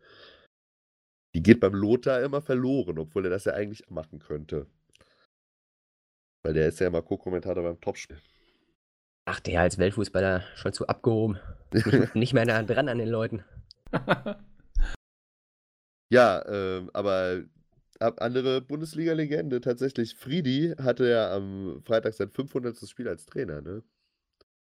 [1.36, 4.68] Die geht beim Lothar immer verloren, obwohl er das ja eigentlich machen könnte.
[6.44, 8.20] Weil der ist ja immer Co-Kommentator beim Topspiel.
[9.26, 11.40] Ach, der als Weltfußballer schon zu abgehoben.
[11.74, 13.44] Nicht, nicht mehr nah dran an den Leuten.
[16.12, 17.44] Ja, ähm, aber
[18.00, 22.78] ab- andere Bundesliga-Legende, tatsächlich Friedi, hatte ja am Freitag sein 500.
[22.88, 23.82] Spiel als Trainer, ne?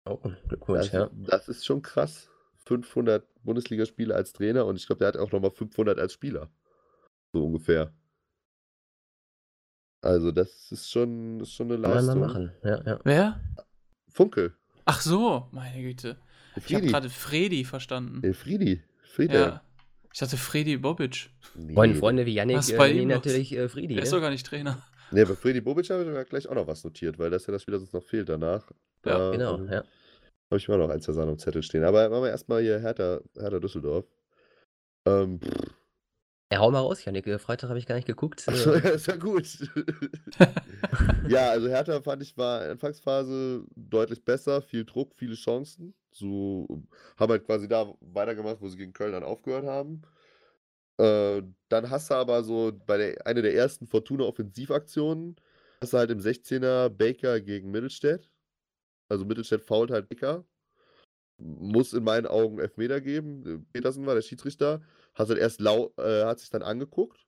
[0.06, 1.10] Oh, Glückwunsch, Das, ja.
[1.14, 2.30] das ist schon krass.
[2.66, 6.50] 500 Bundesligaspiele als Trainer und ich glaube, der hat auch nochmal 500 als Spieler.
[7.34, 7.92] So ungefähr.
[10.02, 12.20] Also, das ist schon, ist schon eine Kann man Leistung.
[12.20, 12.52] machen.
[12.64, 13.00] Ja, ja.
[13.04, 13.42] Wer?
[14.10, 14.54] Funkel.
[14.86, 16.18] Ach so, meine Güte.
[16.56, 18.22] Der Ich habe gerade Fredi verstanden.
[18.22, 18.84] Der Friedi.
[19.02, 19.34] Friede.
[19.34, 19.62] Ja.
[20.12, 21.30] Ich dachte Fredi Bobic.
[21.56, 23.96] Nee, Freunde, Freunde wie Yannick Was äh, natürlich äh, Friedi.
[23.96, 24.18] Der ist Ne?
[24.18, 24.82] doch gar nicht Trainer.
[25.12, 27.54] Nee, bei Friedi Bobic habe ich sogar gleich auch noch was notiert, weil das ja
[27.54, 28.70] das Spiel, das uns noch fehlt danach.
[29.06, 29.84] Ja, Da, Genau, ähm, ja.
[30.50, 31.84] Habe ich auch noch eins der Sachen am Zettel stehen.
[31.84, 34.06] Aber machen wir erstmal hier Hertha, Hertha Düsseldorf.
[35.06, 35.74] Ähm, pff,
[36.52, 37.26] Ja, hau mal raus, Yannick.
[37.28, 38.44] äh, Freitag habe ich gar nicht geguckt.
[38.48, 39.48] ach so, Äh, ja, ist ja gut.
[41.28, 45.94] ja, also Hertha fand ich war in der Anfangsphase deutlich besser, viel Druck, viele Chancen.
[46.12, 46.68] So
[47.18, 50.04] haben halt quasi da weitergemacht, wo sie gegen Köln dann aufgehört haben.
[51.00, 55.36] Äh, dann hast du aber so bei der eine der ersten Fortuna-Offensivaktionen,
[55.82, 58.30] hast du halt im 16er Baker gegen Mittelstädt.
[59.14, 60.44] Also Mittelstädt fault halt Baker.
[61.38, 63.46] Muss in meinen Augen Elfmeter geben.
[63.46, 64.82] Äh, Petersen war der Schiedsrichter.
[65.14, 67.26] Hast halt erst lau äh, hat sich dann angeguckt.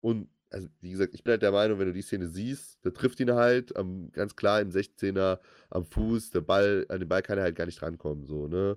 [0.00, 2.92] Und, also wie gesagt, ich bin halt der Meinung, wenn du die Szene siehst, der
[2.94, 5.38] trifft ihn halt am, ganz klar im 16er
[5.70, 8.76] am Fuß, der Ball, an den Ball kann er halt gar nicht rankommen, so, ne?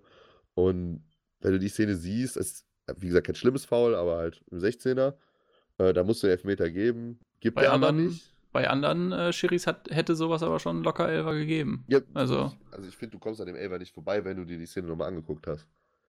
[0.53, 1.03] Und
[1.39, 2.65] wenn du die Szene siehst, ist,
[2.97, 5.15] wie gesagt, kein schlimmes Foul, aber halt im 16er,
[5.77, 7.19] äh, da musst du den Elfmeter geben.
[7.39, 8.31] Gibt Bei er aber anderen- nicht.
[8.51, 11.85] Bei anderen äh, Schiris hat, hätte sowas aber schon locker Elfer gegeben.
[11.87, 14.57] Ja, Also- also ich finde, du kommst an dem Elfer nicht vorbei, wenn du dir
[14.57, 15.67] die Szene nochmal angeguckt hast.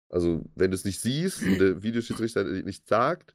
[0.08, 3.34] Also, wenn du es nicht siehst und der Videoschiedsrichter nicht sagt,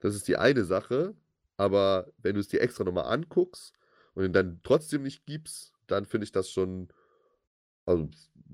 [0.00, 1.14] das ist die eine Sache,
[1.56, 3.72] aber wenn du es dir extra nochmal anguckst
[4.14, 6.88] und ihn dann trotzdem nicht gibst, dann finde ich das schon,
[7.86, 8.08] also,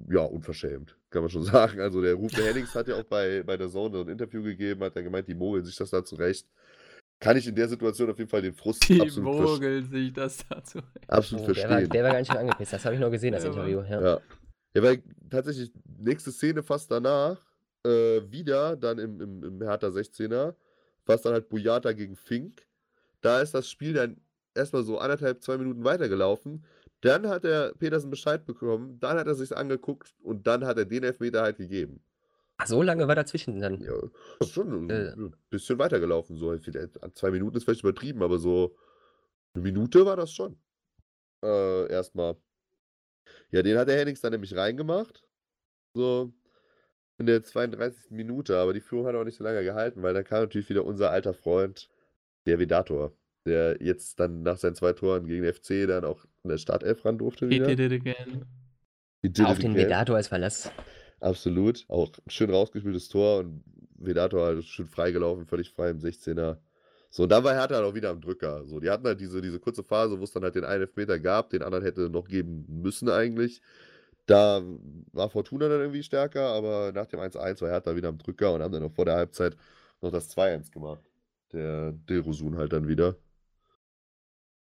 [0.09, 1.81] ja, unverschämt, kann man schon sagen.
[1.81, 4.97] Also, der Rufe Hennings hat ja auch bei, bei der Zone ein Interview gegeben, hat
[4.97, 6.49] dann gemeint, die mogeln sich das da zurecht.
[7.25, 10.39] Kann ich in der Situation auf jeden Fall den Frust Die absolut, mogeln sich das
[10.49, 10.79] dazu.
[11.09, 11.91] absolut oh, der, war, verstehen.
[11.91, 12.73] der war ganz schön angepisst.
[12.73, 13.81] Das habe ich noch gesehen, das war- Interview.
[13.83, 14.01] Ja.
[14.03, 14.21] Ja.
[14.77, 17.41] Ja, weil tatsächlich nächste Szene fast danach,
[17.87, 20.55] äh, wieder dann im, im, im Hertha 16er,
[21.05, 22.67] fast dann halt Boyata gegen Fink.
[23.21, 24.17] Da ist das Spiel dann
[24.55, 26.65] erstmal so anderthalb, zwei Minuten weitergelaufen.
[27.03, 30.85] Dann hat der Petersen Bescheid bekommen, dann hat er sich angeguckt und dann hat er
[30.87, 32.03] den Elfmeter halt gegeben.
[32.57, 33.81] Ach, so lange war dazwischen dann.
[33.83, 33.95] Ja,
[34.41, 35.15] ist schon ein Äh.
[35.51, 36.37] bisschen weitergelaufen.
[36.37, 36.57] So.
[36.59, 38.77] Vielleicht- Zwei Minuten ist vielleicht übertrieben, aber so
[39.55, 40.57] eine Minute war das schon.
[41.45, 42.37] Äh, erstmal.
[43.51, 45.25] Ja, den hat der Hennings dann nämlich reingemacht.
[45.95, 46.33] So
[47.19, 48.11] in der 32.
[48.11, 50.85] Minute, aber die Führung hat auch nicht so lange gehalten, weil dann kam natürlich wieder
[50.85, 51.89] unser alter Freund,
[52.47, 56.51] der Vedator, der jetzt dann nach seinen zwei Toren gegen den FC dann auch in
[56.51, 57.67] der Startelf ran durfte He wieder.
[57.75, 58.45] did it again.
[59.23, 59.87] He did Auf it den again.
[59.87, 60.71] Vedator als Verlass.
[61.25, 61.87] Absolut.
[61.89, 63.65] Auch ein schön rausgespieltes Tor und
[63.97, 66.59] Vedator halt schön freigelaufen, völlig frei im 16er.
[67.11, 68.67] So, und dann war Hertha halt auch wieder am Drücker.
[68.67, 71.19] So, die hatten halt diese, diese kurze Phase, wo es dann halt den einen Elfmeter
[71.19, 73.63] gab, den anderen hätte noch geben müssen eigentlich.
[74.27, 74.63] Da
[75.13, 78.63] war Fortuna dann irgendwie stärker, aber nach dem 1-1 war Hertha wieder am Drücker und
[78.63, 79.57] haben dann noch vor der Halbzeit
[80.03, 81.03] noch das 2-1 gemacht.
[81.53, 83.17] Der Dilrosun halt dann wieder.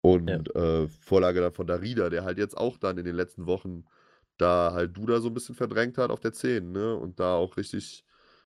[0.03, 3.85] Und äh, Vorlage dann von Darida, der halt jetzt auch dann in den letzten Wochen
[4.41, 6.95] da halt Duda so ein bisschen verdrängt hat auf der 10, ne?
[6.97, 8.05] Und da auch richtig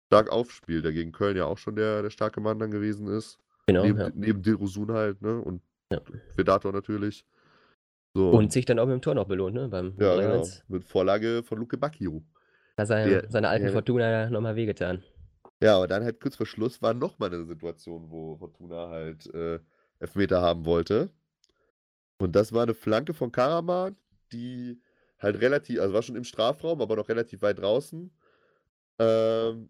[0.08, 3.38] stark aufspielt, der gegen Köln ja auch schon der, der starke Mann dann gewesen ist.
[3.68, 3.84] Genau.
[3.84, 4.10] neben, ja.
[4.14, 5.40] neben Dilrosun halt, ne?
[5.40, 5.62] Und
[5.92, 6.00] Ja.
[6.36, 7.26] Vedator natürlich.
[8.16, 9.68] So, Und sich dann auch mit dem Tor noch belohnt, ne?
[9.70, 10.42] Beim ja, genau.
[10.44, 10.64] 3-1.
[10.68, 12.24] Mit Vorlage von Luke Bacchio.
[12.76, 15.04] Da sei Der- seine alten der- Fortuna nochmal wehgetan.
[15.62, 19.60] Ja, aber dann halt kurz vor Schluss war nochmal eine Situation, wo Fortuna halt äh,
[20.00, 21.10] Elfmeter haben wollte.
[22.20, 23.96] Und das war eine Flanke von Karaman,
[24.32, 24.80] die
[25.24, 28.12] halt relativ, also war schon im Strafraum, aber noch relativ weit draußen,
[29.00, 29.70] ähm,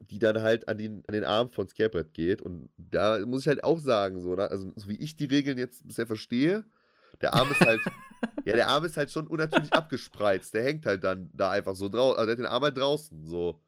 [0.00, 2.42] die dann halt an den, an den Arm von Scabrett geht.
[2.42, 4.50] Und da muss ich halt auch sagen, so, ne?
[4.50, 6.64] also so wie ich die Regeln jetzt bisher verstehe,
[7.20, 7.80] der Arm ist halt,
[8.44, 10.54] ja, der Arm ist halt schon unnatürlich abgespreizt.
[10.54, 13.24] Der hängt halt dann da einfach so draußen, also der hat den Arm halt draußen,
[13.24, 13.60] so.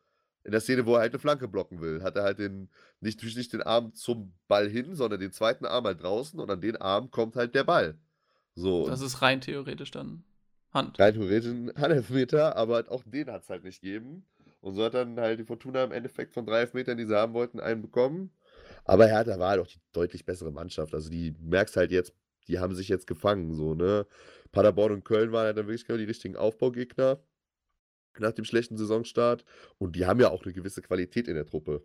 [0.43, 2.69] In der Szene, wo er halt eine Flanke blocken will, hat er halt den,
[3.01, 6.51] nicht, natürlich nicht den Arm zum Ball hin, sondern den zweiten Arm halt draußen und
[6.51, 7.99] an den Arm kommt halt der Ball.
[8.55, 8.87] So.
[8.87, 10.23] Das ist rein theoretisch dann
[10.75, 10.99] Hand.
[10.99, 14.27] rein theoretisch ein Handelfmeter, aber auch den hat es halt nicht gegeben.
[14.61, 17.35] Und so hat dann halt die Fortuna im Endeffekt von drei Elfmetern, die sie haben
[17.35, 18.31] wollten, einen bekommen.
[18.85, 20.95] Aber Hertha war halt auch die deutlich bessere Mannschaft.
[20.95, 22.15] Also die merkst halt jetzt,
[22.49, 24.07] die haben sich jetzt gefangen, so, ne?
[24.53, 27.19] Paderborn und Köln waren halt dann wirklich genau die richtigen Aufbaugegner
[28.19, 29.45] nach dem schlechten Saisonstart.
[29.79, 31.83] Und die haben ja auch eine gewisse Qualität in der Truppe.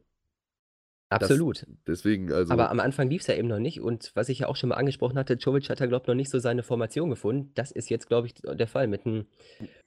[1.09, 1.65] Absolut.
[1.87, 2.53] Deswegen, also.
[2.53, 3.81] Aber am Anfang lief es ja eben noch nicht.
[3.81, 6.15] Und was ich ja auch schon mal angesprochen hatte, Jovic hat ja, glaube ich, noch
[6.15, 7.51] nicht so seine Formation gefunden.
[7.55, 8.87] Das ist jetzt, glaube ich, der Fall.
[8.87, 9.25] Mit einem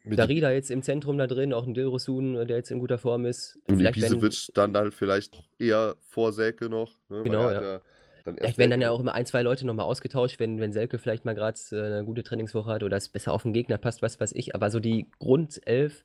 [0.03, 3.25] mit Darida jetzt im Zentrum da drin, auch ein Dilrosun, der jetzt in guter Form
[3.25, 3.57] ist.
[3.69, 6.91] Und Ibisevic dann halt vielleicht eher vor Selke noch.
[7.09, 7.23] Ne?
[7.23, 7.81] Genau, ja.
[8.25, 10.99] dann vielleicht werden dann ja auch immer ein, zwei Leute nochmal ausgetauscht, wenn, wenn Selke
[10.99, 14.03] vielleicht mal gerade äh, eine gute Trainingswoche hat oder es besser auf den Gegner passt,
[14.03, 14.57] was weiß ich.
[14.57, 16.05] Aber so die Grundelf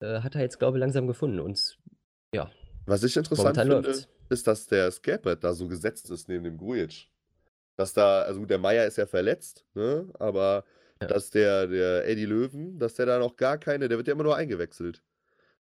[0.00, 1.38] äh, hat er jetzt, glaube ich, langsam gefunden.
[1.38, 1.78] Und
[2.34, 2.50] ja,
[2.86, 4.08] Was ich interessant momentan finde, läuft's.
[4.32, 7.08] Ist, dass der Scabbard da so gesetzt ist neben dem Grujic.
[7.76, 10.06] Dass da, also gut, der Meier ist ja verletzt, ne?
[10.18, 10.64] Aber
[11.00, 11.08] Ja.
[11.08, 14.24] dass der, der Eddie Löwen, dass der da noch gar keine, der wird ja immer
[14.24, 15.02] nur eingewechselt.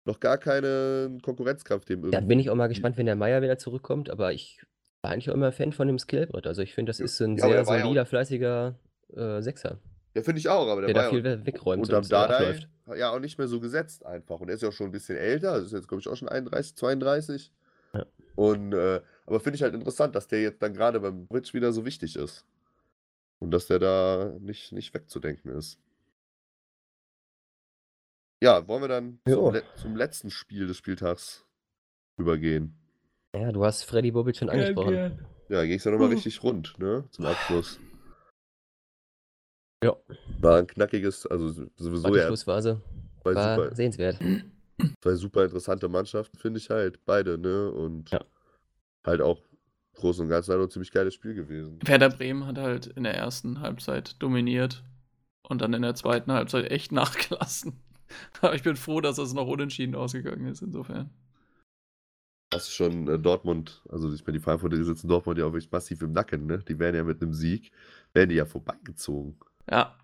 [0.05, 2.27] Noch gar keinen Konkurrenzkampf dem Da irgendwie.
[2.29, 4.11] bin ich auch mal gespannt, wenn der Meier wieder zurückkommt.
[4.11, 4.61] Aber ich
[5.03, 6.47] war eigentlich auch immer Fan von dem Skillbrett.
[6.47, 8.75] Also ich finde, das ist ein ja, sehr er ja auch- solider, fleißiger
[9.17, 9.79] äh, Sechser,
[10.15, 12.61] Ja, finde ich auch, aber der, der da viel we- wegräumt und äh, Dardai
[12.97, 14.41] ja auch nicht mehr so gesetzt einfach.
[14.41, 16.17] Und er ist ja auch schon ein bisschen älter, also ist jetzt, glaube ich, auch
[16.17, 17.51] schon 31, 32.
[17.95, 18.07] Ja.
[18.37, 21.73] Und, äh, aber finde ich halt interessant, dass der jetzt dann gerade beim Bridge wieder
[21.73, 22.45] so wichtig ist.
[23.39, 25.79] Und dass der da nicht, nicht wegzudenken ist.
[28.43, 31.47] Ja, wollen wir dann zum, le zum letzten Spiel des Spieltags
[32.17, 32.77] übergehen?
[33.35, 35.27] Ja, du hast Freddy Bobic schon angesprochen.
[35.49, 36.13] Ja, ging es ja nochmal Uh.
[36.13, 37.05] richtig rund, ne?
[37.11, 37.81] Zum Abschluss.
[39.83, 39.97] Ja.
[40.41, 44.19] War ein knackiges, also sowieso War die ja War super, sehenswert.
[45.01, 47.05] Zwei super interessante Mannschaften, finde ich halt.
[47.05, 47.71] Beide, ne?
[47.71, 48.21] Und Ja.
[49.07, 51.79] halt auch im Großen und Ganzen halt auch ein ziemlich geiles Spiel gewesen.
[51.85, 54.85] Werder Bremen hat halt in der ersten Halbzeit dominiert
[55.43, 57.81] und dann in der zweiten Halbzeit echt nachgelassen.
[58.41, 61.11] Aber ich bin froh, dass es noch unentschieden ausgegangen ist, insofern.
[62.51, 65.53] Das ist schon äh, Dortmund, also ich meine, die Frankfurter, die sitzen Dortmund ja auch
[65.53, 66.59] wirklich massiv im Nacken, ne?
[66.59, 67.73] Die wären ja mit einem Sieg,
[68.13, 69.37] wären die ja vorbeigezogen.
[69.69, 69.99] Ja.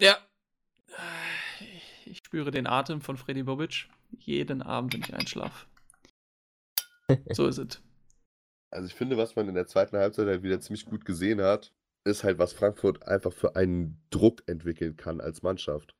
[0.00, 0.16] Ja.
[2.10, 3.88] Ich spüre den Atem von Freddy Bobic
[4.18, 5.66] jeden Abend, wenn ich einschlafe.
[7.32, 7.80] So ist es.
[8.70, 11.72] Also ich finde, was man in der zweiten Halbzeit halt wieder ziemlich gut gesehen hat,
[12.04, 15.96] ist halt, was Frankfurt einfach für einen Druck entwickeln kann als Mannschaft.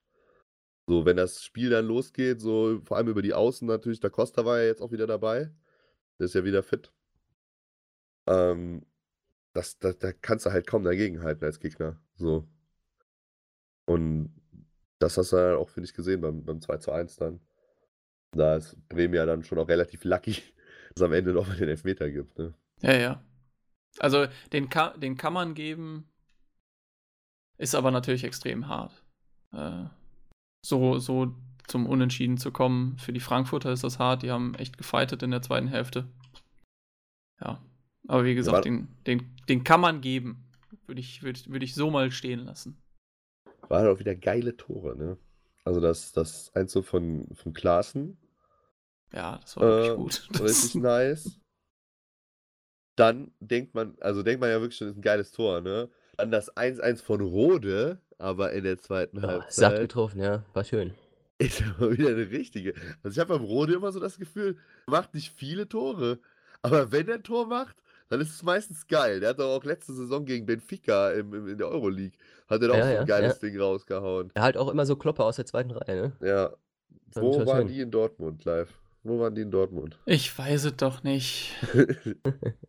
[0.86, 4.44] So, wenn das Spiel dann losgeht, so vor allem über die Außen natürlich, der Costa
[4.44, 5.50] war ja jetzt auch wieder dabei.
[6.18, 6.92] Der ist ja wieder fit.
[8.26, 8.86] Ähm,
[9.52, 12.00] das, das, da kannst du halt kaum dagegenhalten als Gegner.
[12.14, 12.48] So.
[13.84, 14.39] Und
[15.00, 17.40] Das hast du ja auch, finde ich, gesehen beim, beim 2 zu 1 dann.
[18.32, 20.32] Da ist Bremen ja dann schon auch relativ lucky,
[20.90, 22.38] dass es am Ende noch mal den Elfmeter gibt.
[22.38, 22.54] Ne?
[22.82, 23.24] Ja, ja.
[23.98, 26.08] Also den, ka den kann man geben,
[27.58, 29.02] ist aber natürlich extrem hart.
[29.52, 29.86] Äh,
[30.64, 31.34] so, so
[31.66, 32.98] zum Unentschieden zu kommen.
[32.98, 34.22] Für die Frankfurter ist das hart.
[34.22, 36.06] Die haben echt gefightet in der zweiten Hälfte.
[37.40, 37.60] Ja.
[38.06, 40.48] Aber wie gesagt, den, den, den kann man geben.
[40.86, 42.76] Würde ich, würd, würd ich so mal stehen lassen.
[43.70, 45.18] Waren auch wieder geile Tore, ne?
[45.64, 48.18] Also das, das eins so von, von Klaassen.
[49.12, 50.28] Ja, das war wirklich Äh, gut.
[50.40, 51.40] Richtig nice.
[52.96, 55.88] Dann denkt man, also denkt man ja wirklich schon, das ist ein geiles Tor, ne?
[56.16, 59.80] Dann das 1-1 von Rode, aber in der zweiten Ja, satt Halbzeit.
[59.80, 60.44] getroffen, ja.
[60.52, 60.94] War schön.
[61.38, 62.74] Ist aber wieder eine richtige.
[63.02, 66.18] Also ich habe beim Rode immer so das Gefühl, er macht nicht viele Tore,
[66.62, 67.76] aber wenn er ein Tor macht,
[68.10, 69.20] dann ist es meistens geil.
[69.20, 72.18] Der hat doch auch letzte Saison gegen Benfica im, im, in der Euroleague,
[72.48, 74.30] hat er doch Ja, so ein ja, geiles Ding rausgehauen.
[74.34, 76.26] Er halt auch immer so Klopper aus der zweiten Reihe, ne?
[76.26, 76.50] Ja.
[77.12, 78.72] Das Wo waren die in Dortmund live?
[79.02, 79.98] Wo waren die in Dortmund?
[80.06, 81.54] Ich weiß es doch nicht.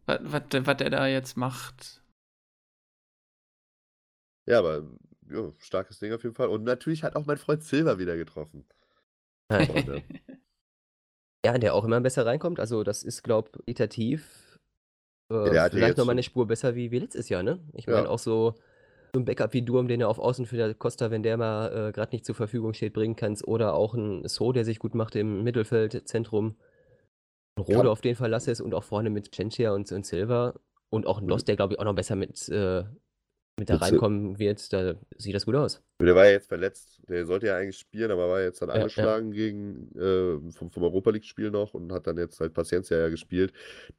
[0.05, 2.01] Was, was, der- was der da jetzt macht.
[4.47, 4.84] ja, aber
[5.30, 6.49] ja, starkes Ding auf jeden Fall.
[6.49, 8.65] Und natürlich hat auch mein Freund Silver wieder getroffen.
[11.45, 12.59] Ja, der auch immer besser reinkommt.
[12.59, 14.51] Also, das ist, glaube ich, itativ.
[15.32, 17.60] Äh, ja vielleicht nochmal eine Spur besser wie, wie letztes Jahr, ne?
[17.74, 17.94] Ich Ja.
[17.95, 18.56] meine, auch so,
[19.14, 21.90] so ein Backup wie Durm, den er auf Außen für der Costa, wenn der mal
[21.90, 23.48] äh, gerade nicht zur Verfügung steht, bringen kannst.
[23.48, 26.56] Oder auch ein So, der sich gut macht im Mittelfeldzentrum.
[27.58, 27.91] Ein Rode, Ja.
[27.91, 30.53] auf den Verlass ist und auch vorne mit Cencia und, und Silva.
[30.90, 32.84] Und auch ein Dost, der, glaube ich, auch noch besser mit, äh,
[33.57, 34.72] mit da reinkommen wird.
[34.73, 35.82] Da sieht das gut aus.
[36.02, 37.02] Der war ja jetzt verletzt.
[37.07, 38.82] Der sollte ja eigentlich spielen, aber war jetzt dann Ja, ja.
[38.82, 43.10] angeschlagen gegen äh, vom, vom Europa League-Spiel noch und hat dann jetzt halt Paciencia ja
[43.10, 43.53] gespielt.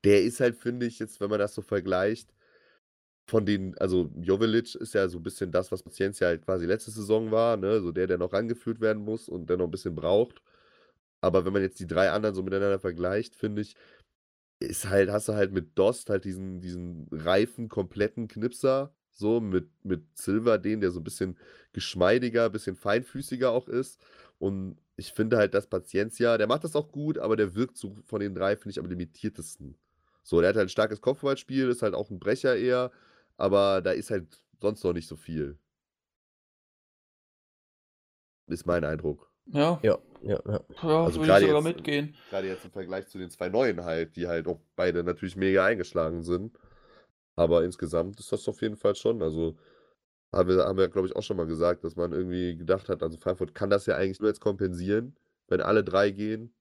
[0.05, 2.35] Der ist halt, finde ich, jetzt, wenn man das so vergleicht,
[3.29, 6.91] von den, also Jovelic ist ja so ein bisschen das, was Paciencia halt quasi letzte
[6.91, 7.81] Saison war, ne?
[7.81, 10.43] So der, der noch rangeführt werden muss und der noch ein bisschen braucht.
[11.21, 13.77] Aber wenn man jetzt die drei anderen so miteinander vergleicht, finde ich,
[14.61, 19.69] ist halt, hast du halt mit Dost halt diesen, diesen reifen, kompletten Knipser, so mit,
[19.85, 21.39] mit Silver, den, der so ein bisschen
[21.73, 24.01] geschmeidiger, ein bisschen feinfüßiger auch ist.
[24.39, 27.95] Und ich finde halt, dass Paciencia, der macht das auch gut, aber der wirkt so
[28.05, 29.77] von den drei, finde ich, am limitiertesten.
[30.23, 32.91] So, der hat halt ein starkes Kopfballspiel, ist halt auch ein Brecher eher,
[33.37, 35.59] aber da ist halt sonst noch nicht so viel.
[38.47, 39.31] Ist mein Eindruck.
[39.47, 40.61] Ja, Ja, ja, ja.
[40.83, 42.15] ja Also würde ich sogar jetzt- mitgehen.
[42.31, 45.65] Gerade jetzt im Vergleich zu den zwei neuen halt, die halt auch beide natürlich mega
[45.65, 46.57] eingeschlagen sind.
[47.37, 49.23] Aber insgesamt ist das auf jeden Fall schon.
[49.23, 49.57] Also
[50.33, 53.03] haben wir, haben wir glaube ich, auch schon mal gesagt, dass man irgendwie gedacht hat,
[53.03, 55.17] also Frankfurt kann das ja eigentlich nur jetzt kompensieren,
[55.49, 56.55] wenn alle drei gehen.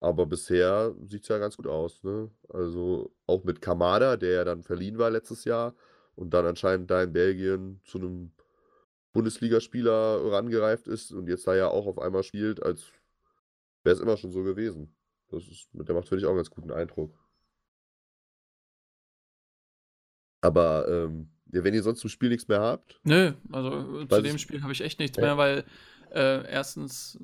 [0.00, 2.02] Aber bisher sieht es ja ganz gut aus.
[2.02, 2.30] Ne?
[2.48, 5.74] Also auch mit Kamada, der ja dann verliehen war letztes Jahr
[6.16, 8.32] und dann anscheinend da in Belgien zu einem
[9.12, 12.84] Bundesligaspieler rangereift ist und jetzt da ja auch auf einmal spielt, als
[13.82, 14.94] wäre es immer schon so gewesen.
[15.30, 17.14] Das ist, der macht, finde ich, auch einen ganz guten Eindruck.
[20.46, 24.38] Aber ähm, wenn ihr sonst zum Spiel nichts mehr habt, Nö, also äh, zu dem
[24.38, 25.22] Spiel habe ich echt nichts Ja.
[25.24, 25.64] mehr, weil
[26.12, 27.18] äh, erstens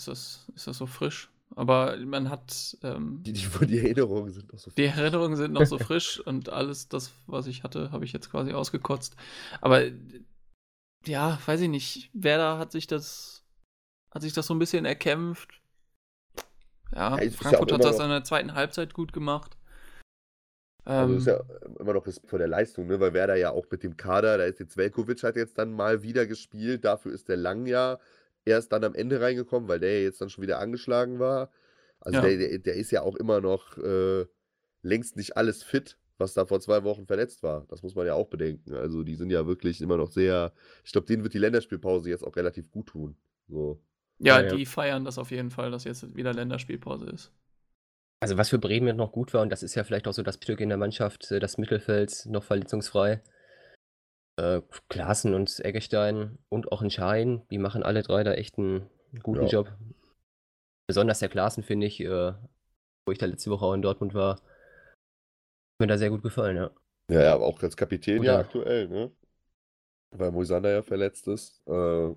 [0.00, 4.52] ist das, ist das so frisch, aber man hat ähm, die, die, die Erinnerungen sind
[4.52, 8.04] doch so Die Erinnerungen sind noch so frisch und alles das, was ich hatte, habe
[8.04, 9.16] ich jetzt quasi ausgekotzt.
[9.60, 9.82] Aber
[11.06, 12.10] ja, weiß ich nicht.
[12.12, 13.44] Werder hat sich das,
[14.10, 15.60] hat sich das so ein bisschen erkämpft.
[16.92, 19.55] Ja, Ja, Frankfurt hat das noch- in der zweiten Halbzeit gut gemacht.
[20.94, 21.42] Also Ähm, ist ja
[21.78, 23.00] immer noch Respekt vor der Leistung, ne?
[23.00, 26.02] weil Werder ja auch mit dem Kader, da ist jetzt Velkovic hat jetzt dann mal
[26.02, 27.98] wieder gespielt, dafür ist der Lang ja
[28.44, 31.50] erst dann am Ende reingekommen, weil der ja jetzt dann schon wieder angeschlagen war.
[32.00, 32.22] Also Ja.
[32.22, 34.26] der, der, der ist ja auch immer noch äh,
[34.82, 37.66] längst nicht alles fit, was da vor zwei Wochen verletzt war.
[37.68, 38.74] Das muss man ja auch bedenken.
[38.74, 40.52] Also die sind ja wirklich immer noch sehr,
[40.84, 43.16] ich glaube, denen wird die Länderspielpause jetzt auch relativ gut tun.
[43.48, 43.80] So.
[44.18, 44.56] ja, ja, ja.
[44.56, 47.32] die feiern das auf jeden Fall, dass jetzt wieder Länderspielpause ist.
[48.26, 50.34] Also was für Bremen noch gut war, und das ist ja vielleicht auch so das
[50.34, 53.22] Stück in der Mannschaft, äh, das Mittelfeld noch verletzungsfrei.
[54.36, 58.90] Äh, Klaassen und Eggestein und auch ein Schein, die machen alle drei da echt einen
[59.22, 59.48] guten Ja.
[59.48, 59.72] Job.
[60.88, 62.32] Besonders der Klaassen, finde ich, äh,
[63.06, 64.42] wo ich da letzte Woche auch in Dortmund war, hat
[65.80, 66.70] mir da sehr gut gefallen, ja.
[67.08, 69.12] Ja, ja, aber auch als Kapitän ja Oder- aktuell, ne?
[70.16, 71.62] Weil Moisander ja verletzt ist.
[71.68, 72.12] Äh,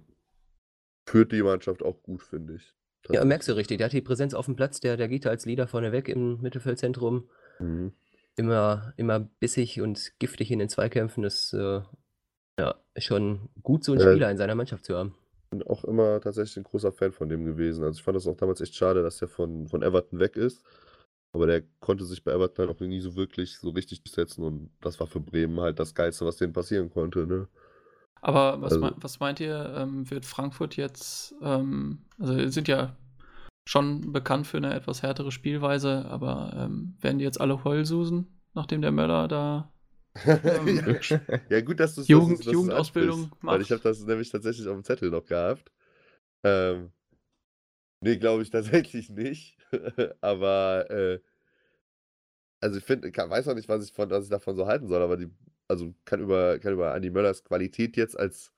[1.07, 2.73] führt die Mannschaft auch gut, finde ich.
[3.09, 5.30] Ja, merkst du richtig, der hat die Präsenz auf dem Platz, der, der geht da
[5.30, 7.30] als Leader vorne weg im Mittelfeldzentrum.
[7.59, 7.93] Mhm.
[8.35, 11.23] Immer, immer bissig und giftig in den Zweikämpfen.
[11.23, 11.81] Das äh,
[12.59, 14.11] ja, ist schon gut, so einen Ja.
[14.11, 15.15] Spieler in seiner Mannschaft zu haben.
[15.51, 17.84] bin auch immer tatsächlich ein großer Fan von dem gewesen.
[17.84, 20.63] Also ich fand das auch damals echt schade, dass der von, von Everton weg ist.
[21.34, 24.71] Aber der konnte sich bei Everton halt auch nie so wirklich so richtig durchsetzen und
[24.81, 27.47] das war für Bremen halt das Geilste, was denen passieren konnte, ne?
[28.21, 32.95] Aber was, Also- mei- was meint ihr, ähm, wird Frankfurt jetzt, ähm, also sind ja
[33.67, 38.81] schon bekannt für eine etwas härtere Spielweise, aber ähm, werden die jetzt alle Heulsusen, nachdem
[38.81, 39.71] der Möller da
[40.25, 40.97] ähm,
[41.49, 43.79] ja, gut, dass du Jugend- dass du's Jugendausbildung ansprichst, Weil ich macht.
[43.79, 45.71] habe das nämlich tatsächlich auf dem Zettel noch gehabt.
[46.43, 46.91] Ähm,
[48.01, 49.57] nee, glaube ich tatsächlich nicht.
[50.21, 51.19] aber, äh,
[52.59, 55.01] also ich finde, weiß auch nicht, was ich, von, was ich davon so halten soll,
[55.01, 55.29] aber die,
[55.69, 58.51] also kann über, kann über Andi Möllers Qualität jetzt als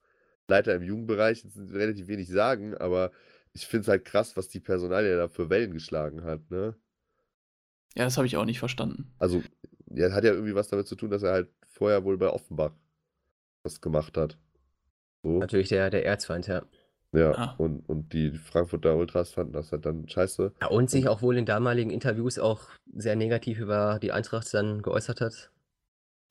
[0.47, 3.11] Leiter im Jugendbereich jetzt relativ wenig sagen, aber
[3.53, 6.75] ich finde es halt krass, was die Personalie da für Wellen geschlagen hat, ne?
[7.95, 9.13] Ja, das habe ich auch nicht verstanden.
[9.19, 9.43] Also,
[9.93, 12.71] ja, hat ja irgendwie was damit zu tun, dass er halt vorher wohl bei Offenbach
[13.63, 14.37] was gemacht hat.
[15.23, 15.39] So.
[15.39, 16.63] Natürlich der, der Erzfeind, ja.
[17.13, 17.55] Ja, Ah.
[17.57, 20.53] und, und die Frankfurter Ultras fanden das halt dann scheiße.
[20.61, 20.67] ja.
[20.67, 25.19] Und sich auch wohl in damaligen Interviews auch sehr negativ über die Eintracht dann geäußert
[25.19, 25.50] hat.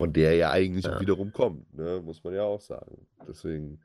[0.01, 0.99] Von der ja eigentlich Ja.
[1.01, 2.01] wiederum kommt, ne?
[2.03, 3.07] Muss man ja auch sagen.
[3.29, 3.81] Deswegen.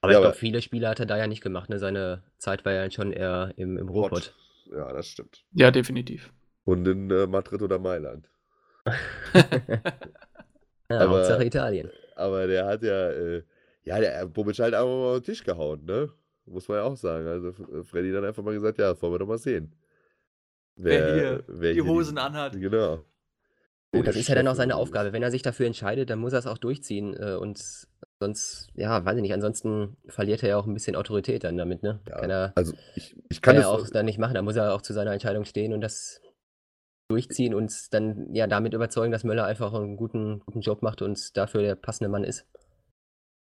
[0.00, 1.70] Aber Ja, ich glaube, viele Spiele hat er da ja nicht gemacht.
[1.70, 1.78] Ne?
[1.78, 4.34] Seine Zeit war ja schon eher im, im Ruhrpott.
[4.72, 5.44] Ja, das stimmt.
[5.52, 6.32] Ja, definitiv.
[6.64, 8.28] Und in äh, Madrid oder Mailand.
[10.90, 11.88] Ja, Aber- Hauptsache Italien.
[12.16, 13.42] Aber der hat ja, äh,
[13.84, 16.10] ja, der Bobic halt einfach mal auf den Tisch gehauen, ne?
[16.46, 17.26] Muss man ja auch sagen.
[17.28, 19.72] Also F- Freddy dann einfach mal gesagt, ja, das wollen wir doch mal sehen.
[21.46, 21.84] wer hier
[22.18, 22.54] anhat.
[22.60, 23.04] Genau.
[23.92, 25.12] Gut, das ist ja dann auch seine Aufgabe.
[25.12, 27.14] Wenn er sich dafür entscheidet, dann muss er es auch durchziehen.
[27.14, 27.88] Äh, und
[28.20, 31.82] sonst, ja, weiß ich nicht, ansonsten verliert er ja auch ein bisschen Autorität dann damit,
[31.82, 32.00] ne?
[32.08, 34.34] Ja, kann er, Also ich, ich kann kann er es auch dann nicht machen.
[34.34, 36.20] Da muss er auch zu seiner Entscheidung stehen und das
[37.10, 41.36] durchziehen und dann ja damit überzeugen, dass Möller einfach einen guten, guten Job macht und
[41.36, 42.46] dafür der passende Mann ist.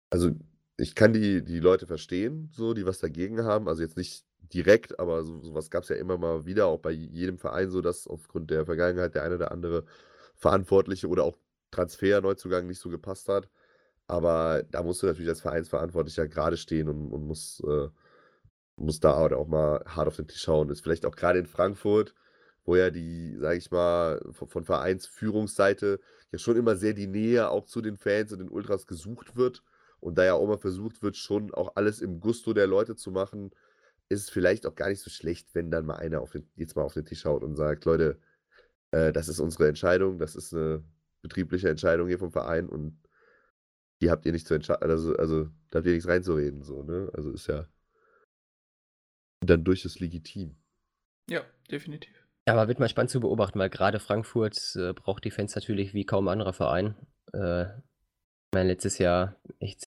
[0.10, 0.32] Also,
[0.78, 3.68] ich kann die, die Leute verstehen, so, die was dagegen haben.
[3.68, 6.92] Also jetzt nicht direkt, aber so, sowas gab es ja immer mal wieder, auch bei
[6.92, 9.84] jedem Verein so, dass aufgrund der Vergangenheit der eine oder andere
[10.38, 11.38] Verantwortliche oder auch
[11.72, 13.50] Transfer, Neuzugang nicht so gepasst hat.
[14.08, 17.90] Aber da musst du natürlich als Vereinsverantwortlicher gerade stehen und, und muss, äh,
[18.78, 20.70] muss da auch mal hart auf den Tisch hauen.
[20.70, 22.14] Ist vielleicht auch gerade in Frankfurt,
[22.64, 26.00] wo ja die, sage ich mal, von, von Vereinsführungsseite
[26.32, 29.64] ja schon immer sehr die Nähe auch zu den Fans und den Ultras gesucht wird
[30.00, 33.12] und da ja auch mal versucht wird, schon auch alles im Gusto der Leute zu
[33.12, 33.52] machen,
[34.10, 36.84] ist es vielleicht auch gar nicht so schlecht, wenn dann mal einer den, jetzt mal
[36.84, 38.20] auf den Tisch haut und sagt, Leute,
[38.92, 40.84] äh, das ist unsere Entscheidung, das ist eine
[41.22, 43.00] betriebliche Entscheidung hier vom Verein und
[44.02, 47.10] die habt ihr nicht zu entscheiden, also, also da habt ihr nichts reinzureden, so, ne?
[47.14, 47.68] Also ist ja
[49.46, 50.56] dann durchaus legitim.
[51.30, 52.14] Ja, definitiv.
[52.48, 55.94] Ja, aber wird mal spannend zu beobachten, weil gerade Frankfurt äh, braucht die Fans natürlich
[55.94, 56.96] wie kaum anderer Verein.
[57.34, 59.84] Äh, ich meine, letztes Jahr echt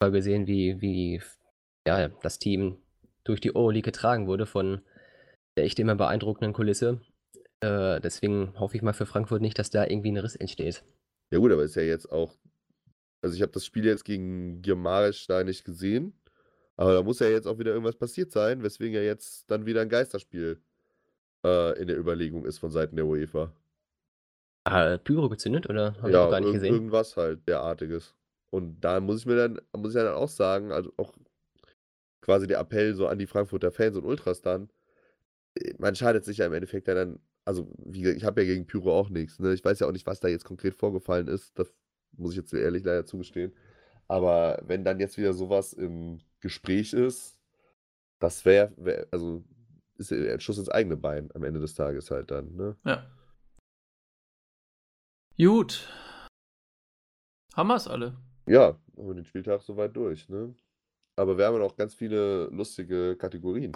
[0.00, 1.20] mal gesehen, wie, wie
[1.86, 2.78] ja, das Team
[3.24, 4.80] durch die Euroleague getragen wurde von
[5.56, 7.00] der echt immer beeindruckenden Kulisse.
[7.60, 10.82] Äh, deswegen hoffe ich mal für Frankfurt nicht, dass da irgendwie ein Riss entsteht.
[11.30, 12.34] Ja gut, aber ist ja jetzt auch,
[13.22, 16.14] also ich habe das Spiel jetzt gegen Girmarisch da nicht gesehen,
[16.76, 19.82] aber da muss ja jetzt auch wieder irgendwas passiert sein, weswegen ja jetzt dann wieder
[19.82, 20.62] ein Geisterspiel
[21.44, 23.52] äh, in der Überlegung ist von Seiten der UEFA.
[24.64, 26.74] Ah, Pyro gezündet oder habe ich Ja, auch gar nicht gesehen?
[26.74, 28.14] irgendwas halt derartiges.
[28.50, 31.14] Und da muss ich mir dann, muss ich dann auch sagen, also auch
[32.20, 34.68] quasi der Appell so an die Frankfurter Fans und Ultras dann,
[35.56, 38.66] äh, man schadet sich ja im Endeffekt dann, also wie gesagt, ich habe ja gegen
[38.66, 39.54] Pyro auch nichts, ne?
[39.54, 41.74] Ich weiß ja auch nicht, was da jetzt konkret vorgefallen ist, das
[42.12, 43.54] muss ich jetzt ehrlich leider zugestehen.
[44.06, 47.40] Aber wenn dann jetzt wieder sowas im Gespräch ist,
[48.18, 49.44] das wäre, wär, also
[49.96, 52.76] ist ja ein Schuss ins eigene Bein am Ende des Tages halt dann, ne?
[52.84, 53.10] Ja.
[55.38, 55.88] Gut.
[57.54, 58.18] Haben wir es alle?
[58.46, 60.54] Ja, haben wir den Spieltag soweit durch, ne?
[61.16, 63.72] Aber wir haben ja noch ganz viele lustige Kategorien.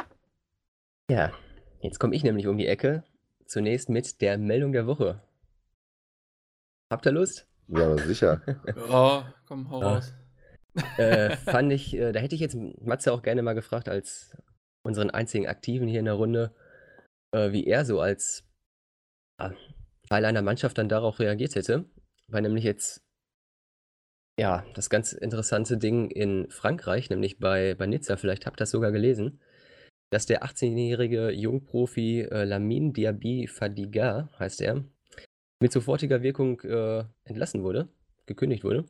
[1.10, 1.32] Ja,
[1.80, 3.02] jetzt komme ich nämlich um die Ecke.
[3.46, 5.20] Zunächst mit der Meldung der Woche.
[6.90, 7.46] Habt ihr Lust?
[7.68, 8.40] Ja, aber sicher.
[8.76, 9.94] Ja, komm, hau Ja.
[9.94, 10.14] raus.
[10.98, 14.36] äh, fand ich, äh, da hätte ich jetzt Matze auch gerne mal gefragt, als
[14.84, 16.54] unseren einzigen Aktiven hier in der Runde,
[17.32, 18.44] äh, wie er so als
[20.08, 21.84] Teil einer Mannschaft dann darauf reagiert hätte.
[22.28, 23.02] Weil nämlich jetzt,
[24.38, 28.70] ja, das ganz interessante Ding in Frankreich, nämlich bei, bei Nizza, vielleicht habt ihr das
[28.70, 29.40] sogar gelesen,
[30.12, 34.84] dass der 18-jährige Jungprofi äh, Lamine Diaby Fadiga, heißt er,
[35.58, 37.88] mit sofortiger Wirkung äh, entlassen wurde,
[38.26, 38.84] gekündigt wurde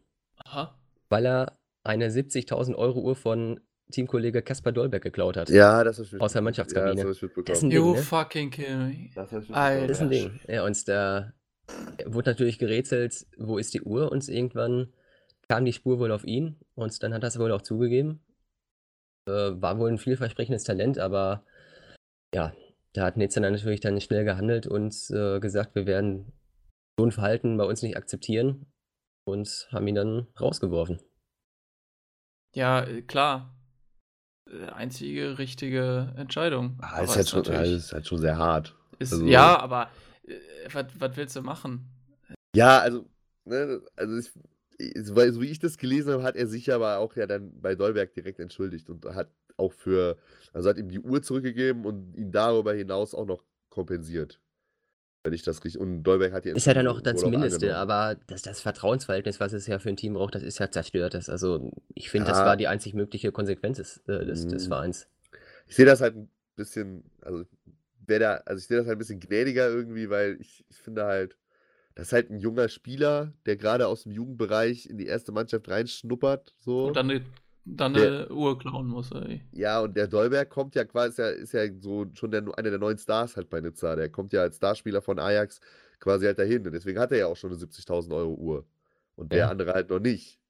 [0.44, 0.76] Aha.
[1.08, 3.60] weil er eine 70.000 Euro Uhr von
[3.92, 5.48] Teamkollege Kaspar Dolberg geklaut hat.
[5.50, 6.44] Ja, das ich Aus der mitbekommen.
[6.44, 7.00] Mannschaftskabine.
[7.02, 7.70] Ja, das habe ich Das ist ein mitbekommen.
[7.70, 8.02] Ding, You ne?
[8.02, 9.10] fucking kill me.
[9.14, 9.86] Das Alter.
[9.86, 10.40] Das ist ein mitbekommen.
[10.46, 10.54] Ding.
[10.54, 11.32] Ja, und da
[12.06, 14.10] wurde natürlich gerätselt, wo ist die Uhr?
[14.10, 14.92] Und irgendwann
[15.48, 18.20] kam die Spur wohl auf ihn und dann hat er es wohl auch zugegeben.
[19.28, 21.44] Äh, war wohl ein vielversprechendes Talent, aber
[22.34, 22.52] ja,
[22.92, 26.32] da hat dann natürlich dann schnell gehandelt und äh, gesagt, wir werden
[26.98, 28.66] so ein Verhalten bei uns nicht akzeptieren
[29.24, 31.00] und haben ihn dann rausgeworfen.
[32.54, 33.54] Ja, äh, klar.
[34.50, 36.78] Äh, Einzige richtige Entscheidung.
[36.82, 38.76] Ah, ist, halt schon, ist halt schon sehr hart.
[38.98, 39.90] Ist, also- ja, aber
[40.26, 40.68] äh,
[40.98, 41.88] was willst du machen?
[42.54, 43.08] Ja, also,
[43.44, 44.32] ne, also ich-
[45.14, 47.74] weil, so wie ich das gelesen habe, hat er sich aber auch ja dann bei
[47.74, 50.16] Dolberg direkt entschuldigt und hat auch für,
[50.52, 54.40] also hat ihm die Uhr zurückgegeben und ihn darüber hinaus auch noch kompensiert.
[55.24, 58.16] Wenn ich das richtig, und Dolberg hat die Ist ja dann auch das Mindeste, aber
[58.26, 61.14] das, das Vertrauensverhältnis, was es ja für ein Team braucht, das ist ja zerstört.
[61.14, 62.46] Das, also ich finde, das Ja.
[62.46, 64.68] war die einzig mögliche Konsequenz des, äh, des, des Mhm.
[64.68, 65.06] Vereins.
[65.68, 67.44] Ich sehe das halt ein bisschen, also
[68.04, 71.04] wer da, also ich sehe das halt ein bisschen gnädiger irgendwie, weil ich, ich finde
[71.04, 71.36] halt,
[71.94, 75.68] das ist halt ein junger Spieler, der gerade aus dem Jugendbereich in die erste Mannschaft
[75.68, 76.86] reinschnuppert, so.
[76.86, 77.22] Und dann eine,
[77.64, 79.42] dann Der- eine Uhr klauen muss, ey.
[79.52, 82.70] Ja, und der Dolberg kommt ja quasi, ist ja, ist ja so schon der, einer
[82.70, 83.94] der neuen Stars halt bei Nizza.
[83.96, 85.60] Der kommt ja als Starspieler von Ajax
[86.00, 86.66] quasi halt dahin.
[86.66, 88.66] Und deswegen hat er ja auch schon eine 70.000 Euro Uhr.
[89.14, 89.48] Und der Ja.
[89.50, 90.40] andere halt noch nicht.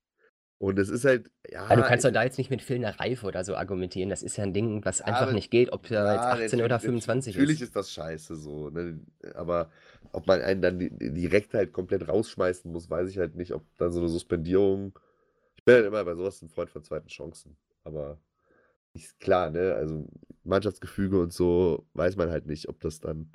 [0.62, 1.64] Und es ist halt, ja.
[1.64, 4.10] Aber du kannst doch da jetzt nicht mit fehlender Reife oder so argumentieren.
[4.10, 6.60] Das ist ja ein Ding, was einfach aber- nicht geht, ob er Ja, jetzt 18
[6.60, 7.66] oder natürlich- 25 Natürlich ist.
[7.68, 8.70] ist das scheiße so.
[8.70, 9.00] Ne?
[9.34, 9.72] Aber
[10.12, 13.52] ob man einen dann di- direkt halt komplett rausschmeißen muss, weiß ich halt nicht.
[13.54, 14.96] Ob dann so eine Suspendierung.
[15.56, 17.56] Ich bin halt immer bei sowas ein Freund von zweiten Chancen.
[17.82, 18.18] Aber
[18.94, 19.74] ist klar, ne?
[19.74, 20.06] Also
[20.44, 23.32] Mannschaftsgefüge und so weiß man halt nicht, ob das dann.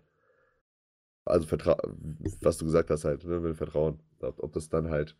[1.25, 1.75] Also Vertra
[2.39, 5.17] was du gesagt hast halt, ne, mit Vertrauen, ob das dann halt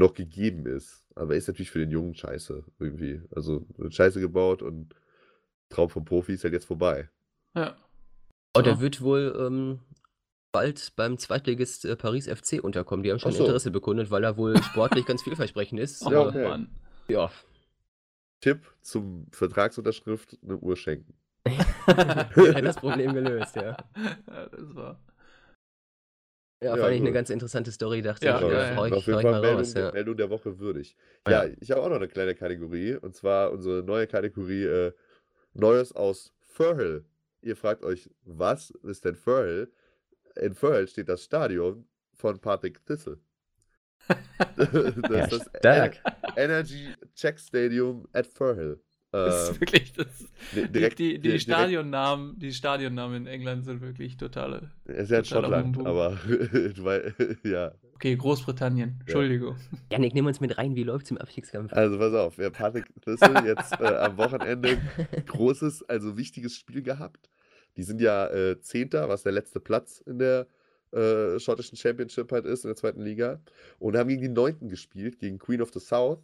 [0.00, 1.06] noch gegeben ist.
[1.14, 3.22] Aber ist natürlich für den Jungen scheiße irgendwie.
[3.34, 4.94] Also wird scheiße gebaut und
[5.68, 7.08] Traum vom Profi ist halt jetzt vorbei.
[7.54, 7.76] Ja.
[8.56, 8.70] Und So.
[8.70, 9.78] er wird wohl ähm,
[10.50, 13.04] bald beim Zweitligist äh, Paris FC unterkommen.
[13.04, 13.44] Die haben schon so.
[13.44, 16.02] Interesse bekundet, weil er wohl sportlich ganz vielversprechend ist.
[16.06, 16.48] Oh, Ja, okay.
[16.48, 16.68] Mann.
[17.08, 17.30] ja.
[18.40, 21.14] Tipp zum Vertragsunterschrift: eine Uhr schenken.
[21.86, 23.76] Hat das Problem gelöst, ja.
[24.26, 24.98] ja das war.
[26.62, 28.42] Ja, Ja, fand ich eine ganz interessante Story, dachte Ja, ich.
[28.42, 29.72] ja, Ja, ich, Auf jeden Fall mal Meldung, raus.
[29.74, 29.92] der, Ja.
[29.92, 30.94] Meldung der Woche würdig.
[31.26, 31.44] Ja.
[31.46, 34.92] Ja, ich habe auch noch eine kleine Kategorie und zwar unsere neue Kategorie äh,
[35.54, 37.04] Neues aus Firhill.
[37.42, 39.72] Ihr fragt euch, was ist denn Firhill?
[40.36, 43.20] In Firhill steht das Stadion von Patrick Thyssen.
[44.56, 45.30] das
[45.64, 48.80] Ja, ist das Energy Check Stadium at Firhill.
[49.12, 49.92] Das ist wirklich.
[49.92, 50.06] Das,
[50.54, 54.70] di- die, direkt- die, die, direkt- Stadionnamen, die Stadionnamen in England sind wirklich totale.
[54.84, 55.86] Er ist ja in Schottland, Humbug.
[55.86, 56.16] aber
[56.78, 57.14] weil,
[57.44, 57.72] ja.
[57.94, 58.96] Okay, Großbritannien.
[59.00, 59.56] Entschuldigung.
[59.90, 61.72] Janik, nimm uns mit rein, wie läuft's im Abstiegskampf?
[61.72, 64.78] Also pass auf, ja, Patrick Thyssen jetzt äh, am Wochenende
[65.26, 67.28] großes, also wichtiges Spiel gehabt.
[67.76, 70.46] Die sind ja äh, Zehnter, was der letzte Platz in der
[70.92, 73.40] äh, schottischen Championship halt ist, in der zweiten Liga.
[73.78, 76.18] Und haben gegen die Neunten gespielt, gegen Queen of the South.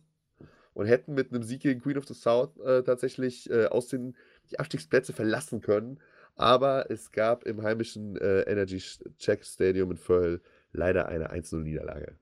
[0.76, 4.14] Und hätten mit einem Sieg gegen Queen of the South äh, tatsächlich äh, aus den
[4.50, 6.00] die Abstiegsplätze verlassen können.
[6.34, 8.78] Aber es gab im heimischen äh, Energy
[9.16, 10.42] Check Stadium in Firhill
[10.72, 12.18] leider eine 1-0-Niederlage.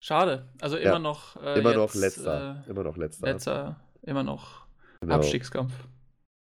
[0.00, 0.48] Schade.
[0.58, 1.36] Also immer Ja, noch.
[1.36, 2.64] Äh, Immer jetzt, noch letzter.
[2.66, 3.26] Äh, immer noch letzter.
[3.26, 3.80] letzter.
[4.00, 4.66] Immer noch
[5.00, 5.16] Genau.
[5.16, 5.74] Abstiegskampf.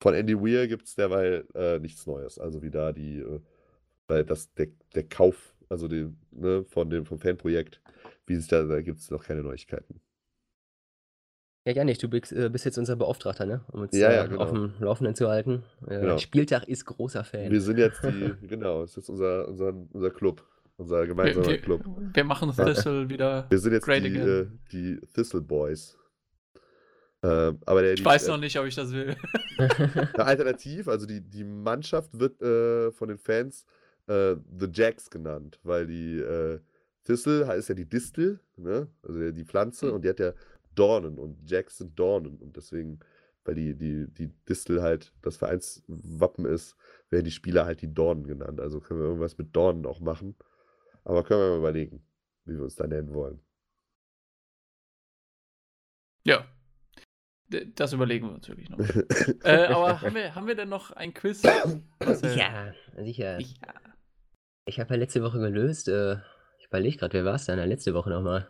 [0.02, 2.40] Von Andy Weir gibt es derweil äh, nichts Neues.
[2.40, 3.26] Also wie da die,
[4.08, 7.82] weil das, der, der Kauf, also den, ne, von dem, vom Fanprojekt,
[8.26, 10.00] wie sich da, da gibt es noch keine Neuigkeiten.
[11.66, 13.62] Ja, Janik, du bist, äh, bist jetzt unser Beauftragter, ne?
[13.72, 14.42] Um uns Ja, äh, ja, genau.
[14.42, 15.64] auf dem Laufenden zu halten.
[15.88, 16.18] Äh, Genau.
[16.18, 17.50] Spieltag ist großer Fan.
[17.52, 20.44] Wir sind jetzt die, genau, es ist unser, unser, unser Club,
[20.76, 21.82] unser Wir, gemeinsamer wir, Club.
[22.14, 23.46] wir machen Thistle wieder.
[23.50, 24.28] Wir sind jetzt great die, again.
[24.28, 25.98] äh, die Thistle Boys.
[27.24, 29.16] Ähm, aber der, Ich die, weiß äh, noch nicht, ob ich das will.
[30.18, 33.66] Alternativ, also die, die Mannschaft wird äh, von den Fans
[34.08, 36.60] äh, The Jacks genannt, weil die äh,
[37.06, 38.88] Thistle heißt ja die Distel, ne?
[39.02, 39.94] also die- die Pflanze, Mhm.
[39.94, 40.34] und die hat ja
[40.76, 43.00] Dornen und Jacks sind Dornen und deswegen,
[43.46, 46.76] weil die, die, die Distel halt das Vereinswappen ist,
[47.10, 48.60] werden die Spieler halt die Dornen genannt.
[48.60, 50.36] Also können wir irgendwas mit Dornen auch machen,
[51.04, 52.06] aber können wir mal überlegen,
[52.46, 53.40] wie wir uns da nennen wollen.
[56.26, 56.46] Ja.
[57.76, 58.80] Das überlegen wir uns wirklich noch.
[59.44, 61.44] äh, aber haben wir, haben wir denn noch ein Quiz?
[61.44, 62.36] Marcel?
[62.36, 63.40] ja, sicher.
[63.40, 63.74] Ja.
[64.66, 65.88] Ich habe ja letzte Woche gelöst.
[65.88, 66.18] Äh,
[66.60, 68.50] ich überlege gerade, wer war es denn letzte Woche nochmal?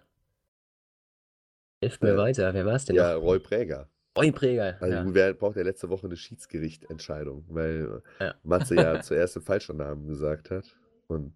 [1.83, 2.53] Hilft mir Äh, weiter.
[2.53, 3.21] Wer war es denn ja, noch?
[3.21, 3.89] Roy Präger.
[4.17, 4.77] Roy Präger.
[4.79, 5.05] Also ja.
[5.07, 8.35] wer braucht ja letzte Woche eine Schiedsgerichtentscheidung, weil Ja.
[8.43, 10.65] Matze ja zuerst den falschen Namen gesagt hat.
[11.07, 11.33] Und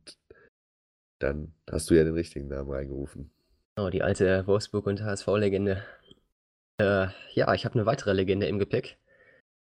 [1.19, 3.32] dann hast du ja den richtigen Namen reingerufen.
[3.80, 5.84] Oh, die alte Wolfsburg- und HSV-Legende.
[6.80, 8.98] Äh, ja, ich habe eine weitere Legende im Gepäck.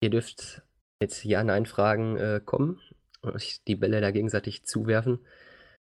[0.01, 0.61] Ihr dürft
[1.01, 2.79] mit Ja-Nein-Fragen äh, kommen
[3.21, 5.19] und euch die Bälle da gegenseitig zuwerfen.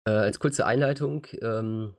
[0.06, 1.94] Äh, als kurze Einleitung, ähm,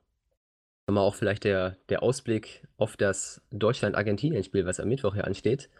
[0.88, 5.70] nochmal auch vielleicht der, der Ausblick auf das Deutschland-Argentinien-Spiel, was am Mittwoch hier ansteht.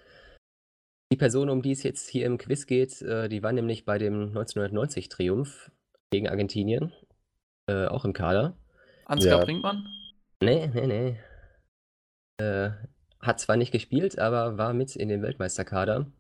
[1.12, 3.98] Die Person, um die es jetzt hier im Quiz geht, äh, die war nämlich bei
[3.98, 5.70] dem 1990-Triumph
[6.10, 6.92] gegen Argentinien,
[7.68, 8.56] äh, auch im Kader.
[9.04, 9.44] Ansgar Ja.
[9.44, 9.86] Brinkmann?
[10.42, 11.20] Nee, nee, nee.
[12.40, 12.70] Äh,
[13.20, 16.10] hat zwar nicht gespielt, aber war mit in den Weltmeisterkader.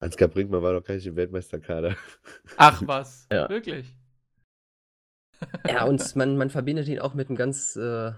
[0.00, 1.96] Ansgar Brinkmann war doch gar nicht im Weltmeisterkader.
[2.56, 3.48] Ach was, Ja.
[3.48, 3.96] wirklich?
[5.68, 8.12] Ja, und man, man verbindet ihn auch mit einem ganz äh,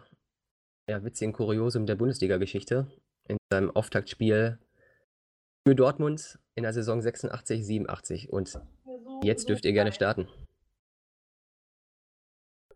[0.88, 2.86] ja, witzigen Kuriosum der Bundesliga-Geschichte.
[3.28, 4.58] In seinem Auftaktspiel
[5.66, 8.30] für Dortmund in der Saison 86, 87.
[8.32, 8.58] Und
[9.22, 10.28] jetzt dürft ihr gerne starten.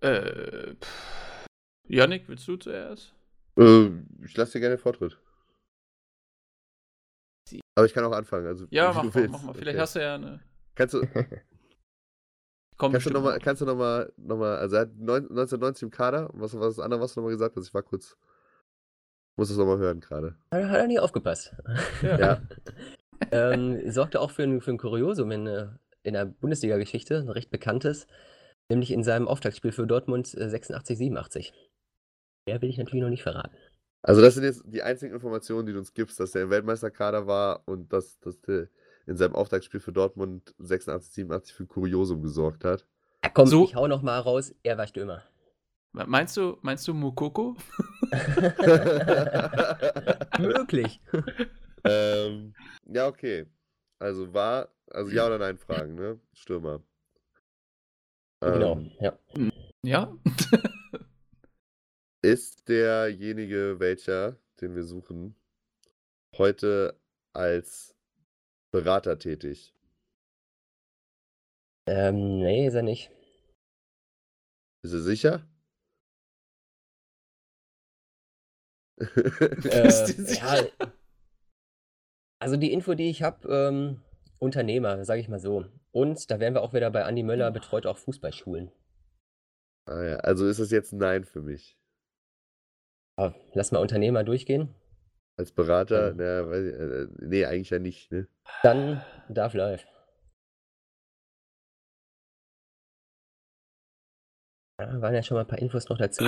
[0.00, 1.46] Äh, pff.
[1.88, 3.14] Yannick, willst du zuerst?
[3.58, 3.90] Äh,
[4.24, 5.18] ich lasse dir gerne Vortritt.
[7.76, 8.46] Aber ich kann auch anfangen.
[8.46, 9.54] Also, Ja, mach mal, mach mal.
[9.54, 9.80] Vielleicht Okay.
[9.80, 10.40] hast du ja eine.
[10.74, 11.00] Kannst du,
[12.82, 13.44] Komm, kannst du nochmal, noch.
[13.44, 16.30] kannst du noch mal, noch mal, also er hat neun- 1990 im Kader.
[16.32, 17.68] Was war das andere, was du nochmal gesagt hast?
[17.68, 18.16] Ich war kurz,
[19.36, 20.34] muss das nochmal hören gerade.
[20.50, 21.54] Hat, hat er nie aufgepasst.
[22.02, 22.18] Ja.
[22.18, 22.42] Ja.
[23.30, 25.68] ähm, sorgte auch für ein, für ein Kuriosum in, äh,
[26.02, 28.08] in der Bundesliga-Geschichte, ein recht bekanntes,
[28.68, 31.52] nämlich in seinem Auftaktspiel für Dortmund äh, 86, 87.
[32.48, 33.56] Mehr will ich natürlich noch nicht verraten.
[34.02, 37.28] Also das sind jetzt die einzigen Informationen, die du uns gibst, dass der im Weltmeisterkader
[37.28, 38.66] war und dass, dass der
[39.06, 42.86] in seinem Auftaktspiel für Dortmund 86, 87 für Kuriosum gesorgt hat.
[43.24, 45.22] Ja, komm, So- ich hau noch mal raus, er war Stürmer.
[45.92, 47.54] Meinst du, meinst du Mukoko?
[50.38, 51.00] Möglich.
[51.84, 52.54] ähm,
[52.86, 53.44] ja, okay.
[53.98, 56.18] Also war, also ja oder nein Fragen, ne?
[56.32, 56.82] Stürmer.
[58.40, 59.18] genau, Ähm, ja.
[59.82, 60.16] Ja.
[62.22, 65.34] Ist derjenige, welcher, den wir suchen,
[66.38, 66.96] heute
[67.32, 67.96] als
[68.72, 69.74] Berater tätig?
[71.86, 73.10] Ähm, nee, ist er nicht.
[74.82, 75.46] Ist er sicher?
[79.64, 80.70] Äh, sicher?
[80.80, 80.92] ja,
[82.40, 84.02] also die Info, die ich habe, ähm,
[84.38, 85.66] Unternehmer, sage ich mal so.
[85.92, 88.72] Und da wären wir auch wieder bei Andi Möller, betreut auch Fußballschulen.
[89.86, 91.78] ah ja, also ist es jetzt ein Nein für mich.
[93.16, 94.74] Aber lass mal Unternehmer durchgehen.
[95.36, 96.16] Als Berater, Ähm.
[96.18, 98.28] na, weiß ich, äh, nee, eigentlich ja nicht, ne?
[98.62, 99.84] Dann darf live.
[104.80, 106.24] Ja, waren ja schon mal ein paar Infos noch dazu.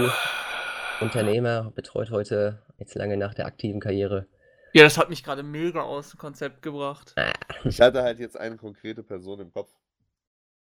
[1.01, 4.27] Unternehmer betreut heute jetzt lange nach der aktiven Karriere.
[4.73, 7.15] Ja, das hat mich gerade mega aus dem Konzept gebracht.
[7.65, 9.73] Ich hatte halt jetzt eine konkrete Person im Kopf.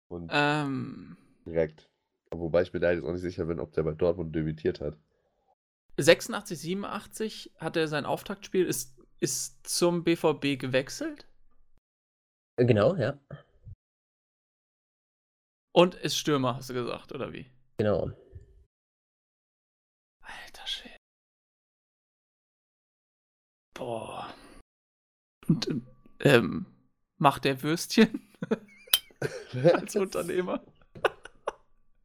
[0.07, 1.89] Und Ähm, direkt.
[2.31, 4.97] Wobei ich mir da jetzt auch nicht sicher bin, ob der bei Dortmund debütiert hat.
[5.97, 11.25] 86, 87 hat er sein Auftaktspiel, ist, ist zum BVB gewechselt
[12.57, 13.19] Äh, Genau, ja,
[15.73, 17.51] und ist Stürmer, hast du gesagt, oder wie?
[17.77, 18.09] genau.
[20.21, 20.95] Alter Schwede.
[23.73, 24.33] Boah.
[25.47, 25.67] Und
[26.21, 26.65] ähm,
[27.17, 28.33] macht der Würstchen
[29.73, 30.63] als Unternehmer?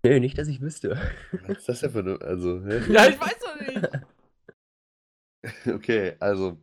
[0.02, 0.98] Nee, nicht, dass ich wüsste.
[1.46, 2.20] Was ist das denn für eine.
[2.20, 2.80] Also, hä?
[2.92, 3.88] Ja, ich weiß doch nicht.
[5.66, 6.58] Okay, also.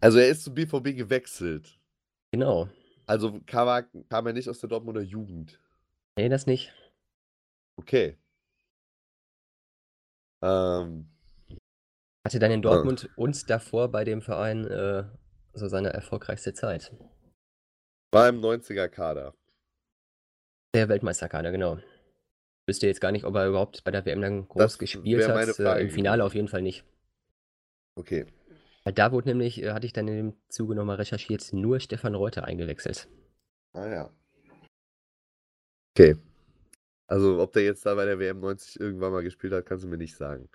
[0.00, 1.80] Also er ist zum BVB gewechselt.
[2.32, 2.68] Genau.
[3.06, 5.58] Also kam er, kam er nicht aus der Dortmunder Jugend.
[6.18, 6.72] Nee, das nicht.
[7.76, 8.18] Okay.
[10.42, 11.08] Ähm,
[12.26, 12.60] Hatte dann in.
[12.60, 15.04] Dortmund und davor bei dem Verein äh,
[15.54, 16.92] so seine erfolgreichste Zeit.
[18.12, 19.34] war im 90er Kader.
[20.74, 21.78] Der Weltmeisterkader, genau.
[22.66, 25.58] Wüsste jetzt gar nicht, ob er überhaupt bei der WM dann groß Das gespielt hat.
[25.58, 26.84] Äh, Im Finale auf jeden Fall nicht.
[27.96, 28.26] Okay.
[28.84, 32.44] Da wurde nämlich, äh, hatte ich dann in dem Zuge nochmal recherchiert, nur Stefan Reuter
[32.44, 33.08] eingewechselt.
[33.72, 34.10] Ah ja.
[35.96, 36.16] Okay.
[37.06, 39.88] Also, ob der jetzt da bei der WM 90 irgendwann mal gespielt hat, kannst du
[39.88, 40.48] mir nicht sagen.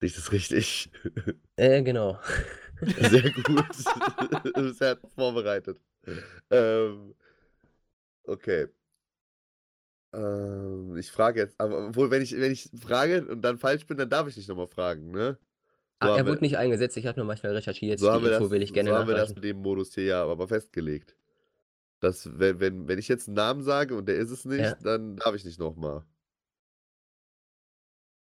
[0.00, 0.90] Sehe ich das richtig?
[1.58, 2.20] Äh, genau.
[2.82, 3.66] Sehr gut.
[4.76, 5.80] Sehr vorbereitet.
[6.50, 7.14] Ähm,
[8.24, 8.68] okay.
[10.12, 13.96] Ähm, ich frage jetzt, aber obwohl, wenn ich, wenn ich frage und dann falsch bin,
[13.98, 15.38] dann darf ich nicht nochmal fragen, ne?
[16.02, 17.98] So Ah, er wir- wurde nicht eingesetzt, ich habe nur manchmal recherchiert.
[17.98, 19.58] So haben, Die wir Info das, will ich gerne so haben wir das mit dem
[19.58, 21.16] Modus hier ja aber festgelegt.
[22.00, 24.74] Dass, wenn, wenn, wenn ich jetzt einen Namen sage und der ist es nicht, Ja.
[24.82, 26.04] dann darf ich nicht nochmal.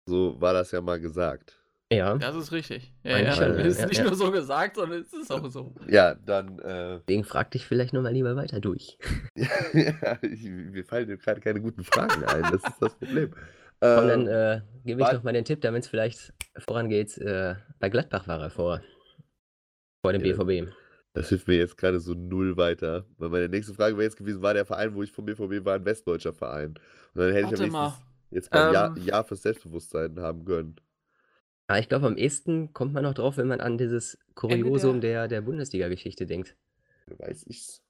[0.08, 1.57] So war das ja mal gesagt.
[1.92, 2.92] Ja, Das ist richtig.
[3.04, 3.32] Ja, ja.
[3.32, 4.04] schon, Es ist ja, nicht ja.
[4.04, 5.74] nur so gesagt, sondern es ist auch so.
[5.88, 8.98] Ja, dann, äh, deswegen frag dich vielleicht nochmal lieber weiter durch.
[9.36, 13.32] ja, ich, mir fallen gerade keine guten Fragen ein, das ist das Problem.
[13.80, 17.18] Komm, dann Ähm, äh, gebe ich wart- noch mal den Tipp, damit es vielleicht vorangeht.
[17.20, 18.82] Äh, bei Gladbach war er vor.
[20.02, 20.36] Vor dem Ja.
[20.36, 20.70] BVB.
[21.14, 23.06] das hilft mir jetzt gerade so null weiter.
[23.18, 25.76] Weil meine nächste Frage wäre jetzt gewesen, war der Verein, wo ich vom BVB war,
[25.76, 26.70] ein westdeutscher Verein?
[27.14, 27.82] Und dann hätte Warte ich am mal.
[27.84, 29.04] wenigstens jetzt mal ein Jahr, Ähm.
[29.04, 30.76] Jahr fürs Selbstbewusstsein haben können.
[31.68, 35.28] Ah, ich glaube, am ehesten kommt man noch drauf, wenn man an dieses Kuriosum der,
[35.28, 36.56] der Bundesliga-Geschichte denkt.
[37.08, 37.82] Weiß ich's.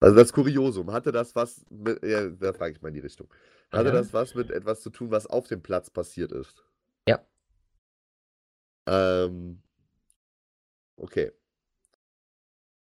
[0.00, 3.32] Also das Kuriosum, hatte das was mit, ja, da frage ich mal in die Richtung.
[3.70, 3.94] Hatte Ja.
[3.94, 6.64] das was mit etwas zu tun, was auf dem Platz passiert ist?
[7.08, 7.24] Ja.
[8.88, 9.62] Ähm,
[10.96, 11.32] okay.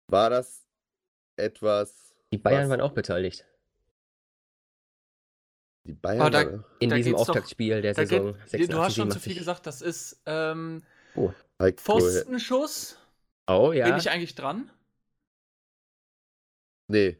[0.08, 0.66] War das
[1.36, 2.14] etwas.
[2.32, 3.44] Die Bayern was- waren auch beteiligt.
[5.88, 6.20] Die Bayern.
[6.20, 9.10] Aber da- waren- In Da diesem doch- Auftaktspiel der Saison geht, 86, du hast schon
[9.10, 9.22] zu 87.
[9.32, 10.82] viel gesagt, das ist ähm,
[11.58, 12.98] Heiko- Pfostenschuss.
[13.48, 13.86] Oh ja.
[13.86, 14.70] Bin ich eigentlich dran?
[16.88, 17.16] Nee.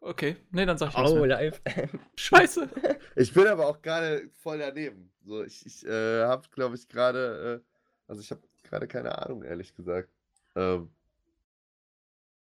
[0.00, 1.60] Okay, nee, dann sag ich Oh, live.
[2.16, 2.68] Scheiße.
[3.16, 5.10] Ich bin aber auch gerade voll daneben.
[5.24, 7.62] So, ich ich äh, habe, glaube ich, gerade.
[7.64, 7.70] Äh,
[8.06, 10.08] also, ich habe gerade keine Ahnung, ehrlich gesagt.
[10.54, 10.90] Ähm,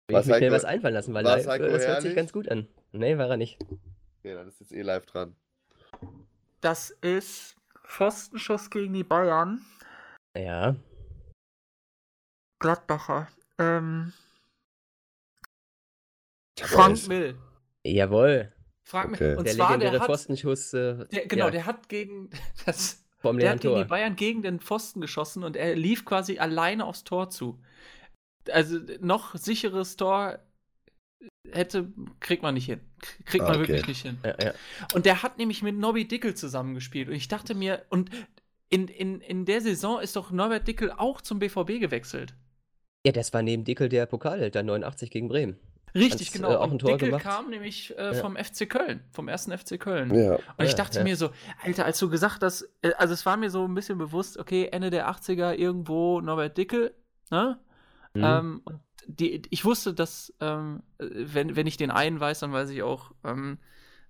[0.09, 2.49] Will ich mir schnell was einfallen lassen, weil live, äh, das hört sich ganz gut
[2.51, 2.69] an.
[2.93, 3.59] Nee, war er nicht.
[4.19, 5.35] okay, dann ist jetzt eh live dran.
[6.65, 9.63] Das ist Pfostenschuss gegen die Bayern.
[10.35, 10.75] Ja.
[12.59, 13.29] Gladbacher.
[13.59, 14.15] Ähm,
[16.59, 17.07] Frank.
[17.07, 17.39] Mill.
[17.85, 18.51] Jawohl.
[18.83, 19.29] Frank Okay.
[19.29, 19.37] Mill.
[19.37, 22.31] Und der zwar, legendäre der hat, Pfostenschuss äh, der, genau, ja, der hat gegen
[22.65, 23.85] das, vom der hat gegen die.
[23.85, 27.61] Bayern gegen den Pfosten geschossen und er lief quasi alleine aufs Tor zu.
[28.51, 30.39] Also noch sicheres Tor
[31.53, 32.81] hätte, kriegt man nicht hin.
[33.25, 33.69] Kriegt man okay.
[33.69, 34.19] wirklich nicht hin.
[34.25, 34.53] Ja, ja.
[34.95, 37.09] Und der hat nämlich mit Nobby Dickel zusammengespielt.
[37.09, 38.11] Und ich dachte mir, und
[38.71, 42.35] in, in, in der Saison ist doch Norbert Dickel auch zum BVB gewechselt.
[43.07, 45.59] ja, das war neben Dickel der Pokalheld, dann 89 gegen Bremen.
[45.95, 46.51] Richtig, Hat's, genau.
[46.53, 47.23] äh, auch ein Tor Dickel gemacht?
[47.23, 48.15] kam nämlich äh, Ja.
[48.15, 50.13] vom FC Köln, vom ersten FC Köln.
[50.13, 50.39] Ja.
[50.57, 51.05] Und ich dachte ja.
[51.05, 51.31] mir so,
[51.63, 54.69] Alter, als du gesagt hast, äh, also es war mir so ein bisschen bewusst, okay,
[54.73, 56.95] Ende der 80er irgendwo Norbert Dickel,
[57.31, 57.61] ne?
[58.15, 58.25] Mhm.
[58.25, 62.53] Ähm, und die, ich wusste, dass, ähm, äh, wenn, wenn ich den einen weiß, dann
[62.53, 63.59] weiß ich auch, ähm,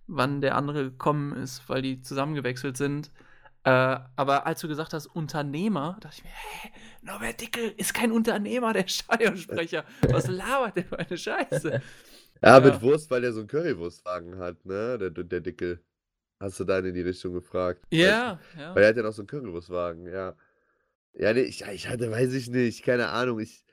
[0.06, 3.10] wann der andere gekommen ist, weil die zusammengewechselt sind.
[3.64, 3.70] Äh,
[4.16, 6.70] aber als du gesagt hast, Unternehmer, dachte ich mir, hä,
[7.02, 9.84] Norbert Dickel ist kein Unternehmer, der Stadionsprecher.
[10.10, 11.82] Was labert der für eine Scheiße?
[12.42, 12.60] Ja, Ja.
[12.60, 14.98] mit Wurst, weil der so einen Currywurstwagen hat, ne?
[14.98, 15.82] Der, der Dickel.
[16.40, 17.86] Hast du dann in die Richtung gefragt?
[17.90, 18.74] Ja, ja.
[18.74, 20.36] Weil er hat ja noch so einen Currywurstwagen, ja.
[21.14, 23.40] Ja, nee, ich, ich hatte, weiß ich nicht, keine Ahnung.
[23.40, 23.63] Ich,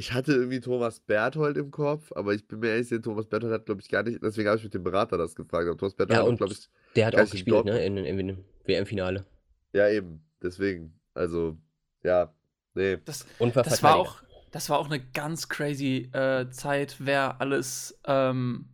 [0.00, 3.52] ich hatte irgendwie Thomas Berthold im Kopf, aber ich bin mir ehrlich, sicher, Thomas Berthold
[3.52, 5.68] hat, glaube ich, gar nicht, deswegen habe ich mit dem Berater das gefragt.
[5.68, 7.84] Aber Thomas Berthold Ja, hat, glaube ich, Der hat auch in gespielt, ne?
[7.84, 9.26] In, in, im WM-Finale.
[9.74, 10.98] ja eben, deswegen.
[11.12, 11.58] Also,
[12.02, 12.32] ja,
[12.74, 12.96] nee.
[13.04, 14.22] Das, Und war das war auch,
[14.52, 18.70] das war auch eine ganz crazy äh, Zeit, wer alles ähm,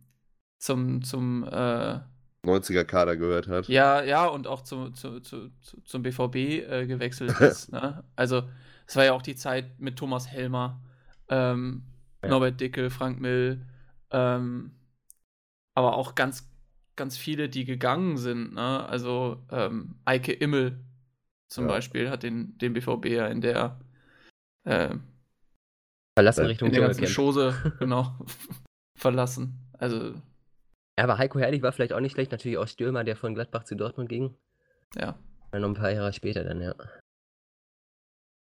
[0.59, 1.99] zum, zum, äh,
[2.45, 3.67] 90er Kader gehört hat.
[3.67, 7.73] ja, ja, und auch zu, zu, zu, zu, zum BVB äh, gewechselt ist.
[7.73, 8.05] ne?
[8.15, 8.43] Also,
[8.85, 10.79] es war ja auch die Zeit mit Thomas Helmer,
[11.29, 11.83] ähm,
[12.23, 12.29] Ja.
[12.29, 13.65] Norbert Dickel, Frank Mill,
[14.11, 14.71] ähm,
[15.75, 16.49] aber auch ganz,
[16.95, 18.53] ganz viele, die gegangen sind.
[18.55, 18.85] Ne?
[18.87, 20.79] Also, ähm, Eike Immel
[21.49, 21.69] zum Ja.
[21.73, 23.79] Beispiel hat den, den BVB ja in der
[24.65, 24.95] äh,
[26.17, 27.55] Verlassen in Richtung in der ganzen Dschungelcamp.
[27.61, 28.17] Chose, genau,
[28.97, 29.59] verlassen.
[29.77, 30.13] Also,
[30.97, 32.31] Ja, aber Heiko Herrlich war vielleicht auch nicht schlecht.
[32.31, 34.35] Natürlich auch Stürmer, der von Gladbach zu Dortmund ging.
[34.95, 35.17] ja.
[35.51, 36.75] Dann noch ein paar Jahre später dann, ja.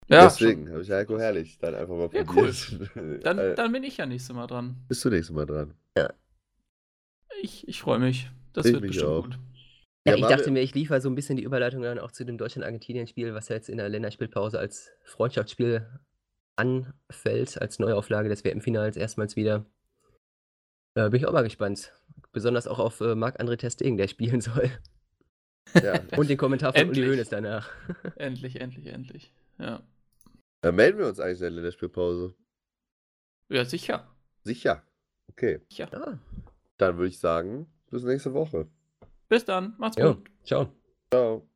[0.08, 3.24] Ja Deswegen habe ich Heiko Herrlich dann einfach mal Ja, probiert.
[3.24, 4.76] Dann, Äh, dann bin ich ja nächstes Mal dran.
[4.88, 5.74] bist du nächstes Mal dran.
[7.42, 8.30] Ich, ich freue mich.
[8.52, 9.24] Das Ich wird mich bestimmt auch.
[9.24, 9.38] gut.
[10.06, 12.24] Ja, Ja, ich dachte mir, ich liefere so ein bisschen die Überleitung dann auch zu
[12.24, 15.86] dem Deutschland-Argentinien-Spiel, was ja jetzt in der Länderspielpause als Freundschaftsspiel
[16.56, 19.66] anfällt, als Neuauflage des WM-Finals erstmals wieder.
[20.94, 21.92] Äh, bin ich auch mal gespannt.
[22.32, 24.70] Besonders auch auf äh, Marc-André Testegen, der spielen soll.
[25.80, 26.00] Ja.
[26.16, 27.06] Und den Kommentar von Uli.
[27.06, 27.70] Hoeneß danach.
[28.16, 29.32] Endlich, endlich, endlich.
[29.58, 29.82] Ja.
[30.62, 32.34] Äh, melden wir uns eigentlich in der Länderspielpause?
[33.48, 34.14] Ja, sicher.
[34.44, 34.82] Sicher.
[35.28, 35.60] Okay.
[35.68, 35.88] sicher.
[35.92, 36.18] Ja.
[36.78, 38.68] Dann würde ich sagen, bis nächste Woche.
[39.28, 39.74] Bis dann.
[39.78, 40.30] Macht's gut.
[40.44, 40.72] ciao.
[41.10, 41.48] Ciao.